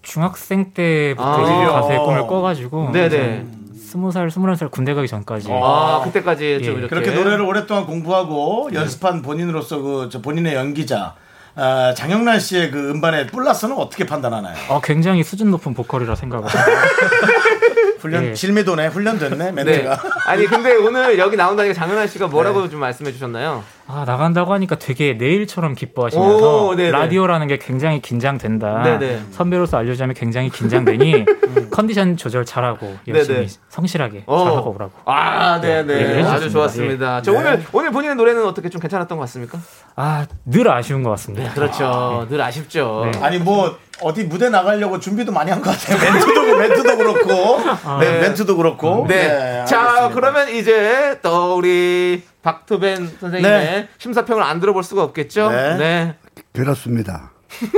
중학생 0.01 0.73
때부터 0.73 1.23
아. 1.23 1.71
가수의 1.81 1.97
꿈을 1.99 2.27
꿔가지고 2.27 2.91
네네. 2.91 3.45
스무 3.93 4.11
살, 4.11 4.31
스물한 4.31 4.55
살 4.55 4.69
군대 4.69 4.95
가기 4.95 5.07
전까지 5.07 5.49
아, 5.51 6.01
그때까지 6.03 6.63
좀 6.63 6.73
예. 6.73 6.77
이렇게. 6.79 6.87
그렇게 6.87 7.11
노래를 7.11 7.41
오랫동안 7.41 7.85
공부하고 7.85 8.71
연습한 8.73 9.21
본인으로서 9.21 9.79
그저 9.81 10.19
본인의 10.19 10.55
연기자 10.55 11.13
아, 11.53 11.93
장영란 11.95 12.39
씨의 12.39 12.71
그 12.71 12.89
음반의 12.89 13.27
플러스는 13.27 13.77
어떻게 13.77 14.07
판단하나요? 14.07 14.55
어, 14.69 14.81
굉장히 14.81 15.21
수준 15.21 15.51
높은 15.51 15.75
보컬이라 15.75 16.15
생각을 16.15 16.49
훈련 18.03 18.25
예. 18.25 18.35
실미도네 18.35 18.87
훈련됐네 18.87 19.51
네. 19.51 19.63
멘트가. 19.63 19.97
아니 20.27 20.45
근데 20.45 20.75
오늘 20.75 21.17
여기 21.17 21.37
나온다니까 21.37 21.73
장현아 21.73 22.05
씨가 22.07 22.27
뭐라고 22.27 22.69
좀 22.69 22.81
말씀해 22.81 23.13
주셨나요? 23.13 23.63
아 23.87 24.03
나간다고 24.05 24.53
하니까 24.53 24.75
되게 24.75 25.13
내일처럼 25.13 25.73
기뻐하시면서 25.73 26.67
오, 26.67 26.75
네네. 26.75 26.91
라디오라는 26.91 27.47
게 27.47 27.57
굉장히 27.57 28.01
긴장된다. 28.01 28.83
네네. 28.83 29.21
선배로서 29.31 29.77
알려주자면 29.77 30.15
굉장히 30.15 30.49
긴장되니 30.49 31.25
컨디션 31.71 32.17
조절 32.17 32.45
잘하고 32.45 32.95
열심히 33.07 33.35
네네. 33.39 33.47
성실하게 33.69 34.23
어. 34.25 34.43
잘하고 34.45 34.71
오라고. 34.71 34.91
아, 35.05 35.59
네, 35.61 35.83
네, 35.83 35.95
네. 35.95 36.03
얘기를 36.03 36.25
아주. 36.25 36.49
좋았습니다. 36.49 37.17
예. 37.17 37.21
저 37.23 37.31
네. 37.31 37.37
오늘 37.37 37.63
오늘 37.71 37.91
본인의 37.91 38.15
노래는 38.15 38.45
어떻게 38.45 38.69
좀 38.69 38.81
괜찮았던 38.81 39.17
것 39.17 39.23
같습니까? 39.23 39.57
아늘 39.95 40.69
아쉬운 40.69 41.03
것 41.03 41.09
같습니다. 41.11 41.53
그렇죠. 41.53 42.27
늘 42.29 42.41
아쉽죠. 42.41 43.09
네. 43.11 43.19
아니 43.21 43.37
뭐 43.39 43.77
어디 44.01 44.23
무대 44.23 44.49
나가려고 44.49 44.99
준비도 44.99 45.31
많이 45.31 45.51
한 45.51 45.61
것 45.61 45.71
같아요. 45.71 45.97
멘트도 46.11 46.57
멘트도 46.57 46.97
그렇고, 46.97 47.59
네, 47.99 48.11
네. 48.11 48.19
멘트도 48.21 48.57
그렇고. 48.57 49.05
네. 49.07 49.63
자, 49.65 49.81
알겠습니다. 49.81 50.09
그러면 50.15 50.49
이제 50.49 51.19
또 51.21 51.55
우리 51.57 52.23
박투벤 52.41 53.07
선생님의 53.19 53.41
네. 53.65 53.87
심사평을 53.99 54.41
안 54.43 54.59
들어볼 54.59 54.83
수가 54.83 55.03
없겠죠? 55.03 55.49
네. 55.51 55.77
네. 55.77 56.15
괴롭습니다. 56.53 57.31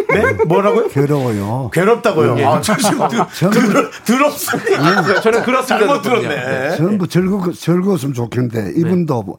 네? 0.10 0.34
뭐라고요? 0.48 0.88
괴로워요. 0.88 1.70
괴롭다고요? 1.74 2.40
예. 2.40 2.46
아, 2.46 2.62
잠시만. 2.62 3.10
드, 3.10 3.18
드, 3.52 3.90
더럽습니다. 4.06 4.80
아, 4.80 5.20
저는 5.22 5.44
그렇습니다. 5.44 5.66
잘못 5.88 6.02
들었네. 6.02 6.78
전부 6.78 7.08
즐거, 7.08 7.52
즐거웠으면 7.52 8.14
좋겠는데 8.14 8.72
이분도 8.78 9.24
뭐, 9.24 9.38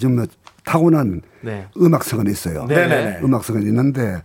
좀 0.00 0.24
타고난 0.64 1.20
네. 1.42 1.66
음악성은 1.78 2.26
있어요. 2.28 2.64
네네네. 2.64 3.20
음악성은 3.22 3.62
있는데 3.64 4.22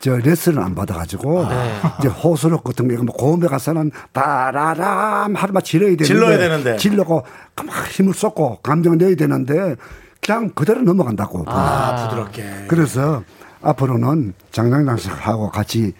저 0.00 0.16
레슨을 0.16 0.60
안 0.62 0.74
받아가지고 0.74 1.48
네. 1.48 1.74
이제 1.98 2.08
호소력 2.08 2.62
같은 2.64 2.88
거뭐 2.88 3.06
고음에 3.16 3.46
가서는 3.46 3.90
따라람 4.12 5.34
하루만 5.34 5.62
질러야 5.62 5.90
되는데 5.90 6.04
질러야 6.04 6.38
되는데. 6.38 6.76
질러고 6.76 7.24
막 7.66 7.86
힘을 7.88 8.12
쏟고 8.14 8.58
감정을 8.62 8.98
내야 8.98 9.14
되는데 9.14 9.76
그냥 10.20 10.50
그대로 10.54 10.82
넘어간다고. 10.82 11.44
아, 11.46 12.08
부드럽게. 12.08 12.66
그래서 12.68 13.22
앞으로는 13.62 14.34
장장장식하고 14.50 15.50
같이 15.50 15.94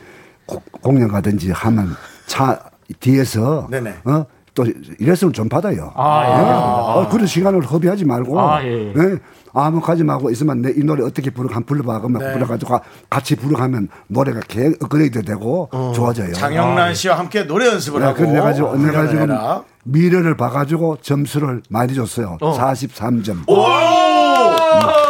고- 0.46 0.62
공연 0.82 1.08
가든지 1.08 1.50
하면 1.50 1.94
차 2.26 2.60
뒤에서 3.00 3.68
네네. 3.70 3.94
어? 4.04 4.26
또 4.54 4.64
레슨을 5.00 5.32
좀 5.32 5.48
받아요. 5.48 5.92
아, 5.96 6.24
예. 6.28 6.32
어? 6.42 7.00
어, 7.00 7.08
그런 7.08 7.26
시간을 7.26 7.62
허비하지 7.64 8.04
말고 8.04 8.38
아, 8.40 8.62
예, 8.62 8.92
예. 8.94 9.18
예? 9.56 9.60
아무 9.60 9.80
가지 9.80 10.02
말고 10.04 10.30
있으면 10.30 10.62
내 10.62 10.70
이 10.76 10.84
노래 10.84 11.04
어떻게 11.04 11.30
부르고 11.30 11.54
한 11.54 11.62
불러봐 11.64 12.00
그러면 12.00 12.20
네. 12.22 12.32
불러가지고 12.32 12.80
같이 13.08 13.36
부르가면 13.36 13.88
노래가 14.08 14.40
계속 14.48 14.82
업그레이드 14.82 15.22
되고 15.22 15.68
좋아져요. 15.94 16.32
장영란 16.32 16.94
씨와 16.94 17.18
함께 17.18 17.44
노래 17.46 17.66
연습을 17.68 18.00
네, 18.00 18.06
하고. 18.06 18.18
그래 18.18 18.32
내가 18.32 18.52
지금 18.52 18.68
내가 18.72 18.88
훈련을 18.88 19.08
지금 19.08 19.22
해라. 19.22 19.62
미래를 19.84 20.36
봐가지고 20.36 20.98
점수를 21.02 21.62
많이 21.68 21.94
줬어요. 21.94 22.38
43점. 22.40 23.48
오! 23.48 23.62
야, 23.62 25.03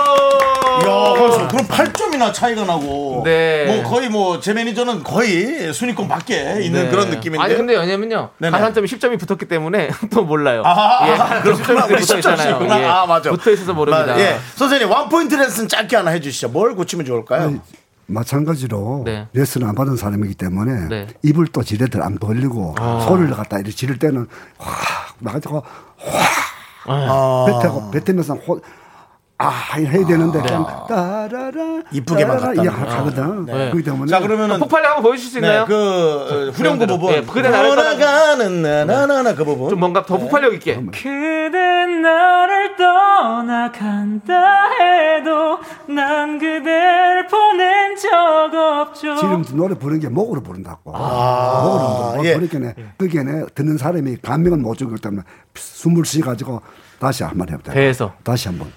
그럼 1.54 1.68
8점이나 1.68 2.32
차이가 2.34 2.64
나고. 2.64 3.22
네. 3.24 3.66
뭐 3.66 3.90
거의 3.90 4.08
뭐 4.08 4.40
제 4.40 4.52
매니저는 4.52 5.02
거의 5.04 5.72
순위권 5.72 6.08
밖에 6.08 6.60
있는 6.62 6.84
네. 6.84 6.90
그런 6.90 7.10
느낌인데. 7.10 7.42
아니 7.42 7.54
근데 7.56 7.76
왜냐면요. 7.76 8.30
가산점이 8.40 8.86
10점이 8.88 9.18
붙었기 9.18 9.46
때문에 9.46 9.90
또 10.10 10.24
몰라요. 10.24 10.62
아, 10.64 11.08
예, 11.08 11.12
아, 11.12 11.42
그렇구나. 11.42 11.86
우리 11.86 11.96
붙어 11.96 12.16
있잖아요. 12.16 12.58
10점씩이구나. 12.58 12.80
예. 12.80 12.84
아, 12.84 13.06
맞아. 13.06 13.30
붙어 13.30 13.50
있어서 13.52 13.72
모릅니다. 13.72 14.06
맞아. 14.06 14.20
예. 14.20 14.36
선생님, 14.56 14.90
원 14.90 15.08
포인트 15.08 15.34
레슨 15.34 15.68
짧게 15.68 15.96
하나 15.96 16.10
해 16.10 16.20
주시죠. 16.20 16.48
뭘 16.48 16.74
고치면 16.74 17.06
좋을까요? 17.06 17.54
마찬가지로 18.06 19.02
네. 19.06 19.26
레슨을 19.32 19.66
안 19.66 19.74
받은 19.74 19.96
사람이기 19.96 20.34
때문에 20.34 20.88
네. 20.88 21.06
입을 21.22 21.46
또 21.52 21.62
지레들 21.62 22.02
안 22.02 22.18
벌리고 22.18 22.74
아. 22.78 23.02
소리를 23.08 23.30
갖다 23.34 23.56
이렇게 23.56 23.70
지를 23.74 23.98
때는 23.98 24.26
확 24.58 25.14
나가지고 25.20 25.62
아. 26.86 27.46
확 27.46 27.62
뱉고 27.62 27.90
뱉으면서 27.92 28.34
호, 28.34 28.60
아 29.36 29.48
해야 29.76 30.06
되는데 30.06 30.40
그냥 30.40 30.64
따라라 30.88 31.82
이쁘게만 31.90 32.38
따라라 32.38 32.38
갖다 32.38 32.52
이게 32.62 32.70
놓는. 32.70 32.90
하거든. 32.92 33.46
네. 33.46 33.52
그렇기 33.70 33.82
때문에 33.82 34.08
자, 34.10 34.20
그러면은. 34.20 34.60
폭발력 34.60 34.90
한번 34.90 35.02
보여주실 35.02 35.30
수 35.32 35.38
있나요? 35.38 35.60
네, 35.62 35.66
그 35.66 35.74
어, 35.74 36.50
후렴구 36.52 36.78
그대로. 36.78 36.98
부분. 36.98 37.14
예, 37.14 37.22
그대 37.22 37.50
나를 37.50 37.70
돌아가는 37.70 38.62
나나나나 38.62 39.34
그 39.34 39.44
부분. 39.44 39.70
좀 39.70 39.80
뭔가 39.80 40.06
더 40.06 40.18
폭발력 40.18 40.54
있게. 40.54 40.76
그대 40.76 41.86
나를 41.86 42.76
떠나간다 42.76 44.34
해도 44.78 45.58
난 45.88 46.38
그댈 46.38 47.26
보낸 47.26 47.96
적 47.96 48.54
없죠. 48.54 49.16
지금 49.16 49.44
노래 49.56 49.74
부르는 49.74 50.00
게 50.00 50.08
목으로 50.08 50.42
부른다고. 50.44 50.92
아, 50.96 52.12
목으로 52.12 52.24
예. 52.28 52.34
부르니까 52.34 52.58
네 52.60 52.74
그게 52.96 53.24
듣는 53.56 53.78
사람이 53.78 54.18
감명을 54.22 54.58
못 54.58 54.76
주기 54.78 54.94
때문에 55.00 55.22
숨을 55.56 56.04
쉬 56.04 56.20
가지고 56.20 56.62
다시 57.00 57.24
한 57.24 57.36
번 57.36 57.48
해보자. 57.50 57.72
배에서. 57.72 58.12
다시 58.22 58.46
한 58.48 58.58
번. 58.60 58.68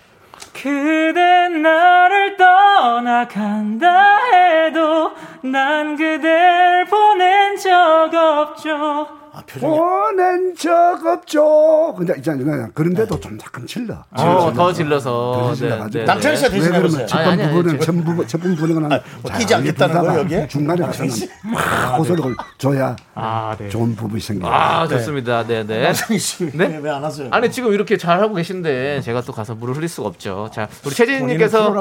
그대 0.60 1.50
나를 1.50 2.36
떠나간다 2.36 4.18
해도 4.34 5.12
난 5.44 5.96
그댈 5.96 6.84
보낸 6.86 7.56
적 7.58 8.12
없죠. 8.12 9.08
아, 9.38 9.44
표정이. 9.46 9.78
보낸 9.78 10.56
적 10.56 11.06
없죠. 11.06 11.94
근데 11.96 12.14
있잖아요. 12.18 12.70
그런데도 12.74 13.20
좀 13.20 13.38
약간 13.44 13.68
질러. 13.68 14.04
어, 14.12 14.52
더 14.56 14.74
질러서. 14.74 15.12
더 15.40 15.54
질러가지고. 15.54 16.06
남창희 16.06 16.38
씨가 16.38 16.50
대신 16.50 16.74
해보세요. 16.74 17.06
첫 17.06 17.20
아니, 17.20 17.28
번째 17.28 17.44
아니, 17.44 17.52
부분은 17.54 17.76
아니, 17.76 17.86
첫 17.86 17.92
부분 17.94 18.28
첫 18.28 18.42
부분 18.42 18.56
부르는 18.56 18.82
건뭐 18.90 19.38
끼지 19.38 19.54
않겠다는 19.54 20.02
거예요, 20.02 20.20
여기에? 20.22 20.48
중간에 20.48 20.82
가서는 20.84 21.12
막 21.44 21.98
호소력을 22.00 22.36
줘야 22.58 22.96
아, 23.14 23.56
네. 23.60 23.70
좋은 23.70 23.96
부분이 23.96 24.20
생겨요. 24.20 24.52
아, 24.52 24.88
좋습니다. 24.88 25.46
네, 25.46 25.64
네. 25.66 25.84
남창희 25.84 26.18
씨. 26.20 26.50
네? 26.58 26.80
왜안 26.82 27.04
하세요? 27.04 27.28
아니 27.32 27.52
지금 27.52 27.74
이렇게 27.74 27.96
잘 27.98 28.20
하고 28.20 28.34
계신데 28.34 29.02
제가 29.02 29.22
또 29.22 29.34
가서 29.34 29.54
물을 29.54 29.76
흘릴 29.76 29.88
수가 29.88 30.08
없죠. 30.08 30.50
자, 30.52 30.68
우리 30.84 30.96
최진님께서. 30.96 31.76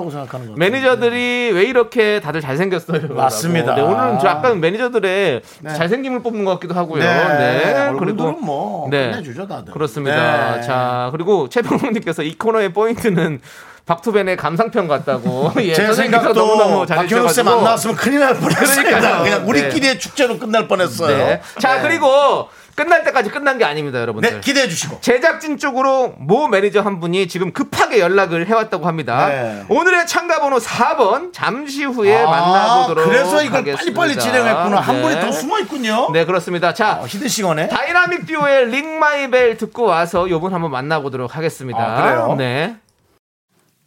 매니저들이 0.57 1.53
왜 1.55 1.63
이렇게 1.65 2.21
다들 2.21 2.43
잘생겼어요? 2.43 3.15
맞습니다. 3.15 3.75
네, 3.77 3.81
오늘은 3.81 4.19
저 4.19 4.27
약간 4.29 4.61
매니저들의 4.61 5.41
잘생김을 5.67 6.21
뽑는 6.23 6.45
것 6.45 6.53
같기도 6.55 6.75
하고요. 6.75 7.01
네. 7.03 7.46
얼굴들은 7.91 8.37
뭐 8.41 8.89
네. 8.91 9.11
끝내주죠 9.11 9.47
다들. 9.47 9.73
그렇습니다. 9.73 10.57
네. 10.57 10.63
자, 10.63 11.09
그리고 11.13 11.49
최병훈님께서 11.49 12.23
이 12.23 12.37
코너의 12.37 12.73
포인트는 12.73 13.41
박투벤의 13.87 14.37
감상평 14.37 14.89
같다고. 14.89 15.53
예, 15.63 15.73
제 15.73 15.93
생각도 15.93 16.87
박경호 16.87 17.29
쌤 17.29 17.45
나왔으면 17.47 17.97
큰일 17.97 18.21
날 18.21 18.35
뻔했습니다. 18.35 18.99
그러니까요. 18.99 19.23
그냥 19.23 19.49
우리끼리의 19.49 19.99
축제로 19.99 20.39
끝날 20.39 20.67
뻔했어요. 20.67 21.17
네. 21.17 21.41
자, 21.61 21.77
네. 21.77 21.83
그리고 21.83 22.49
끝날 22.77 23.03
때까지 23.05 23.31
끝난 23.31 23.57
게 23.59 23.65
아닙니다, 23.65 23.99
여러분들. 24.01 24.31
네 24.31 24.41
기대해 24.41 24.69
주시고. 24.69 24.99
제작진 25.01 25.57
쪽으로 25.59 26.15
모 26.19 26.47
매니저 26.47 26.83
한 26.83 27.01
분이 27.01 27.27
지금 27.27 27.53
급하게 27.53 27.99
연락을 28.01 28.47
해왔다고 28.47 28.87
합니다. 28.87 29.27
네. 29.29 29.65
오늘의 29.69 30.07
참가번호 30.07 30.59
4번 30.59 31.33
잠시 31.33 31.85
후에 31.85 32.15
아, 32.23 32.29
만나보도록 32.31 33.07
그래서 33.07 33.43
이걸 33.43 33.61
하겠습니다. 33.61 33.99
빨리빨리 34.01 34.21
진행했구나. 34.23 34.81
한 34.81 34.97
네. 34.97 35.03
분이 35.03 35.21
더 35.21 35.33
숨어 35.33 35.59
있군요. 35.61 36.11
네 36.13 36.25
그렇습니다. 36.27 36.75
자 36.75 36.99
어, 37.01 37.07
hidden 37.07 37.29
시간에. 37.29 37.69
다이나믹 37.69 38.27
듀오의 38.27 38.67
Ring 38.71 39.05
My 39.05 39.22
Bell 39.22 39.57
듣고 39.57 39.85
와서 39.85 40.29
요분 40.29 40.53
한번 40.53 40.71
만나보도록 40.71 41.35
하겠습니다. 41.35 41.79
아, 41.81 42.03
그래요? 42.03 42.35
네. 42.37 42.77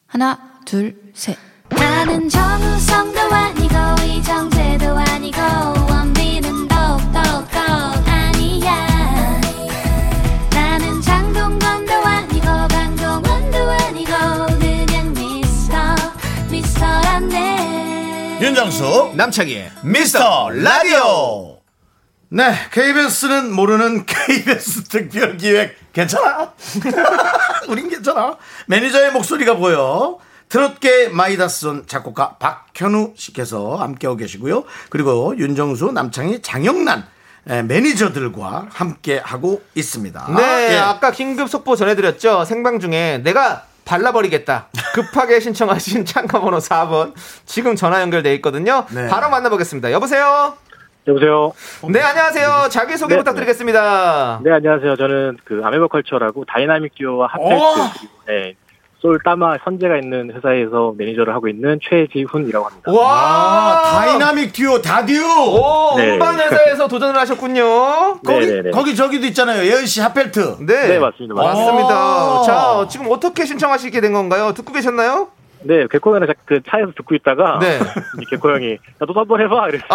하나, 0.07 0.39
둘, 0.65 0.95
셋. 1.13 1.37
나는 1.69 2.27
정우성도 2.27 3.19
아니고 3.31 3.75
이정재도 4.03 4.97
아니고 4.97 5.39
윤정수 18.41 19.13
남창희의 19.15 19.71
미스터 19.83 20.49
라디오. 20.51 21.57
네, 22.29 22.53
KBS는 22.71 23.51
모르는 23.51 24.05
KBS 24.07 24.83
특별 24.85 25.35
기획 25.35 25.75
괜찮아? 25.91 26.53
우린 27.67 27.89
괜찮아. 27.89 28.37
매니저의 28.67 29.11
목소리가 29.11 29.55
보여. 29.55 30.19
트롯계 30.47 31.09
마이다스 31.09 31.63
손 31.63 31.83
작곡가 31.85 32.37
박현우 32.37 33.13
씨께서 33.15 33.75
함께하고 33.75 34.17
계시고요. 34.17 34.63
그리고 34.89 35.35
윤정수, 35.37 35.91
남창희, 35.91 36.41
장영란 36.41 37.05
에, 37.49 37.61
매니저들과 37.63 38.67
함께 38.71 39.19
하고 39.23 39.61
있습니다. 39.75 40.33
네, 40.37 40.73
예. 40.73 40.77
아까 40.77 41.11
긴급 41.11 41.49
속보 41.49 41.75
전해드렸죠. 41.75 42.45
생방 42.45 42.79
중에 42.79 43.19
내가 43.23 43.65
발라버리겠다. 43.89 44.67
급하게 44.93 45.39
신청하신 45.39 46.05
참가번호 46.05 46.59
4번 46.59 47.13
지금 47.45 47.75
전화 47.75 48.01
연결돼 48.01 48.33
있거든요. 48.35 48.85
네. 48.93 49.07
바로 49.07 49.29
만나보겠습니다. 49.29 49.91
여보세요. 49.91 50.53
여보세요. 51.07 51.53
네, 51.89 52.01
안녕하세요. 52.01 52.69
자기 52.69 52.95
소개 52.95 53.15
네, 53.15 53.17
부탁드리겠습니다. 53.19 54.41
네, 54.43 54.51
안녕하세요. 54.51 54.95
저는 54.95 55.37
그 55.43 55.61
아메바컬쳐라고 55.63 56.45
다이나믹 56.45 56.93
듀오와 56.95 57.29
그리고 57.33 57.75
네, 58.27 58.55
쏠 59.01 59.17
따마 59.23 59.55
선재가 59.63 59.97
있는 59.97 60.33
회사에서 60.35 60.93
매니저를 60.97 61.33
하고 61.33 61.47
있는 61.47 61.79
최지훈이라고 61.81 62.65
합니다. 62.65 62.91
와, 62.91 63.79
아, 63.79 63.81
다이나믹 63.91 64.51
듀오, 64.51 64.81
다듀오. 64.81 65.93
오, 65.93 65.97
네. 65.97 66.11
음반 66.13 66.37
회사에서 66.37 66.87
도전을 66.89 67.17
하셨군요. 67.21 68.19
거기, 68.25 68.45
네네네. 68.45 68.71
거기 68.71 68.95
저기도 68.97 69.25
있잖아요. 69.27 69.63
예은 69.65 69.85
씨 69.85 70.01
핫펠트. 70.01 70.57
네, 70.65 70.87
네, 70.89 70.99
맞습니다. 70.99 71.33
맞습니다. 71.33 72.39
오. 72.41 72.43
자, 72.43 72.87
지금 72.89 73.07
어떻게 73.09 73.45
신청하시게 73.45 74.01
된 74.01 74.11
건가요? 74.11 74.53
듣고 74.53 74.73
계셨나요? 74.73 75.29
네, 75.61 75.87
개코 75.91 76.11
형이랑 76.15 76.27
자- 76.27 76.33
그 76.45 76.59
차에서 76.69 76.91
듣고 76.95 77.15
있다가 77.15 77.59
네. 77.59 77.79
이 78.21 78.25
개코 78.29 78.49
형이 78.51 78.73
야, 78.73 78.77
너도 78.99 79.13
한번 79.19 79.41
해봐 79.41 79.67
이래서 79.69 79.85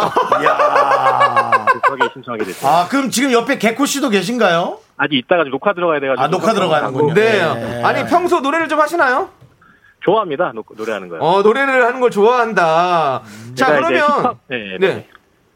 이야. 0.43 1.65
급하게 1.73 2.09
신청하게 2.13 2.45
됐어요. 2.45 2.71
아, 2.71 2.87
그럼 2.89 3.11
지금 3.11 3.33
옆에 3.33 3.59
개코 3.59 3.87
씨도 3.87 4.11
계신가요? 4.11 4.79
아직 4.97 5.17
이따가 5.17 5.43
좀 5.45 5.51
녹화 5.53 5.73
들어가야 5.75 6.01
돼가지고 6.01 6.23
아, 6.23 6.29
녹화 6.29 6.53
들어가는군요. 6.53 7.15
네. 7.15 7.55
네. 7.55 7.83
아니, 7.85 8.05
평소 8.09 8.41
노래를 8.41 8.69
좀 8.69 8.81
하시나요? 8.81 9.31
좋아합니다. 10.01 10.53
노, 10.55 10.65
노래하는 10.77 11.09
거요. 11.09 11.21
어, 11.21 11.43
노래를 11.43 11.85
하는 11.87 12.01
걸 12.01 12.11
좋아한다. 12.11 13.23
자, 13.55 13.67
제가 13.67 13.79
이제 13.81 13.89
그러면 13.89 14.23
힙합- 14.23 14.37
네, 14.49 14.59
네. 14.79 14.87
네. 14.87 15.09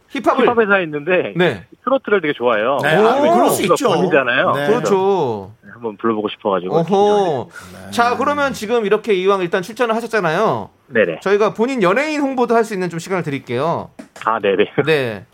힙합을 0.09 0.45
힙합 0.47 0.59
회사에 0.59 0.83
있는데 0.85 1.35
네. 1.37 1.67
트로트를 1.85 2.23
되게 2.23 2.33
좋아해요. 2.33 2.79
네, 2.83 2.97
아, 2.97 3.21
그럴 3.21 3.51
수 3.51 3.63
있죠. 3.63 3.89
붐이잖아요. 3.91 4.53
네. 4.53 4.67
그렇죠. 4.69 5.53
한번 5.71 5.97
불러보고 5.99 6.29
싶어가지고. 6.31 6.77
어허. 6.79 7.49
자, 7.91 8.17
그러면 8.17 8.55
지금 8.55 8.87
이렇게 8.87 9.13
이왕 9.15 9.43
일단 9.43 9.61
출전을 9.63 9.95
하셨잖아요. 9.95 10.71
네네. 10.89 11.21
저희가 11.21 11.53
본인 11.53 11.83
연예인 11.83 12.21
홍보도 12.23 12.55
할 12.55 12.65
수 12.65 12.73
있는 12.73 12.89
좀 12.89 12.99
시간을 12.99 13.23
드릴게요. 13.23 13.91
아, 14.25 14.41
네네. 14.41 14.65
네. 14.87 15.27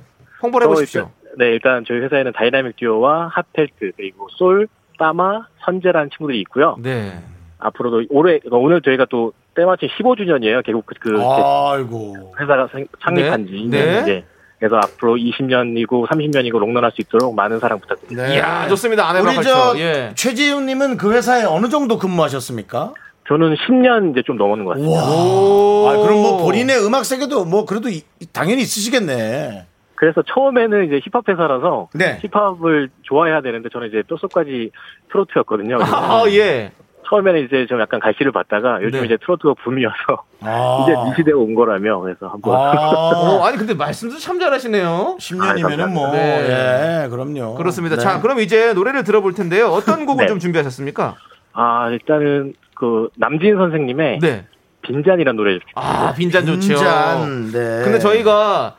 홍보를 0.43 0.67
해보십시오. 0.67 1.11
네, 1.39 1.47
일단 1.47 1.85
저희 1.87 1.99
회사에는 2.01 2.33
다이나믹 2.33 2.77
듀오와 2.77 3.29
핫펠트 3.33 3.93
그리고 3.97 4.29
쏠, 4.37 4.69
따마, 4.99 5.47
선재라는 5.65 6.11
친구들이 6.11 6.41
있고요. 6.43 6.77
네. 6.81 7.13
앞으로도 7.59 8.05
올해 8.11 8.41
오늘 8.51 8.81
저희가 8.83 9.07
또 9.11 9.33
때마침 9.55 9.89
15주년이에요. 9.89 10.65
개국 10.65 10.85
그, 10.87 10.95
그 11.01 11.21
아이고. 11.21 12.35
회사가 12.41 12.69
생- 12.73 12.87
창립한 13.03 13.47
지 13.47 13.67
네. 13.69 14.01
이제 14.03 14.25
그래서 14.59 14.77
앞으로 14.77 15.15
20년이고 15.17 16.07
30년이고 16.07 16.59
롱런할 16.59 16.91
수 16.93 17.01
있도록 17.03 17.35
많은 17.35 17.59
사랑 17.61 17.81
부탁드립니다. 17.81 18.29
네. 18.29 18.37
이야, 18.37 18.69
좋습니다. 18.69 19.09
안 19.09 19.17
우리 19.25 19.35
저죠 19.35 19.79
예. 19.79 20.13
최지훈님은 20.15 20.97
그 20.97 21.13
회사에 21.13 21.45
어느 21.45 21.69
정도 21.69 21.99
근무하셨습니까? 21.99 22.95
저는 23.29 23.55
10년 23.57 24.13
이제 24.13 24.23
좀 24.27 24.37
넘는 24.37 24.65
것 24.65 24.73
같습니다. 24.73 25.01
와. 25.03 25.93
아, 25.93 25.97
그럼 25.99 26.19
뭐 26.21 26.37
본인의 26.43 26.85
음악 26.85 27.05
세계도 27.05 27.45
뭐 27.47 27.65
그래도 27.65 27.89
이- 27.89 28.03
당연히 28.33 28.63
있으시겠네. 28.63 29.67
그래서 29.97 30.23
처음에는 30.23 30.87
이제 30.87 31.01
힙합 31.05 31.29
회사라서 31.29 31.89
네. 31.95 32.21
힙합을 32.23 32.91
좋아해야 33.03 33.41
되는데 33.41 33.69
저는 33.69 33.89
이제 33.89 34.03
뼛속까지 34.09 34.71
트로트였거든요. 35.11 35.77
그래서 35.79 35.97
아, 35.97 36.29
예. 36.31 36.73
처음에는 37.07 37.45
이제 37.45 37.67
좀 37.67 37.81
약간 37.81 38.01
갈씨를 38.01 38.33
받다가 38.33 38.83
요즘 38.83 39.01
네. 39.01 39.07
이제 39.07 39.17
트로트가 39.19 39.55
붐이어서 39.63 40.25
아. 40.41 40.85
이제 40.89 40.93
이 40.93 41.15
시대에 41.17 41.35
온 41.35 41.55
거라며 41.55 42.01
그래서 42.01 42.29
한번 42.29 42.55
어, 42.77 43.45
아니, 43.45 43.57
근데 43.57 43.75
말씀도 43.75 44.19
참 44.19 44.41
잘하시네요. 44.41 45.17
10년이면은 45.21 45.93
뭐, 45.93 46.11
네. 46.13 47.05
예, 47.05 47.09
그럼요. 47.09 47.55
그렇습니다. 47.55 47.97
네. 47.97 48.03
자, 48.03 48.21
그럼 48.21 48.41
이제 48.41 48.73
노래를 48.73 49.05
들어볼 49.05 49.35
텐데요. 49.35 49.69
어떤 49.69 50.07
곡을 50.07 50.25
네. 50.25 50.29
좀 50.29 50.39
준비하셨습니까? 50.39 51.15
아 51.53 51.89
일단은 51.91 52.55
그 52.75 53.09
남진 53.17 53.57
선생님의 53.57 54.19
네. 54.21 54.47
빈잔이라는 54.83 55.37
노래 55.37 55.59
아, 55.77 56.13
빈잔 56.17 56.45
좋죠. 56.47 56.69
빈잔, 56.69 57.53
네. 57.53 57.83
근데 57.85 57.99
저희가 57.99 58.75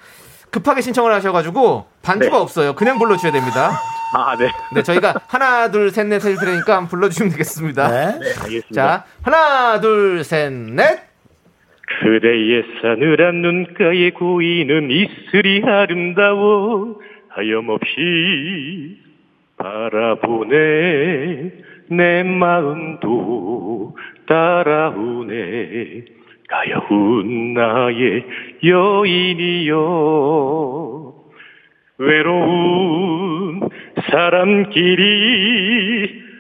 급하게 0.56 0.80
신청을 0.80 1.12
하셔가지고 1.14 1.86
반주가 2.02 2.38
네. 2.38 2.42
없어요. 2.42 2.74
그냥 2.76 2.98
불러주셔야 2.98 3.34
됩니다. 3.34 3.72
아 4.14 4.38
네. 4.38 4.48
네, 4.74 4.84
저희가 4.84 5.16
하나, 5.28 5.70
둘, 5.70 5.92
셋, 5.92 6.08
넷 6.08 6.24
해줄 6.24 6.38
테니까 6.38 6.78
한번 6.78 6.88
불러주시면 6.88 7.32
되겠습니다. 7.34 7.88
네. 7.90 8.06
네, 8.20 8.26
알겠습니다. 8.42 8.74
자, 8.74 9.04
하나, 9.22 9.82
둘, 9.82 10.24
셋, 10.24 10.54
넷. 10.54 11.02
그대의 12.00 12.64
싸늘한 12.82 13.42
눈가에 13.42 14.12
고이는 14.12 14.92
이슬이 14.92 15.62
아름다워 15.66 17.00
하염없이 17.30 18.98
바라보네 19.58 20.56
내 21.90 22.24
마음도 22.24 23.96
따라오네 24.28 26.15
가여운 26.48 27.54
나의 27.54 28.26
여인이여. 28.64 29.76
외로운 31.98 33.70
사람끼리 34.10 35.06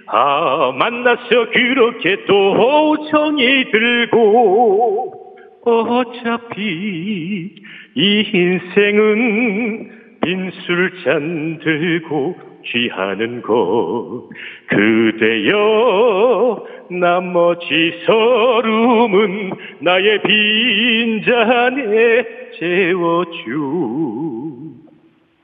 아 0.07 0.73
만나서 0.77 1.49
그렇게 1.51 2.25
또 2.25 3.07
정이 3.09 3.71
들고 3.71 5.37
어차피 5.63 7.55
이 7.95 8.31
인생은 8.33 9.91
빈술잔 10.21 11.59
들고 11.63 12.35
취하는 12.65 13.41
것 13.41 14.29
그대여 14.67 16.65
나머지 16.89 17.93
서름은 18.05 19.51
나의 19.79 20.21
빈잔에 20.21 22.25
채워주 22.59 23.95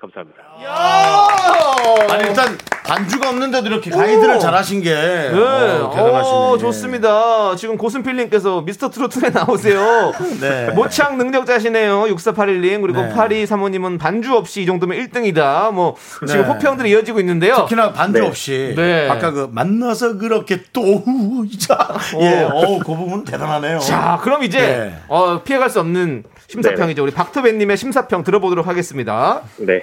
감사합니다. 0.01 0.41
아니, 2.09 2.23
일단 2.27 2.57
반주가 2.83 3.29
없는데도 3.29 3.67
이렇게 3.67 3.91
가이드를 3.91 4.35
오. 4.35 4.39
잘하신 4.39 4.81
게 4.81 4.93
네, 4.93 5.27
어, 5.29 5.91
대단하시네. 5.93 6.35
어, 6.35 6.57
좋습니다. 6.57 7.55
지금 7.55 7.77
고순필님께서 7.77 8.61
미스터 8.61 8.89
트로트에 8.89 9.29
나오세요. 9.29 10.11
네. 10.41 10.71
모창 10.71 11.17
능력자시네요. 11.17 12.05
6481님. 12.15 12.81
그리고 12.81 13.01
네. 13.01 13.13
8235님은 13.13 13.99
반주 13.99 14.35
없이 14.35 14.63
이 14.63 14.65
정도면 14.65 14.97
1등이다. 14.97 15.71
뭐, 15.71 15.95
지금 16.27 16.41
네. 16.41 16.47
호평들이 16.47 16.89
이어지고 16.89 17.19
있는데요. 17.19 17.55
특히나 17.57 17.93
반주 17.93 18.19
네. 18.19 18.27
없이 18.27 18.73
네. 18.75 19.07
아까 19.07 19.31
그 19.31 19.49
만나서 19.51 20.17
그렇게 20.17 20.63
또 20.73 21.03
이자 21.45 21.77
예, 22.19 22.43
어, 22.43 22.79
그 22.79 22.95
부분 22.95 23.23
대단하네요. 23.23 23.79
자, 23.79 24.19
그럼 24.23 24.43
이제, 24.43 24.59
네. 24.59 24.95
어, 25.07 25.43
피해갈 25.43 25.69
수 25.69 25.79
없는 25.79 26.23
심사평이죠. 26.61 27.03
우리 27.03 27.11
박토배님의 27.11 27.77
심사평 27.77 28.23
들어보도록 28.23 28.67
하겠습니다. 28.67 29.41
네. 29.57 29.81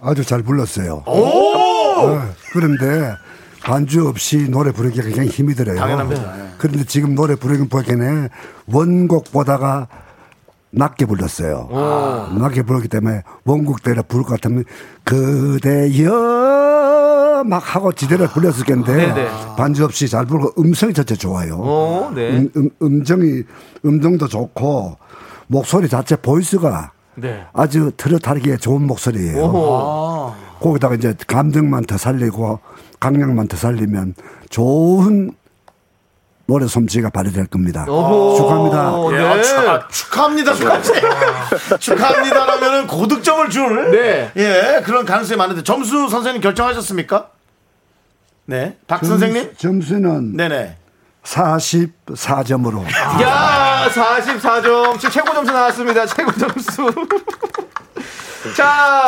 아주 0.00 0.22
잘 0.24 0.42
불렀어요. 0.42 1.04
오! 1.06 1.12
어, 1.12 2.20
그런데 2.52 3.14
반주 3.62 4.06
없이 4.06 4.50
노래 4.50 4.72
부르기가 4.72 5.04
굉장히 5.04 5.30
힘이 5.30 5.54
들어요. 5.54 5.78
당연합니다. 5.78 6.38
예. 6.38 6.48
그런데 6.58 6.84
지금 6.84 7.14
노래 7.14 7.34
부르기 7.34 7.66
보기에는 7.68 8.28
원곡보다가 8.66 9.88
낮게 10.70 11.06
불렀어요. 11.06 11.70
낮게 12.38 12.64
불렀기 12.64 12.88
때문에 12.88 13.22
원곡대로 13.44 14.02
부를 14.02 14.24
것 14.24 14.32
같으면 14.32 14.64
그대여 15.04 16.12
막 17.46 17.74
하고 17.74 17.92
지대로 17.92 18.26
불렀을 18.26 18.66
텐데 18.66 18.92
네네. 18.92 19.28
반주 19.56 19.84
없이 19.84 20.08
잘 20.08 20.26
부르고 20.26 20.60
음성이 20.60 20.92
자체 20.92 21.14
좋아요. 21.14 21.56
오, 21.56 22.10
네. 22.14 22.30
음, 22.30 22.50
음, 22.56 22.70
음정이 22.82 23.44
음정도 23.84 24.26
좋고 24.28 24.96
목소리 25.46 25.88
자체 25.88 26.16
보이스가 26.16 26.92
네. 27.16 27.46
아주 27.52 27.92
트로트하기에 27.96 28.56
좋은 28.58 28.86
목소리예요. 28.86 29.42
오호. 29.44 30.34
거기다가 30.60 30.94
이제 30.94 31.14
감정만 31.26 31.84
더 31.84 31.96
살리고 31.96 32.58
강약만 33.00 33.48
더 33.48 33.56
살리면 33.56 34.14
좋은 34.50 35.30
노래 36.46 36.66
솜씨가 36.66 37.10
발휘될 37.10 37.46
겁니다. 37.46 37.86
오호. 37.88 38.36
축하합니다. 38.36 38.94
예, 39.12 39.36
네. 39.36 39.42
축하, 39.42 39.88
축하합니다. 39.88 40.54
축하합니다. 40.54 41.78
축하합니다라면은 41.78 42.86
고득점을 42.86 43.50
줄 43.50 43.90
네. 43.92 44.30
예, 44.36 44.82
그런 44.84 45.04
가능성이 45.04 45.38
많은데 45.38 45.62
점수 45.62 46.08
선생님 46.08 46.42
결정하셨습니까? 46.42 47.28
네. 48.46 48.76
박 48.86 49.04
선생님? 49.04 49.54
점수는 49.56 50.36
네네. 50.36 50.76
44점으로. 51.24 52.84
야, 53.22 53.86
44점. 53.88 54.98
지금 54.98 55.10
최고 55.10 55.32
점수 55.34 55.52
나왔습니다. 55.52 56.06
최고 56.06 56.30
점수. 56.32 56.90
자, 58.56 59.06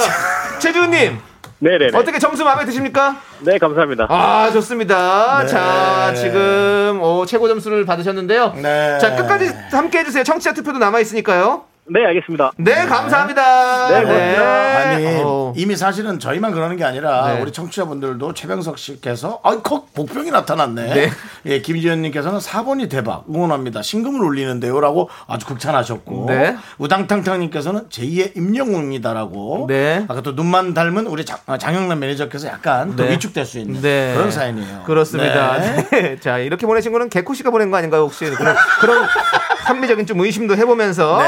최주님. 0.59 1.19
네네네. 1.59 1.97
어떻게 1.97 2.19
점수 2.19 2.45
마음에 2.45 2.65
드십니까? 2.67 3.17
네, 3.41 3.59
감사합니다. 3.59 4.07
아, 4.11 4.51
좋습니다. 4.53 5.41
네. 5.43 5.47
자, 5.47 6.13
지금 6.15 6.99
어, 7.03 7.25
최고 7.27 7.49
점수를 7.49 7.87
받으셨는데요. 7.87 8.53
네. 8.57 8.99
자, 8.99 9.17
끝까지 9.17 9.53
함께 9.71 9.99
해주세요. 10.01 10.25
청취자 10.25 10.53
투표도 10.53 10.79
남아 10.79 11.01
있으니까요. 11.01 11.65
네, 11.89 12.05
알겠습니다. 12.05 12.53
네, 12.57 12.75
감사합니다. 12.87 13.89
네, 13.89 14.03
고맙습니다. 14.03 14.79
아니 14.79 15.07
어. 15.23 15.53
이미 15.57 15.77
사실은 15.77 16.19
저희만 16.19 16.53
그러는 16.53 16.77
게 16.77 16.85
아니라 16.85 17.35
네. 17.35 17.41
우리 17.41 17.53
청취자분들도 17.53 18.35
최병석 18.35 18.79
씨께서 18.79 19.41
아컷 19.45 19.95
복병이 19.95 20.31
나타났네. 20.33 20.95
네. 20.95 21.11
예, 21.47 21.61
김지현 21.61 22.03
님께서는 22.03 22.41
4번이 22.41 22.91
대박 22.91 23.25
응원합니다. 23.29 23.83
신금을 23.83 24.21
울리는데요라고 24.21 25.09
아주 25.29 25.47
극찬하셨고 25.47 26.27
네. 26.29 26.57
우당탕탕 26.79 27.39
님께서는 27.41 27.89
제2의 27.89 28.37
임영웅이다라고. 28.37 29.67
네. 29.69 30.05
아까 30.09 30.23
또 30.23 30.33
눈만 30.33 30.75
닮은 30.75 31.07
우리 31.07 31.25
장, 31.25 31.39
아, 31.47 31.57
장영란 31.57 32.01
매니저께서 32.01 32.49
약간 32.49 32.97
또 32.97 33.05
네. 33.05 33.13
위축될 33.13 33.45
수 33.47 33.61
있는 33.61 33.81
네. 33.81 34.13
그런 34.17 34.33
사연이에요. 34.33 34.83
그렇습니다. 34.85 35.59
네. 35.59 35.89
네. 35.91 36.21
자, 36.21 36.39
이렇게 36.39 36.67
보내신 36.67 36.91
거는 36.91 37.11
개코 37.11 37.35
씨가 37.35 37.51
보낸 37.51 37.71
거 37.71 37.77
아닌가요, 37.77 38.03
혹시? 38.03 38.25
그런, 38.25 38.57
그런 38.81 39.07
합리적인 39.67 40.07
좀 40.07 40.21
의심도 40.21 40.57
해 40.57 40.65
보면서. 40.65 41.21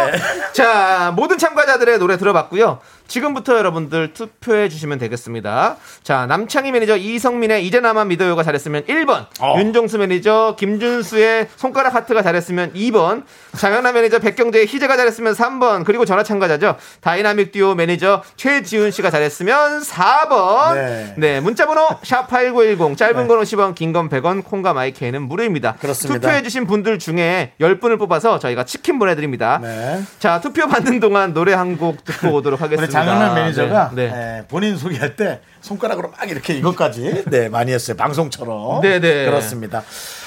네. 0.49 0.53
자, 0.53 1.13
모든 1.15 1.39
참가자들의 1.39 1.99
노래 1.99 2.17
들어봤고요. 2.17 2.81
지금부터 3.09 3.57
여러분들 3.57 4.13
투표해 4.13 4.69
주시면 4.69 4.99
되겠습니다. 4.99 5.77
자, 6.03 6.27
남창희 6.27 6.71
매니저 6.73 6.99
이성민의 6.99 7.67
이제 7.67 7.81
나만 7.81 8.09
믿어요가 8.09 8.43
잘했으면 8.43 8.85
1번, 8.85 9.27
윤정수 9.59 9.99
매니저 9.99 10.57
김준수의 10.59 11.49
손가락 11.57 11.95
하트가 11.95 12.23
잘했으면 12.23 12.75
2번, 12.75 13.25
장영란 13.57 13.93
매니저 13.93 14.19
백경재의 14.19 14.67
희재가 14.67 14.97
잘했으면 14.97 15.33
3번, 15.33 15.85
그리고 15.85 16.05
전화 16.05 16.23
참가자죠. 16.23 16.77
다이나믹 17.01 17.51
듀오 17.53 17.75
매니저 17.75 18.23
최지훈 18.37 18.91
씨가 18.91 19.11
잘했으면 19.11 19.81
4번. 19.81 20.75
네. 20.75 21.15
네, 21.17 21.41
문자 21.41 21.67
번호 21.67 21.87
샵8910 22.03 22.97
짧은 22.97 23.27
건 23.27 23.41
50원, 23.41 23.75
긴 23.75 23.89
건 23.93 24.11
100원, 24.11 24.45
콩과 24.45 24.75
마이 24.75 24.93
K는 24.93 25.23
무료입니다. 25.23 25.77
그렇습니다. 25.81 26.21
투표해 26.21 26.43
주신 26.43 26.67
분들 26.67 26.99
중에 26.99 27.53
10분을 27.59 27.99
뽑아서 27.99 28.39
저희가 28.39 28.65
치킨 28.65 28.99
보내 28.99 29.15
드립니다. 29.15 29.59
네. 29.63 30.03
자, 30.19 30.41
투표 30.43 30.67
받는 30.69 31.01
동안 31.01 31.33
노래 31.33 31.55
한 31.55 31.79
곡 31.79 32.03
듣고 32.05 32.33
오도록 32.33 32.61
하겠습니다. 32.61 32.98
장영란 33.05 33.35
매니저가 33.35 33.91
네. 33.95 34.09
네. 34.09 34.39
예, 34.39 34.47
본인 34.49 34.77
소개할 34.77 35.17
때 35.17 35.41
손가락으로 35.61 36.11
막 36.11 36.31
이렇게 36.31 36.55
이것까지 36.55 37.25
네 37.31 37.49
많이 37.49 37.73
했어요 37.73 37.97
방송처럼 37.97 38.81
네, 38.81 39.01
네. 39.01 39.25
그렇습니다. 39.27 39.83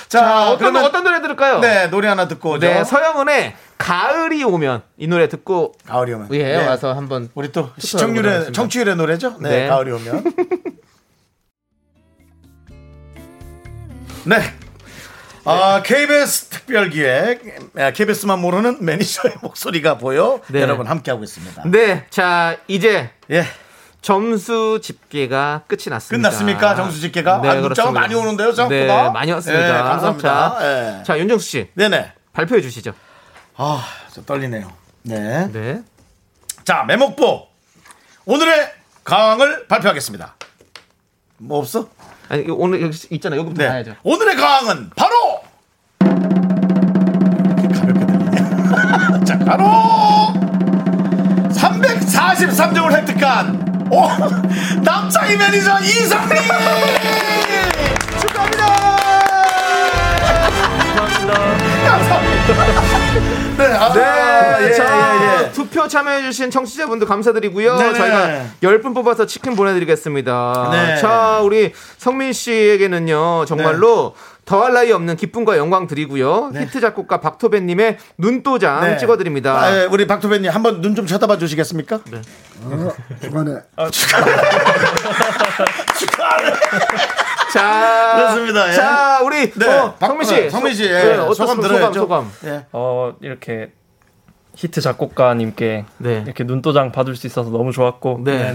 자, 0.07 0.19
자, 0.19 0.43
어떤, 0.47 0.57
그러면 0.57 0.83
어떤 0.83 1.03
노래 1.05 1.21
들을까요? 1.21 1.59
네 1.59 1.87
노래 1.87 2.07
하나 2.07 2.27
듣고 2.27 2.51
오죠. 2.51 2.67
네, 2.67 2.83
서영은의 2.83 3.55
가을이 3.77 4.43
오면 4.43 4.81
이 4.97 5.07
노래 5.07 5.29
듣고 5.29 5.73
가을이 5.87 6.13
오면 6.13 6.27
예, 6.33 6.57
네. 6.57 6.67
와서 6.67 6.93
한번 6.93 7.29
우리 7.33 7.51
또 7.51 7.69
시청률의. 7.77 8.51
청취율의 8.53 8.95
노래죠. 8.97 9.35
네, 9.39 9.49
네. 9.49 9.67
가을이 9.67 9.91
오면. 9.91 10.23
네. 14.25 14.35
아, 15.45 15.81
KBS 15.83 16.45
특별기획 16.49 17.71
아, 17.77 17.91
KBS만 17.91 18.39
모르는 18.39 18.77
매니저의 18.83 19.35
목소리가 19.41 19.97
보여 19.97 20.39
네. 20.49 20.61
여러분 20.61 20.87
함께하고 20.87 21.23
있습니다. 21.23 21.63
네, 21.65 22.05
자 22.09 22.57
이제 22.67 23.09
예. 23.31 23.45
점수 24.01 24.79
집계가 24.81 25.61
끝이 25.67 25.83
났습니다. 25.89 26.29
끝났습니까? 26.29 26.75
점수 26.75 26.99
집계가? 26.99 27.39
네, 27.41 27.49
아, 27.49 27.55
문자가. 27.55 27.91
많이 27.91 28.15
오는데요, 28.15 28.51
생각보다? 28.51 29.03
네, 29.03 29.09
많이 29.11 29.31
왔습니다. 29.31 29.65
네, 29.67 29.71
감사합니다. 29.73 30.57
자, 30.59 30.99
예. 30.99 31.03
자, 31.03 31.19
윤정수 31.19 31.47
씨 31.47 31.69
네네. 31.75 32.11
발표해 32.33 32.61
주시죠. 32.61 32.93
아, 33.57 33.83
저 34.11 34.23
떨리네요. 34.23 34.71
네. 35.03 35.51
네. 35.51 35.83
자, 36.63 36.83
매목보 36.87 37.47
오늘의 38.25 38.71
강을 39.03 39.67
발표하겠습니다. 39.67 40.35
뭐 41.37 41.59
없어? 41.59 41.87
아니 42.31 42.45
오늘 42.49 42.81
여기 42.81 42.97
있잖아. 43.09 43.35
여기부터 43.35 43.61
네. 43.61 43.67
가야죠. 43.67 43.95
오늘의 44.03 44.37
강은 44.37 44.91
바로 44.95 45.41
가볍게 47.75 48.05
들리냐? 48.05 49.19
자, 49.27 49.37
바로 49.39 49.65
343점을 51.49 52.89
획득한 52.95 53.89
오, 53.91 54.07
남창희 54.81 55.35
매니저 55.35 55.79
이성민 55.81 56.37
네, 63.57 63.65
아, 63.65 63.93
네, 63.93 64.67
예, 64.69 64.73
자, 64.73 65.39
예, 65.41 65.45
예. 65.45 65.51
투표 65.51 65.87
참여해주신 65.87 66.51
청취자분들 66.51 67.07
감사드리고요. 67.07 67.77
네네. 67.77 67.93
저희가 67.97 68.43
10분 68.61 68.93
뽑아서 68.95 69.25
치킨 69.25 69.55
보내드리겠습니다. 69.55 70.69
네. 70.71 70.97
자, 70.97 71.39
우리 71.43 71.73
성민 71.97 72.33
씨에게는요, 72.33 73.45
정말로 73.45 74.15
더할 74.45 74.73
나위 74.73 74.91
없는 74.91 75.15
기쁨과 75.15 75.57
영광 75.57 75.87
드리고요. 75.87 76.51
히트 76.55 76.81
작곡가 76.81 77.19
박토배님의 77.21 77.97
눈도장 78.17 78.81
네. 78.81 78.97
찍어드립니다. 78.97 79.61
아, 79.61 79.81
예, 79.81 79.85
우리 79.85 80.07
박토배님 80.07 80.49
한번 80.51 80.81
눈 80.81 80.95
좀 80.95 81.05
쳐다봐 81.07 81.37
주시겠습니까? 81.37 81.99
네. 82.11 82.21
어, 82.65 82.91
주간에 83.21 83.51
자, 87.53 88.13
그렇습니다. 88.15 88.69
예. 88.69 88.73
자, 88.73 89.21
우리 89.23 89.51
네, 89.51 89.77
어, 89.79 89.93
박- 89.99 90.07
성민 90.07 90.27
씨, 90.27 90.45
어, 90.45 90.49
성민 90.49 90.73
씨, 90.73 90.85
예. 90.85 90.89
네? 91.03 91.33
소감 91.33 91.61
들어야죠. 91.61 91.99
소감. 91.99 92.31
예. 92.45 92.65
어 92.71 93.13
이렇게 93.21 93.71
히트 94.55 94.81
작곡가님께 94.81 95.85
네. 95.99 96.23
이렇게 96.25 96.43
눈도장 96.43 96.91
받을 96.91 97.15
수 97.15 97.25
있어서 97.27 97.49
너무 97.49 97.71
좋았고 97.71 98.21
네. 98.23 98.53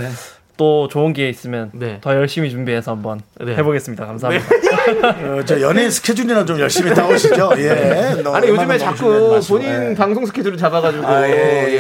네. 0.57 0.59
또 0.59 0.89
좋은 0.89 1.13
기회 1.13 1.29
있으면 1.29 1.71
네. 1.75 1.99
더 2.01 2.15
열심히 2.15 2.51
준비해서 2.51 2.93
한번 2.93 3.21
네. 3.39 3.55
해보겠습니다. 3.57 4.07
감사합니다. 4.07 4.47
어, 5.37 5.43
저 5.45 5.61
연예인 5.61 5.91
스케줄이나 5.91 6.45
좀 6.47 6.59
열심히 6.59 6.95
타오시죠. 6.95 7.51
예. 7.59 8.23
너무 8.23 8.35
아니 8.37 8.49
요즘에 8.49 8.79
자꾸 8.79 9.39
본인 9.49 9.91
예. 9.91 9.95
방송 9.95 10.25
스케줄을 10.25 10.57
잡아가지고 10.57 11.07
아, 11.07 11.29
예, 11.29 11.33
예, 11.33 11.75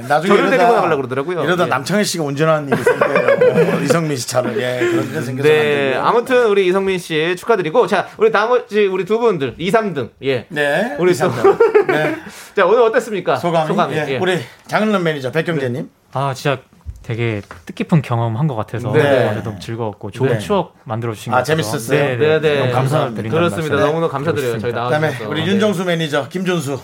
예. 0.00 0.04
나중에 0.08 0.28
저를 0.34 0.44
이러다- 0.46 0.50
데리고 0.50 0.72
나가려고 0.72 0.96
그러더라고요. 1.02 1.44
이러다 1.44 1.64
예. 1.64 1.68
남창희 1.68 2.04
씨가 2.04 2.24
운전하는 2.24 2.68
일이 2.68 2.82
생겨요. 2.82 3.76
어, 3.76 3.80
이성민 3.82 4.16
씨 4.16 4.26
차를. 4.28 4.56
예, 4.60 4.78
그런 4.80 5.14
일 5.14 5.22
생겨서 5.22 5.48
안 5.48 5.54
네. 5.54 5.94
아무튼 5.96 6.46
우리 6.46 6.66
이성민 6.68 6.98
씨 6.98 7.36
축하드리고 7.36 7.86
자 7.86 8.08
우리 8.16 8.30
나머지 8.32 8.86
우리 8.86 9.04
두 9.04 9.18
분들 9.18 9.56
2, 9.58 9.70
3등 9.70 10.08
예. 10.24 10.46
네. 10.48 10.96
우리 10.98 11.10
이상 11.12 11.30
또- 11.42 11.58
네. 11.86 12.16
자 12.56 12.64
오늘 12.64 12.80
어땠습니까? 12.82 13.36
소감이, 13.36 13.94
예. 13.94 14.06
예. 14.08 14.16
우리 14.18 14.38
장은런 14.68 15.02
매니저 15.02 15.32
백경재님. 15.32 15.90
아 16.14 16.32
진짜 16.34 16.58
되게 17.02 17.42
뜻깊은 17.66 18.02
경험한 18.02 18.46
것 18.46 18.54
같아서 18.54 18.92
네. 18.92 19.40
너무 19.42 19.58
즐거웠고 19.58 20.10
좋은 20.10 20.30
네. 20.30 20.38
추억 20.38 20.76
만들어 20.84 21.12
주신 21.14 21.32
것 21.32 21.36
아, 21.38 21.40
같아서 21.40 21.50
재밌었어요? 21.62 21.98
네, 21.98 22.16
네, 22.16 22.40
네, 22.40 22.40
네. 22.40 22.58
너무 22.60 22.72
감사드린다. 22.72 23.36
그렇습니다. 23.36 23.76
너무너무 23.76 24.08
감사드려요. 24.08 24.58
저희 24.58 24.72
나와주셔서. 24.72 25.08
그다음에 25.10 25.30
우리 25.30 25.44
네. 25.44 25.50
윤정수 25.52 25.84
매니저 25.84 26.28
김준수. 26.28 26.80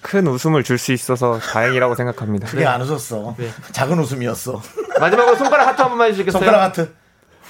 큰 0.00 0.26
웃음을 0.26 0.64
줄 0.64 0.78
수 0.78 0.92
있어서 0.92 1.38
다행이라고 1.38 1.94
생각합니다. 1.94 2.48
크게 2.48 2.66
안 2.66 2.80
웃었어. 2.82 3.36
작은 3.70 3.98
웃음이었어. 4.00 4.60
마지막으로 4.98 5.36
손가락 5.36 5.68
하트 5.68 5.80
한 5.80 5.90
번만 5.90 6.08
해주시겠어요? 6.08 6.40
손가락 6.42 6.64
하트. 6.64 6.92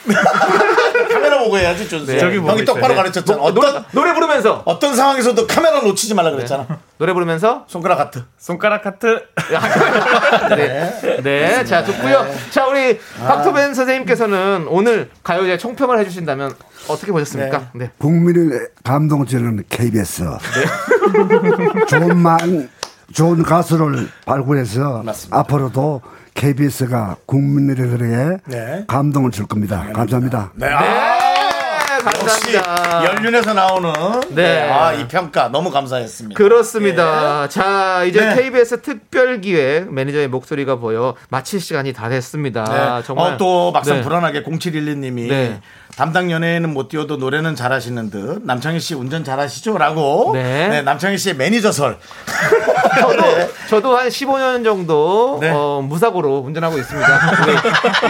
카메라 1.12 1.38
보고 1.38 1.59
해야지 1.59 1.88
준수. 1.88 2.12
네. 2.12 2.18
저기 2.18 2.38
보고 2.38 2.50
형이 2.53 2.62
있어요. 2.62 2.74
똑바로 2.74 2.94
네. 2.94 2.96
가르쳤잖아. 2.96 3.38
노- 3.38 3.44
어떤 3.44 3.55
노래, 3.55 3.84
노래 3.92 4.14
부르면서 4.14 4.62
어떤 4.64 4.96
상황에서도 4.96 5.46
카메라 5.46 5.80
놓치지 5.80 6.14
말라 6.14 6.30
그랬잖아. 6.30 6.66
노래 6.98 7.12
부르면서 7.12 7.64
손가락 7.68 8.00
하트. 8.00 8.24
손가락 8.38 8.86
하트. 8.86 9.24
네, 10.57 11.20
네, 11.22 11.64
자 11.64 11.82
듣고요. 11.84 12.26
자 12.50 12.66
우리 12.66 12.98
아. 13.22 13.26
박토벤 13.26 13.74
선생님께서는 13.74 14.66
오늘 14.68 15.11
가요제 15.22 15.59
총평을 15.59 15.98
해 15.98 16.05
주신다면 16.05 16.53
어떻게 16.88 17.12
보셨습니까? 17.12 17.70
네. 17.74 17.90
국민을 17.98 18.70
감동주는 18.84 19.64
KBS. 19.68 20.24
좋은 21.88 22.16
만 22.16 22.68
좋은 23.12 23.42
가수를 23.42 24.09
발굴해서 24.24 25.05
앞으로도 25.30 26.00
KBS가 26.35 27.16
국민들에게 27.26 28.39
네. 28.47 28.85
감동을 28.87 29.30
줄 29.30 29.47
겁니다. 29.47 29.87
감사합니다. 29.93 30.53
네. 30.55 30.66
아, 30.66 31.22
역시 32.05 32.53
감사합니다. 32.53 33.05
연륜에서 33.05 33.55
나오는 33.55 33.93
네. 34.30 34.43
네. 34.43 34.70
아, 34.70 34.93
이 34.93 35.07
평가 35.07 35.49
너무 35.49 35.70
감사했습니다. 35.70 36.37
그렇습니다. 36.37 37.49
자, 37.49 38.05
이제 38.05 38.20
네. 38.20 38.35
KBS 38.35 38.83
특별 38.83 39.41
기획 39.41 39.93
매니저의 39.93 40.28
목소리가 40.28 40.76
보여 40.76 41.14
마칠 41.28 41.61
시간이 41.61 41.93
다 41.93 42.09
됐습니다. 42.09 42.64
네. 42.64 43.07
정말 43.07 43.35
어, 43.35 43.37
또 43.37 43.70
막상 43.72 43.99
네. 43.99 44.03
불안하게 44.03 44.43
0712님이 44.43 45.28
네. 45.28 45.61
담당 45.97 46.30
연예인은 46.30 46.72
못 46.72 46.88
띄워도 46.88 47.16
노래는 47.16 47.55
잘하시는 47.55 48.11
듯 48.11 48.43
남창희 48.45 48.80
씨 48.80 48.95
운전 48.95 49.24
잘하시죠? 49.24 49.76
라고 49.76 50.30
네. 50.34 50.68
네, 50.68 50.82
남창희 50.82 51.18
씨의 51.18 51.36
매니저설 51.36 51.99
저도, 53.01 53.22
네. 53.36 53.49
저도 53.68 53.97
한 53.97 54.09
15년 54.09 54.64
정도 54.64 55.38
네. 55.40 55.51
어, 55.51 55.82
무사고로 55.86 56.38
운전하고 56.47 56.78
있습니다. 56.78 57.09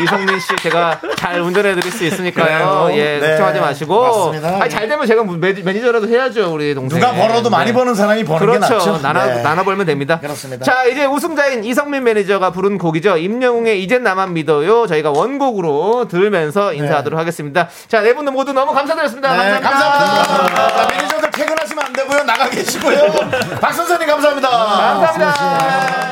이성민 0.03 0.41
씨 0.41 0.57
제가 0.63 1.01
잘 1.17 1.41
운전해 1.41 1.75
드릴 1.75 1.91
수 1.93 2.05
있으니까요. 2.05 2.87
그래요. 2.87 2.99
예, 2.99 3.21
네. 3.21 3.29
걱정하지 3.29 3.61
마시고. 3.61 4.33
아니, 4.61 4.71
잘 4.71 4.89
되면 4.89 5.07
제가 5.07 5.23
매, 5.25 5.53
매니저라도 5.53 6.09
해야죠, 6.09 6.53
우리 6.53 6.75
동생. 6.75 6.99
누가 7.01 7.13
벌어도 7.13 7.49
많이 7.49 7.73
버는 7.73 7.95
사람이 7.95 8.25
버는 8.25 8.41
게 8.41 8.59
그렇죠. 8.59 8.75
낫죠. 8.75 8.99
나눠, 9.03 9.27
네. 9.27 9.43
나눠 9.43 9.65
벌면 9.65 9.87
됩니다. 9.87 10.19
그렇습니다. 10.19 10.65
자, 10.65 10.85
이제 10.85 11.05
우승자인 11.05 11.65
이성민 11.65 12.03
매니저가 12.05 12.51
부른 12.51 12.79
곡이죠. 12.79 13.19
임영웅의 13.19 13.83
이젠 13.83 14.03
나만 14.03 14.33
믿어요. 14.35 14.87
저희가 14.89 15.11
원곡으로 15.11 16.09
들으면서 16.09 16.75
인사하도록 16.75 17.19
하겠습니다. 17.19 17.69
자, 17.89 18.01
네 18.01 18.15
분들 18.15 18.33
모두 18.33 18.53
너무 18.53 18.73
감사드렸습니다. 18.73 19.31
네, 19.37 19.61
감사합니다. 19.61 20.25
감사합니다. 20.25 20.87
매니저들 20.89 21.31
퇴근하시면 21.31 21.85
안 21.85 21.93
되고요. 21.93 22.23
나가 22.25 22.49
계시고요. 22.49 23.13
박 23.61 23.73
선생님 23.73 24.09
감사합니다. 24.09 24.49
감사합니다. 24.51 26.12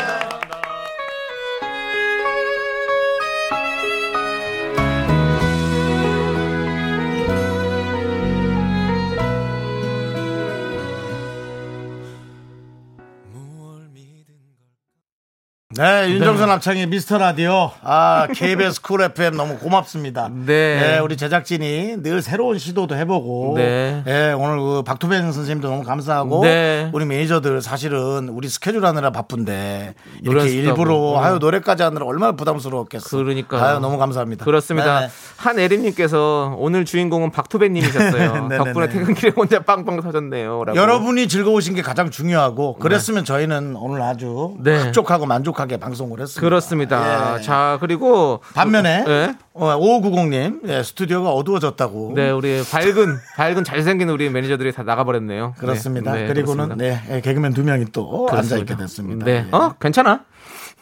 네, 15.81 16.11
윤정수 16.11 16.45
남창희 16.45 16.89
미스터 16.89 17.17
라디오. 17.17 17.71
아, 17.81 18.27
KBS 18.35 18.83
쿨 18.85 19.01
FM 19.01 19.35
너무 19.35 19.57
고맙습니다. 19.57 20.29
네. 20.31 20.99
우리 20.99 21.17
제작진이 21.17 22.03
늘 22.03 22.21
새로운 22.21 22.59
시도도 22.59 22.97
해보고. 22.97 23.55
네. 23.57 24.03
예, 24.07 24.33
오늘 24.33 24.59
그 24.59 24.83
박토벤 24.83 25.33
선생님도 25.33 25.71
너무 25.71 25.83
감사하고. 25.83 26.43
네. 26.43 26.91
우리 26.93 27.07
매니저들 27.07 27.63
사실은 27.63 28.29
우리 28.29 28.51
스케줄 28.51 28.85
하느라 28.85 29.11
바쁜데. 29.11 29.95
이렇게. 30.23 30.51
일부러 30.51 30.97
어. 30.97 31.19
하여 31.19 31.39
노래까지 31.39 31.83
하느라 31.83 32.05
얼마나 32.05 32.33
부담스러웠겠어. 32.33 33.17
그러니까요. 33.17 33.65
아유, 33.65 33.79
너무 33.79 33.97
감사합니다. 33.97 34.45
그렇습니다. 34.45 35.01
네네. 35.01 35.13
한애림님께서 35.39 36.57
오늘 36.59 36.85
주인공은 36.85 37.31
박토배님이셨어요. 37.31 38.35
네네네. 38.49 38.57
덕분에 38.65 38.89
퇴근길에 38.91 39.33
혼자 39.35 39.61
빵빵 39.61 40.03
터졌네요. 40.03 40.63
라고. 40.63 40.79
여러분이 40.79 41.27
즐거우신 41.27 41.75
게 41.75 41.81
가장 41.81 42.11
중요하고 42.11 42.75
그랬으면 42.75 43.25
저희는 43.25 43.77
오늘 43.77 44.03
아주 44.03 44.57
네. 44.61 44.77
흡족하고 44.77 45.25
만족하게 45.25 45.70
방송을 45.79 46.21
했습니다. 46.21 46.41
그렇습니다. 46.41 47.39
예. 47.39 47.43
자 47.43 47.79
그리고 47.81 48.41
반면에 48.55 49.05
네. 49.05 49.35
어, 49.53 49.77
5590님 49.79 50.69
예, 50.69 50.83
스튜디오가 50.83 51.31
어두워졌다고. 51.31 52.13
네 52.15 52.31
우리 52.31 52.63
밝은 52.71 53.19
밝은 53.37 53.65
잘생긴 53.65 54.09
우리 54.09 54.31
매니저들이 54.31 54.73
다 54.73 54.83
나가버렸네요. 54.83 55.55
그렇습니다. 55.59 56.13
네, 56.13 56.23
네, 56.23 56.27
그리고는 56.29 56.69
그렇습니다. 56.77 57.01
네, 57.07 57.17
예, 57.17 57.21
개그맨 57.21 57.55
두 57.55 57.63
명이 57.63 57.87
또 57.93 58.29
앉아. 58.31 58.57
있게 58.59 58.77
됐습니다. 58.77 59.25
네. 59.25 59.47
예. 59.47 59.57
어 59.57 59.75
괜찮아. 59.81 60.25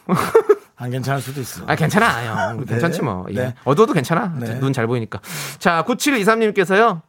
안 0.77 0.91
괜찮을 0.91 1.21
수도 1.21 1.41
있어. 1.41 1.63
아 1.67 1.75
괜찮아 1.75 2.51
형. 2.51 2.61
네. 2.65 2.67
괜찮지 2.67 3.03
뭐. 3.03 3.27
예. 3.31 3.35
네. 3.35 3.55
어두워도 3.65 3.93
괜찮아. 3.93 4.35
네. 4.39 4.55
눈잘 4.55 4.87
보이니까. 4.87 5.21
자 5.59 5.85
9723님께서요. 5.87 7.03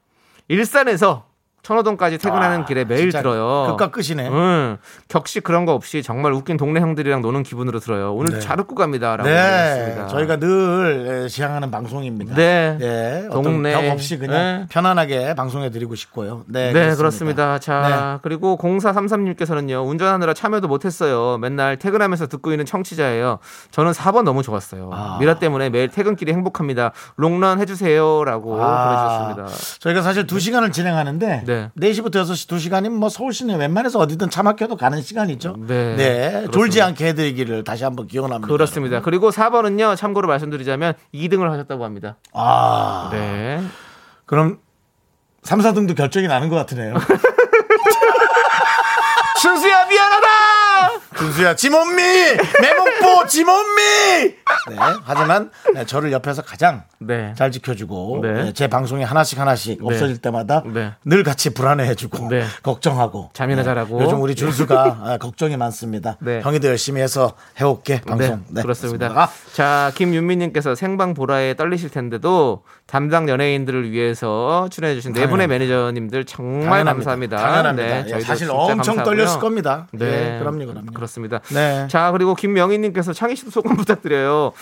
일산에서 0.47 1.28
천호동까지 1.64 2.18
퇴근하는 2.18 2.62
아, 2.62 2.66
길에 2.66 2.86
매일 2.86 3.12
들어요. 3.12 3.76
끝과 3.78 3.91
끝이네. 3.91 4.28
응. 4.30 4.78
격식 5.07 5.43
그런 5.43 5.66
거 5.66 5.74
없이 5.74 6.01
정말 6.01 6.34
웃긴 6.34 6.57
동네 6.57 6.80
형들이랑 6.80 7.22
노는 7.22 7.43
기분으로 7.43 7.80
들어요. 7.80 8.14
오늘 8.14 8.36
네. 8.36 8.39
잘 8.39 8.60
웃고 8.60 8.76
갑니다라고 8.76 9.30
네, 9.30 9.36
했습니다. 9.36 10.07
저희가 10.07 10.38
늘 10.38 11.24
예, 11.24 11.28
지향하는 11.28 11.70
방송입니다. 11.72 12.36
네. 12.36 12.78
예, 12.82 13.28
어떤 13.30 13.43
동네. 13.43 13.74
벽 13.74 13.91
없이 13.91 14.18
그냥 14.18 14.34
네. 14.34 14.66
편안하게 14.70 15.36
방송해 15.36 15.70
드리고 15.70 15.95
싶고요. 15.95 16.43
네, 16.47 16.72
네, 16.72 16.95
그렇습니다. 16.95 17.60
자, 17.60 18.14
네. 18.16 18.20
그리고 18.24 18.57
0433님께서는요, 18.57 19.88
운전하느라 19.88 20.34
참여도 20.34 20.68
못 20.68 20.86
했어요. 20.86 21.38
맨날 21.39 21.78
퇴근하면서 21.78 22.28
듣고 22.28 22.51
있는 22.51 22.66
청취자예요. 22.66 23.39
저는 23.72 23.91
4번 23.91 24.24
너무 24.24 24.43
좋았어요. 24.43 24.89
아. 24.93 25.18
미라 25.20 25.39
때문에 25.39 25.70
매일 25.70 25.89
퇴근길이 25.89 26.32
행복합니다. 26.34 26.91
롱런 27.16 27.60
해 27.60 27.66
주세요. 27.66 28.24
라고 28.24 28.62
아, 28.62 29.34
보내 29.34 29.45
주셨습니다. 29.45 29.80
저희가 29.80 30.01
사실 30.01 30.26
두시간을 30.26 30.72
진행하는데 30.72 31.43
네. 31.49 31.71
4시부터 31.79 32.21
6시 32.23 32.47
2시간이면 32.47 32.89
뭐 32.91 33.09
서울 33.09 33.33
시내 33.33 33.55
웬만해서 33.55 33.97
어디든 33.97 34.29
차 34.29 34.43
막혀도 34.43 34.75
가는 34.75 35.01
시간이죠. 35.01 35.55
네, 35.67 35.95
졸지 36.43 36.51
그렇습니다. 36.51 36.85
않게 36.85 37.07
해드리기를 37.07 37.63
다시 37.63 37.83
한번 37.83 38.05
기원합니다. 38.05 38.47
그렇습니다. 38.47 39.01
그리고 39.01 39.31
4번은요, 39.31 39.97
참고로 39.97 40.27
말씀드리자면 40.27 40.93
2등을 41.13 41.49
하셨다고 41.49 41.83
합니다. 41.83 42.17
아, 42.33 43.09
네. 43.11 43.63
그럼 44.27 44.59
3, 45.41 45.59
4등도 45.61 45.97
결정이 45.97 46.27
나는 46.27 46.49
것 46.49 46.55
같으네요. 46.57 46.93
준수야, 49.41 49.85
미안하다! 49.87 50.27
준수야, 51.20 51.53
지몬미! 51.53 52.01
매목보 52.61 53.28
지몬미! 53.28 53.82
네, 54.70 54.78
하지만 55.03 55.51
네, 55.74 55.86
저를 55.86 56.13
옆에서 56.13 56.41
가장 56.43 56.84
네. 56.97 57.34
잘 57.38 57.51
지켜주고 57.51 58.20
네. 58.24 58.34
네, 58.34 58.53
제 58.53 58.67
방송이 58.67 59.03
하나씩 59.03 59.38
하나씩 59.38 59.84
없어질 59.84 60.20
때마다 60.20 60.63
네. 60.65 60.93
늘 61.03 61.24
같이 61.24 61.53
불안해해주고 61.53 62.30
네. 62.30 62.45
걱정하고 62.63 63.32
잠이나 63.34 63.61
네, 63.61 63.65
잘하고. 63.65 64.01
요즘 64.01 64.22
우리 64.22 64.34
준수가 64.34 64.99
아, 65.03 65.17
걱정이 65.17 65.57
많습니다. 65.57 66.15
네. 66.22 66.39
형이 66.41 66.61
더 66.61 66.70
열심히 66.70 67.01
해서 67.01 67.34
해올게 67.57 67.99
방송. 67.99 68.45
네, 68.47 68.61
그렇습니다. 68.61 69.07
아, 69.13 69.30
자, 69.53 69.91
김윤미님께서 69.95 70.76
생방 70.76 71.13
보라에 71.13 71.55
떨리실 71.55 71.89
텐데도 71.89 72.63
담당 72.88 73.28
연예인들을 73.28 73.91
위해서 73.91 74.70
출연해주신 74.72 75.13
네 75.13 75.28
분의 75.28 75.47
매니저님들 75.47 76.24
정말 76.26 76.86
당연합니다. 76.86 76.93
감사합니다. 76.93 77.38
당연합니다. 77.38 78.03
네, 78.03 78.15
예, 78.15 78.20
사실 78.22 78.49
엄청 78.49 78.78
감사하고요. 78.78 79.03
떨렸을 79.03 79.39
겁니다. 79.39 79.88
네, 79.91 80.36
예, 80.36 80.39
그럼요, 80.39 80.65
그럼요. 80.65 80.86
그렇습니다. 80.93 81.09
네. 81.53 81.88
자, 81.89 82.12
그리고 82.12 82.36
김명희님께서 82.36 83.14
창희 83.14 83.36
씨도 83.36 83.51
소감 83.51 83.78
부탁드려요. 83.78 84.53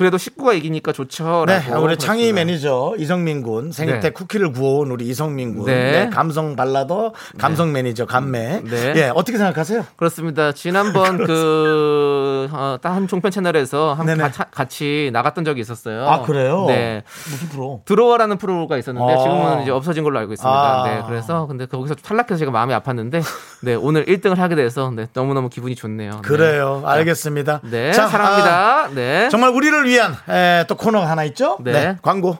그래도 0.00 0.16
식구가 0.16 0.54
이기니까 0.54 0.92
좋죠. 0.92 1.44
네, 1.46 1.58
우리 1.76 1.94
그랬습니다. 1.98 2.32
매니저 2.32 2.94
이성민 2.96 3.42
군 3.42 3.70
생일 3.70 3.96
네. 3.96 4.00
때 4.00 4.10
쿠키를 4.10 4.50
구워온 4.50 4.90
우리 4.90 5.06
이성민 5.06 5.56
군, 5.56 5.66
네. 5.66 5.74
네, 6.06 6.08
감성 6.10 6.56
발라더, 6.56 7.12
감성 7.36 7.70
매니저 7.72 8.06
감매. 8.06 8.62
네. 8.64 8.94
예, 8.96 9.12
어떻게 9.14 9.36
생각하세요? 9.36 9.84
그렇습니다. 9.96 10.52
지난번 10.52 11.18
그, 11.28 12.48
어, 12.50 12.78
딴 12.80 13.06
종편 13.08 13.30
채널에서 13.30 13.92
한. 13.92 14.06
가- 14.16 14.46
같이 14.50 15.10
나갔던 15.12 15.44
적이 15.44 15.60
있었어요. 15.60 16.08
아 16.08 16.22
그래요? 16.22 16.64
네. 16.66 17.02
무슨 17.30 17.48
프로? 17.50 17.82
들어와라는 17.84 18.38
프로가 18.38 18.78
있었는데 18.78 19.12
아. 19.12 19.18
지금은 19.18 19.62
이제 19.62 19.70
없어진 19.70 20.02
걸로 20.02 20.18
알고 20.18 20.32
있습니다. 20.32 20.50
아. 20.50 20.84
네, 20.84 21.02
그래서 21.06 21.46
근데 21.46 21.66
거기서 21.66 21.94
탈락해서 21.96 22.38
제가 22.38 22.50
마음이 22.50 22.72
아팠는데 22.72 23.22
네 23.64 23.74
오늘 23.74 24.06
1등을 24.06 24.36
하게 24.36 24.54
돼서 24.54 24.90
네, 24.96 25.06
너무 25.12 25.34
너무 25.34 25.50
기분이 25.50 25.74
좋네요. 25.74 26.10
네. 26.10 26.18
그래요. 26.22 26.82
알겠습니다. 26.86 27.60
네, 27.64 27.92
자, 27.92 28.06
사랑합니다. 28.08 28.50
아, 28.50 28.88
네, 28.94 29.28
정말 29.30 29.50
우리를 29.50 29.89
위한 29.90 30.14
에, 30.28 30.64
또 30.68 30.76
코너가 30.76 31.08
하나 31.08 31.24
있죠? 31.24 31.58
네. 31.62 31.96
광고. 32.02 32.38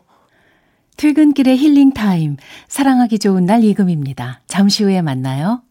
퇴근길의 0.96 1.57
힐링 1.57 1.92
타임. 1.92 2.36
사랑하기 2.68 3.18
좋은 3.18 3.44
날 3.46 3.64
이금입니다. 3.64 4.40
잠시 4.46 4.84
후에 4.84 5.03
만나요. 5.03 5.62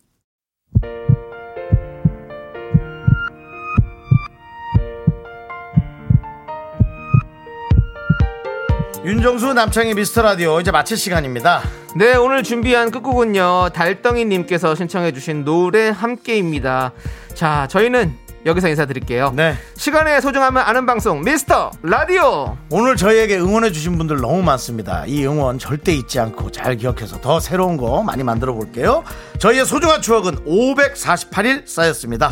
윤정수 9.06 9.54
남창희 9.54 9.96
미스터 9.96 10.22
라디오 10.22 10.60
이제 10.60 10.72
마칠 10.72 10.98
시간입니다. 10.98 11.62
네 11.96 12.16
오늘 12.16 12.44
준비한 12.44 12.92
끝곡은요 12.92 13.70
달덩이 13.74 14.26
님께서 14.26 14.76
신청해 14.76 15.14
주신 15.14 15.46
노래 15.46 15.90
함께입니다. 15.90 16.92
자 17.34 17.66
저희는 17.70 18.14
여기서 18.46 18.70
인사드릴게요. 18.70 19.32
네. 19.36 19.56
시간의 19.76 20.22
소중함을 20.22 20.62
아는 20.62 20.86
방송 20.86 21.22
미스터 21.22 21.72
라디오. 21.82 22.58
오늘 22.70 22.96
저희에게 22.96 23.38
응원해 23.38 23.72
주신 23.72 23.98
분들 23.98 24.22
너무 24.22 24.42
많습니다. 24.44 25.06
이 25.08 25.26
응원 25.26 25.60
절대 25.60 25.94
잊지 25.94 26.20
않고 26.20 26.52
잘 26.52 26.78
기억해서 26.78 27.20
더 27.22 27.40
새로운 27.40 27.78
거 27.78 28.02
많이 28.04 28.24
만들어 28.24 28.54
볼게요. 28.54 29.04
저희의 29.40 29.66
소중한 29.66 30.02
추억은 30.02 30.46
548일 30.46 31.68
쌓였습니다. 31.68 32.32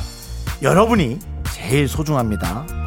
여러분이 0.61 1.19
제일 1.53 1.87
소중합니다. 1.87 2.86